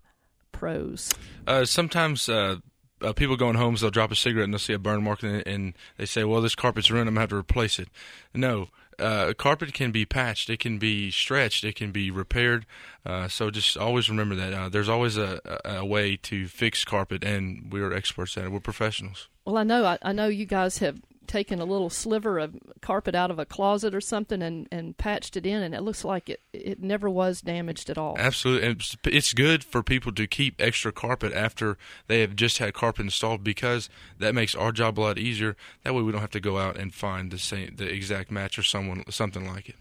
pros? 0.53 1.13
Uh, 1.47 1.65
sometimes 1.65 2.29
uh, 2.29 2.57
uh, 3.05 3.13
people 3.13 3.37
going 3.37 3.55
home, 3.57 3.65
homes, 3.65 3.81
they'll 3.81 3.91
drop 3.91 4.11
a 4.11 4.17
cigarette 4.17 4.45
and 4.45 4.53
they'll 4.53 4.59
see 4.59 4.73
a 4.73 4.79
burn 4.79 5.03
mark, 5.03 5.23
and, 5.23 5.47
and 5.47 5.75
they 5.97 6.07
say, 6.07 6.25
"Well, 6.25 6.41
this 6.41 6.55
carpet's 6.55 6.91
ruined. 6.91 7.09
I'm 7.09 7.15
gonna 7.15 7.23
have 7.23 7.31
to 7.31 7.37
replace 7.37 7.79
it." 7.79 7.89
No, 8.35 8.69
uh, 8.99 9.33
carpet 9.37 9.73
can 9.73 9.91
be 9.91 10.05
patched, 10.05 10.51
it 10.51 10.61
can 10.61 10.79
be 10.79 11.11
stretched, 11.11 11.65
it 11.65 11.75
can 11.75 11.91
be 11.91 12.11
repaired. 12.11 12.67
Uh, 13.05 13.29
so 13.29 13.51
just 13.51 13.77
always 13.77 14.09
remember 14.09 14.35
that 14.35 14.53
uh, 14.53 14.69
there's 14.69 14.89
always 14.89 15.17
a, 15.17 15.41
a, 15.65 15.77
a 15.77 15.85
way 15.85 16.17
to 16.17 16.47
fix 16.49 16.85
carpet, 16.85 17.25
and 17.25 17.73
we're 17.73 17.93
experts 17.93 18.37
at 18.37 18.45
it. 18.45 18.53
We're 18.53 18.61
professionals. 18.61 19.29
Well, 19.45 19.59
I 19.59 19.63
know 19.63 19.85
I, 19.85 19.99
I 20.03 20.13
know 20.13 20.29
you 20.29 20.47
guys 20.47 20.79
have 20.79 21.01
taken 21.27 21.61
a 21.61 21.65
little 21.65 21.91
sliver 21.91 22.39
of 22.39 22.57
carpet 22.81 23.15
out 23.15 23.31
of 23.31 23.39
a 23.39 23.47
closet 23.47 23.95
or 23.95 24.01
something 24.01 24.43
and, 24.43 24.69
and 24.71 24.97
patched 24.97 25.37
it 25.37 25.47
in, 25.47 25.63
and 25.63 25.75
it 25.75 25.83
looks 25.83 26.05
like 26.05 26.29
it 26.29 26.41
it 26.53 26.83
never 26.83 27.09
was 27.11 27.41
damaged 27.41 27.91
at 27.91 27.99
all. 27.99 28.17
Absolutely, 28.19 28.69
and 28.69 28.85
it's, 29.05 29.35
good 29.35 29.65
for 29.65 29.83
people 29.83 30.13
to 30.13 30.27
keep 30.27 30.55
extra 30.61 30.93
carpet 30.93 31.33
after 31.33 31.77
they 32.07 32.21
have 32.21 32.37
just 32.37 32.59
had 32.59 32.73
carpet 32.73 33.05
installed 33.05 33.43
because 33.43 33.89
that 34.19 34.35
makes 34.35 34.55
our 34.55 34.71
job 34.71 34.99
a 34.99 35.01
lot 35.01 35.19
easier. 35.19 35.57
That 35.83 35.95
way, 35.95 36.03
we 36.03 36.13
don't 36.13 36.21
have 36.21 36.31
to 36.31 36.41
go 36.41 36.59
out 36.59 36.77
and 36.77 36.95
find 36.95 37.31
the 37.31 37.39
same, 37.39 37.75
the 37.77 37.93
exact 37.93 38.31
match 38.31 38.59
or 38.59 38.63
someone 38.63 39.05
something 39.11 39.47
like 39.47 39.69
it. 39.69 39.77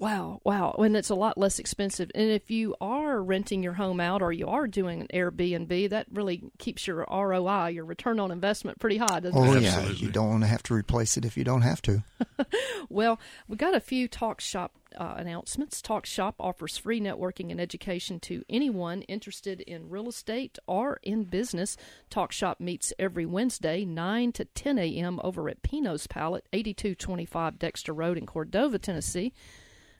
Wow, 0.00 0.40
wow. 0.44 0.76
And 0.78 0.96
it's 0.96 1.10
a 1.10 1.14
lot 1.16 1.36
less 1.36 1.58
expensive. 1.58 2.10
And 2.14 2.30
if 2.30 2.50
you 2.52 2.76
are 2.80 3.20
renting 3.20 3.64
your 3.64 3.72
home 3.72 3.98
out 3.98 4.22
or 4.22 4.32
you 4.32 4.46
are 4.46 4.68
doing 4.68 5.00
an 5.00 5.08
Airbnb, 5.12 5.90
that 5.90 6.06
really 6.12 6.42
keeps 6.58 6.86
your 6.86 7.04
ROI, 7.10 7.68
your 7.68 7.84
return 7.84 8.20
on 8.20 8.30
investment, 8.30 8.78
pretty 8.78 8.98
high, 8.98 9.18
doesn't 9.20 9.36
Oh, 9.36 9.54
it? 9.54 9.62
yeah. 9.62 9.70
Absolutely. 9.76 10.06
You 10.06 10.12
don't 10.12 10.28
want 10.28 10.42
to 10.44 10.46
have 10.48 10.62
to 10.64 10.74
replace 10.74 11.16
it 11.16 11.24
if 11.24 11.36
you 11.36 11.42
don't 11.44 11.62
have 11.62 11.82
to. 11.82 12.02
Well, 12.90 13.20
we 13.46 13.56
got 13.56 13.74
a 13.74 13.80
few 13.80 14.08
Talk 14.08 14.40
Shop 14.40 14.72
uh, 14.96 15.14
announcements. 15.18 15.82
Talk 15.82 16.06
Shop 16.06 16.34
offers 16.40 16.78
free 16.78 17.00
networking 17.02 17.50
and 17.50 17.60
education 17.60 18.18
to 18.20 18.44
anyone 18.48 19.02
interested 19.02 19.60
in 19.60 19.90
real 19.90 20.08
estate 20.08 20.58
or 20.66 20.98
in 21.02 21.24
business. 21.24 21.76
Talk 22.08 22.32
Shop 22.32 22.60
meets 22.60 22.94
every 22.98 23.26
Wednesday, 23.26 23.84
9 23.84 24.32
to 24.32 24.46
10 24.46 24.78
a.m. 24.78 25.20
over 25.22 25.50
at 25.50 25.62
Pinot's 25.62 26.06
Palette, 26.06 26.46
8225 26.54 27.58
Dexter 27.58 27.92
Road 27.92 28.16
in 28.16 28.24
Cordova, 28.24 28.78
Tennessee. 28.78 29.34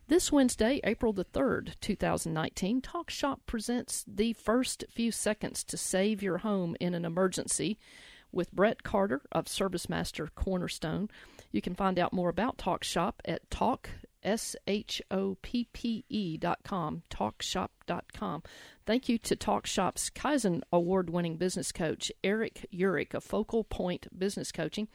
This 0.09 0.32
Wednesday, 0.32 0.80
April 0.84 1.12
the 1.12 1.26
3rd, 1.26 1.74
2019, 1.82 2.80
Talk 2.80 3.11
Shop 3.11 3.42
presents 3.44 4.06
the 4.09 4.32
first 4.32 4.86
few 4.88 5.12
seconds 5.12 5.62
to 5.64 5.76
save 5.76 6.22
your 6.22 6.38
home 6.38 6.74
in 6.80 6.94
an 6.94 7.04
emergency 7.04 7.78
with 8.32 8.50
Brett 8.50 8.82
Carter 8.82 9.20
of 9.30 9.44
ServiceMaster 9.44 10.30
Cornerstone. 10.34 11.11
You 11.52 11.61
can 11.61 11.74
find 11.74 11.98
out 11.98 12.14
more 12.14 12.30
about 12.30 12.56
Talk 12.56 12.84
Shop 12.84 13.20
at 13.26 13.50
talk 13.50 13.90
s 14.22 14.56
h 14.66 15.02
o 15.11 15.36
p 15.42 15.68
p 15.74 16.06
e 16.09 16.38
dot 16.38 16.61
com 16.64 17.02
talkshoppe 17.11 17.68
dot 17.86 18.06
com. 18.12 18.42
Thank 18.86 19.11
you 19.11 19.18
to 19.18 19.36
Talk 19.36 19.66
Shop's 19.66 20.09
Kaizen 20.09 20.62
award 20.72 21.11
winning 21.11 21.36
business 21.36 21.70
coach 21.70 22.11
Eric 22.24 22.66
Urick 22.72 23.12
of 23.12 23.24
Focal 23.24 23.62
Point 23.62 24.06
Business 24.18 24.52
Coaching. 24.52 24.88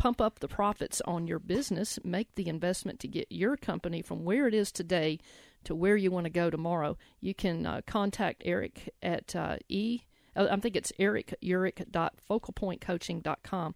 Pump 0.00 0.18
up 0.18 0.38
the 0.38 0.48
profits 0.48 1.02
on 1.04 1.26
your 1.26 1.38
business. 1.38 1.98
Make 2.02 2.34
the 2.34 2.48
investment 2.48 3.00
to 3.00 3.06
get 3.06 3.26
your 3.28 3.58
company 3.58 4.00
from 4.00 4.24
where 4.24 4.48
it 4.48 4.54
is 4.54 4.72
today 4.72 5.18
to 5.64 5.74
where 5.74 5.94
you 5.94 6.10
want 6.10 6.24
to 6.24 6.30
go 6.30 6.48
tomorrow. 6.48 6.96
You 7.20 7.34
can 7.34 7.66
uh, 7.66 7.82
contact 7.86 8.40
Eric 8.46 8.94
at 9.02 9.36
uh, 9.36 9.58
e. 9.68 10.00
uh, 10.34 10.56
think 10.56 10.74
it's 10.74 10.90
Eric 10.98 11.34
Urick 11.44 11.90
dot 11.90 12.14
focalpointcoaching.com. 12.30 13.74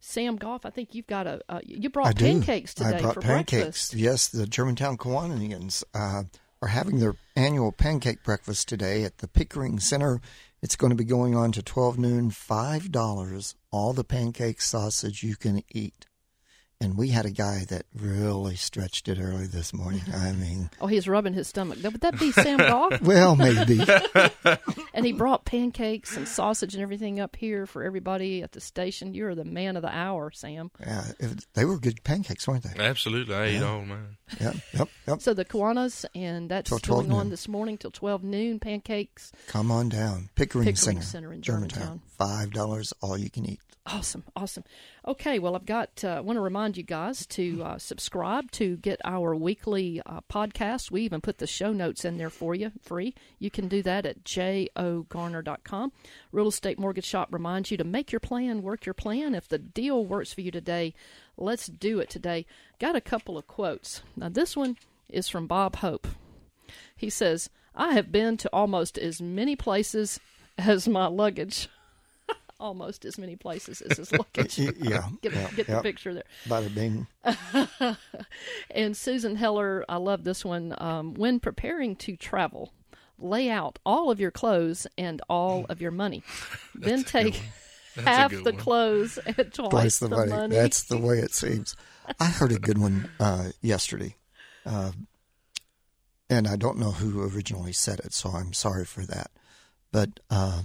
Sam 0.00 0.36
Goff, 0.36 0.64
I 0.64 0.70
think 0.70 0.94
you've 0.94 1.06
got 1.06 1.26
a. 1.26 1.42
Uh, 1.50 1.60
you 1.62 1.90
brought 1.90 2.06
I 2.06 2.12
do. 2.12 2.24
pancakes 2.24 2.72
today 2.72 2.96
I 2.96 3.02
brought 3.02 3.14
for 3.14 3.20
pancakes. 3.20 3.50
breakfast. 3.50 3.94
Yes, 3.94 4.28
the 4.28 4.46
Germantown 4.46 4.96
Kiwananians 4.96 5.84
uh, 5.92 6.22
are 6.62 6.68
having 6.68 6.98
their 6.98 7.14
annual 7.36 7.72
pancake 7.72 8.22
breakfast 8.22 8.68
today 8.68 9.04
at 9.04 9.18
the 9.18 9.28
Pickering 9.28 9.80
Center. 9.80 10.22
It's 10.60 10.74
going 10.74 10.90
to 10.90 10.96
be 10.96 11.04
going 11.04 11.36
on 11.36 11.52
to 11.52 11.62
12 11.62 11.98
noon, 11.98 12.30
$5, 12.30 13.54
all 13.70 13.92
the 13.92 14.02
pancake 14.02 14.60
sausage 14.60 15.22
you 15.22 15.36
can 15.36 15.62
eat. 15.70 16.07
And 16.80 16.96
we 16.96 17.08
had 17.08 17.26
a 17.26 17.30
guy 17.32 17.64
that 17.70 17.86
really 17.92 18.54
stretched 18.54 19.08
it 19.08 19.18
early 19.20 19.48
this 19.48 19.74
morning. 19.74 20.02
I 20.14 20.30
mean, 20.30 20.70
Oh, 20.80 20.86
he's 20.86 21.08
rubbing 21.08 21.32
his 21.34 21.48
stomach. 21.48 21.78
Would 21.82 22.00
that 22.02 22.20
be 22.20 22.30
Sam 22.30 22.58
Goff? 22.58 23.00
well, 23.02 23.34
maybe. 23.34 23.80
and 24.94 25.04
he 25.04 25.12
brought 25.12 25.44
pancakes 25.44 26.16
and 26.16 26.28
sausage 26.28 26.74
and 26.74 26.82
everything 26.82 27.18
up 27.18 27.34
here 27.34 27.66
for 27.66 27.82
everybody 27.82 28.42
at 28.44 28.52
the 28.52 28.60
station. 28.60 29.12
You're 29.12 29.34
the 29.34 29.44
man 29.44 29.74
of 29.76 29.82
the 29.82 29.92
hour, 29.92 30.30
Sam. 30.30 30.70
Yeah, 30.78 31.04
it, 31.18 31.46
they 31.54 31.64
were 31.64 31.78
good 31.80 32.04
pancakes, 32.04 32.46
weren't 32.46 32.62
they? 32.62 32.80
Absolutely, 32.80 33.34
I 33.34 33.44
ate 33.46 33.62
all 33.62 33.82
mine. 33.82 34.16
Yep, 34.40 34.56
yep, 34.74 34.88
yep. 35.08 35.20
So 35.20 35.34
the 35.34 35.44
Kiwanis, 35.44 36.04
and 36.14 36.48
that's 36.48 36.68
Till 36.68 36.78
12 36.78 37.02
going 37.08 37.12
on 37.12 37.24
noon. 37.26 37.30
this 37.30 37.48
morning 37.48 37.76
till 37.78 37.90
12 37.90 38.22
noon. 38.22 38.60
Pancakes. 38.60 39.32
Come 39.48 39.72
on 39.72 39.88
down. 39.88 40.28
Pickering, 40.36 40.64
Pickering 40.66 40.76
Center, 40.76 41.02
Center 41.02 41.32
in 41.32 41.42
Germantown. 41.42 42.02
$5, 42.20 42.92
all 43.02 43.18
you 43.18 43.30
can 43.30 43.46
eat. 43.46 43.60
Awesome, 43.90 44.24
awesome. 44.36 44.64
Okay, 45.06 45.38
well, 45.38 45.56
I've 45.56 45.64
got. 45.64 46.04
Uh, 46.04 46.08
I 46.08 46.20
want 46.20 46.36
to 46.36 46.42
remind 46.42 46.76
you 46.76 46.82
guys 46.82 47.24
to 47.26 47.62
uh, 47.62 47.78
subscribe 47.78 48.50
to 48.52 48.76
get 48.76 49.00
our 49.02 49.34
weekly 49.34 50.02
uh, 50.04 50.20
podcast. 50.30 50.90
We 50.90 51.02
even 51.02 51.22
put 51.22 51.38
the 51.38 51.46
show 51.46 51.72
notes 51.72 52.04
in 52.04 52.18
there 52.18 52.28
for 52.28 52.54
you, 52.54 52.70
free. 52.82 53.14
You 53.38 53.50
can 53.50 53.66
do 53.66 53.82
that 53.82 54.04
at 54.04 54.24
jogarner.com. 54.24 55.92
Real 56.32 56.48
Estate 56.48 56.78
Mortgage 56.78 57.06
Shop 57.06 57.28
reminds 57.30 57.70
you 57.70 57.78
to 57.78 57.84
make 57.84 58.12
your 58.12 58.20
plan, 58.20 58.62
work 58.62 58.84
your 58.84 58.92
plan. 58.92 59.34
If 59.34 59.48
the 59.48 59.58
deal 59.58 60.04
works 60.04 60.34
for 60.34 60.42
you 60.42 60.50
today, 60.50 60.92
let's 61.38 61.66
do 61.66 61.98
it 61.98 62.10
today. 62.10 62.44
Got 62.78 62.94
a 62.94 63.00
couple 63.00 63.38
of 63.38 63.46
quotes. 63.46 64.02
Now, 64.16 64.28
this 64.28 64.54
one 64.54 64.76
is 65.08 65.30
from 65.30 65.46
Bob 65.46 65.76
Hope. 65.76 66.06
He 66.94 67.08
says, 67.08 67.48
"I 67.74 67.94
have 67.94 68.12
been 68.12 68.36
to 68.36 68.50
almost 68.52 68.98
as 68.98 69.22
many 69.22 69.56
places 69.56 70.20
as 70.58 70.86
my 70.86 71.06
luggage." 71.06 71.68
Almost 72.60 73.04
as 73.04 73.18
many 73.18 73.36
places 73.36 73.80
as 73.80 73.98
his 73.98 74.12
luggage. 74.12 74.58
Yeah, 74.58 75.08
get, 75.22 75.32
yeah, 75.32 75.50
get 75.54 75.66
the 75.66 75.80
picture 75.80 76.14
there. 76.14 76.24
Bada 76.46 76.74
bing. 76.74 77.06
And 78.70 78.96
Susan 78.96 79.36
Heller, 79.36 79.84
I 79.88 79.96
love 79.96 80.24
this 80.24 80.44
one. 80.44 80.74
Um, 80.78 81.14
when 81.14 81.40
preparing 81.40 81.96
to 81.96 82.16
travel, 82.16 82.72
lay 83.18 83.50
out 83.50 83.78
all 83.84 84.10
of 84.10 84.20
your 84.20 84.30
clothes 84.30 84.86
and 84.96 85.20
all 85.28 85.66
of 85.68 85.80
your 85.80 85.90
money. 85.90 86.22
then 86.74 87.04
take 87.04 87.40
half 87.96 88.30
the 88.30 88.42
one. 88.42 88.56
clothes 88.56 89.18
and 89.18 89.52
twice, 89.52 89.70
twice 89.70 89.98
the, 89.98 90.08
the 90.08 90.16
money. 90.16 90.30
money. 90.30 90.54
That's 90.54 90.82
the 90.84 90.98
way 90.98 91.18
it 91.18 91.32
seems. 91.32 91.76
I 92.20 92.26
heard 92.26 92.52
a 92.52 92.58
good 92.58 92.78
one 92.78 93.10
uh, 93.20 93.50
yesterday, 93.60 94.16
uh, 94.64 94.92
and 96.30 96.48
I 96.48 96.56
don't 96.56 96.78
know 96.78 96.92
who 96.92 97.22
originally 97.22 97.72
said 97.72 98.00
it, 98.00 98.14
so 98.14 98.30
I'm 98.30 98.52
sorry 98.52 98.84
for 98.84 99.04
that. 99.06 99.30
But 99.92 100.20
uh, 100.30 100.62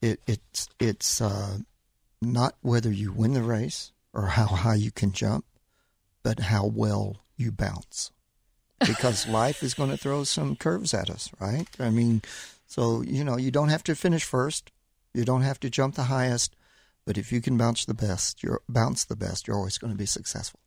it, 0.00 0.20
it's 0.26 0.68
it's 0.78 1.20
uh, 1.20 1.58
not 2.20 2.54
whether 2.62 2.90
you 2.90 3.12
win 3.12 3.34
the 3.34 3.42
race 3.42 3.92
or 4.12 4.26
how 4.26 4.46
high 4.46 4.74
you 4.74 4.90
can 4.90 5.12
jump, 5.12 5.44
but 6.22 6.40
how 6.40 6.66
well 6.66 7.18
you 7.36 7.52
bounce. 7.52 8.10
Because 8.80 9.26
life 9.28 9.62
is 9.62 9.74
going 9.74 9.90
to 9.90 9.96
throw 9.96 10.24
some 10.24 10.56
curves 10.56 10.94
at 10.94 11.10
us, 11.10 11.30
right? 11.40 11.66
I 11.78 11.90
mean, 11.90 12.22
so 12.66 13.02
you 13.02 13.24
know 13.24 13.36
you 13.36 13.50
don't 13.50 13.70
have 13.70 13.84
to 13.84 13.94
finish 13.94 14.24
first, 14.24 14.70
you 15.14 15.24
don't 15.24 15.42
have 15.42 15.60
to 15.60 15.70
jump 15.70 15.94
the 15.94 16.04
highest, 16.04 16.54
but 17.04 17.18
if 17.18 17.32
you 17.32 17.40
can 17.40 17.56
bounce 17.56 17.84
the 17.84 17.94
best, 17.94 18.42
you're 18.42 18.60
bounce 18.68 19.04
the 19.04 19.16
best, 19.16 19.46
you're 19.46 19.56
always 19.56 19.78
going 19.78 19.92
to 19.92 19.98
be 19.98 20.06
successful. 20.06 20.60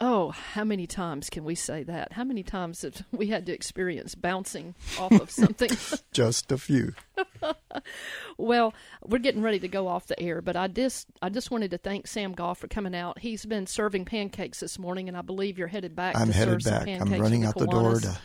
Oh, 0.00 0.30
how 0.30 0.62
many 0.62 0.86
times 0.86 1.28
can 1.28 1.42
we 1.44 1.54
say 1.56 1.82
that? 1.82 2.12
How 2.12 2.22
many 2.22 2.42
times 2.44 2.82
have 2.82 3.04
we 3.12 3.26
had 3.28 3.46
to 3.46 3.52
experience 3.52 4.14
bouncing 4.14 4.74
off 4.98 5.12
of 5.12 5.30
something? 5.30 5.70
Just 6.12 6.52
a 6.52 6.58
few. 6.58 6.94
Well, 8.36 8.74
we're 9.04 9.18
getting 9.18 9.42
ready 9.42 9.58
to 9.60 9.68
go 9.68 9.88
off 9.88 10.06
the 10.06 10.20
air, 10.20 10.40
but 10.40 10.56
I 10.56 10.68
just 10.68 11.06
I 11.22 11.28
just 11.28 11.50
wanted 11.50 11.70
to 11.72 11.78
thank 11.78 12.06
Sam 12.06 12.32
Goff 12.32 12.58
for 12.58 12.68
coming 12.68 12.94
out. 12.94 13.18
He's 13.18 13.44
been 13.44 13.66
serving 13.66 14.04
pancakes 14.04 14.60
this 14.60 14.78
morning, 14.78 15.08
and 15.08 15.16
I 15.16 15.22
believe 15.22 15.58
you're 15.58 15.68
headed 15.68 15.94
back. 15.96 16.16
I'm 16.16 16.28
to 16.28 16.32
headed 16.32 16.62
serve 16.62 16.72
back. 16.72 16.98
Some 16.98 17.12
I'm 17.12 17.20
running 17.20 17.42
for 17.42 17.48
out 17.48 17.58
the 17.58 17.66
door 17.66 18.00
to 18.00 18.18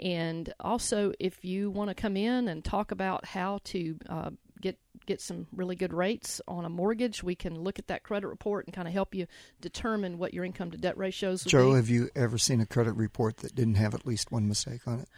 And 0.01 0.51
also, 0.59 1.13
if 1.19 1.45
you 1.45 1.69
want 1.69 1.89
to 1.89 1.95
come 1.95 2.17
in 2.17 2.47
and 2.47 2.63
talk 2.63 2.91
about 2.91 3.25
how 3.25 3.59
to 3.65 3.97
uh, 4.09 4.29
get 4.61 4.77
get 5.05 5.21
some 5.21 5.47
really 5.53 5.75
good 5.75 5.93
rates 5.93 6.41
on 6.47 6.65
a 6.65 6.69
mortgage, 6.69 7.23
we 7.23 7.35
can 7.35 7.61
look 7.61 7.79
at 7.79 7.87
that 7.87 8.03
credit 8.03 8.27
report 8.27 8.65
and 8.65 8.73
kind 8.73 8.87
of 8.87 8.93
help 8.93 9.15
you 9.15 9.27
determine 9.61 10.17
what 10.17 10.33
your 10.33 10.43
income 10.43 10.71
to 10.71 10.77
debt 10.77 10.97
ratios. 10.97 11.43
Joe, 11.43 11.71
be. 11.71 11.75
have 11.75 11.89
you 11.89 12.09
ever 12.15 12.37
seen 12.37 12.61
a 12.61 12.65
credit 12.65 12.93
report 12.93 13.37
that 13.37 13.55
didn't 13.55 13.75
have 13.75 13.93
at 13.93 14.05
least 14.05 14.31
one 14.31 14.47
mistake 14.47 14.87
on 14.87 14.99
it? 14.99 15.09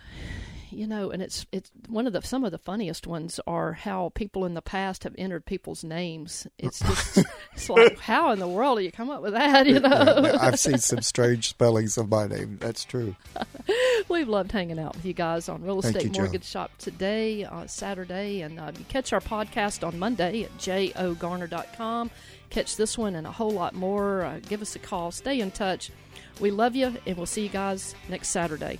you 0.72 0.88
know, 0.88 1.12
and 1.12 1.22
it's 1.22 1.46
it's 1.52 1.72
one 1.88 2.08
of 2.08 2.14
the 2.14 2.22
some 2.22 2.44
of 2.44 2.52
the 2.52 2.58
funniest 2.58 3.08
ones 3.08 3.40
are 3.48 3.74
how 3.74 4.12
people 4.16 4.46
in 4.46 4.54
the 4.54 4.62
past 4.62 5.04
have 5.04 5.16
entered 5.18 5.46
people's 5.46 5.84
names. 5.84 6.48
It's 6.58 6.80
just 6.80 7.18
it's 7.54 7.70
like 7.70 8.00
how 8.00 8.32
in 8.32 8.40
the 8.40 8.48
world 8.48 8.78
do 8.78 8.84
you 8.84 8.92
come 8.92 9.10
up 9.10 9.22
with 9.22 9.34
that? 9.34 9.66
You 9.68 9.80
know, 9.80 9.90
Yeah, 9.90 10.38
I've 10.40 10.60
seen 10.60 10.78
some 10.78 11.02
strange 11.02 11.50
spellings 11.50 11.98
of 11.98 12.10
my 12.10 12.28
name. 12.28 12.58
That's 12.60 12.84
true. 12.84 13.16
We've 14.10 14.28
loved 14.28 14.52
hanging 14.52 14.80
out 14.80 14.96
with 14.96 15.06
you 15.06 15.14
guys 15.14 15.50
on 15.50 15.64
Real 15.64 15.80
Estate 15.80 16.04
you, 16.04 16.10
Joe. 16.10 16.22
Mortgage 16.22 16.46
Shop 16.46 16.72
today, 16.78 17.44
uh, 17.44 17.68
Saturday, 17.68 18.42
and 18.42 18.60
uh, 18.60 18.72
you 18.78 18.86
catch 18.86 19.14
our 19.14 19.22
podcast 19.22 19.67
on 19.84 20.00
Monday 20.00 20.44
at 20.44 20.58
jogarner.com. 20.58 22.12
Catch 22.50 22.78
this 22.78 22.98
one 22.98 23.16
and 23.16 23.28
a 23.28 23.32
whole 23.32 23.52
lot 23.52 23.74
more. 23.76 24.24
Uh, 24.24 24.40
give 24.48 24.62
us 24.62 24.76
a 24.76 24.80
call. 24.80 25.12
Stay 25.12 25.42
in 25.42 25.52
touch. 25.52 25.92
We 26.40 26.52
love 26.52 26.76
you, 26.76 26.96
and 27.06 27.18
we'll 27.18 27.26
see 27.26 27.44
you 27.44 27.50
guys 27.50 27.96
next 28.10 28.30
Saturday. 28.30 28.80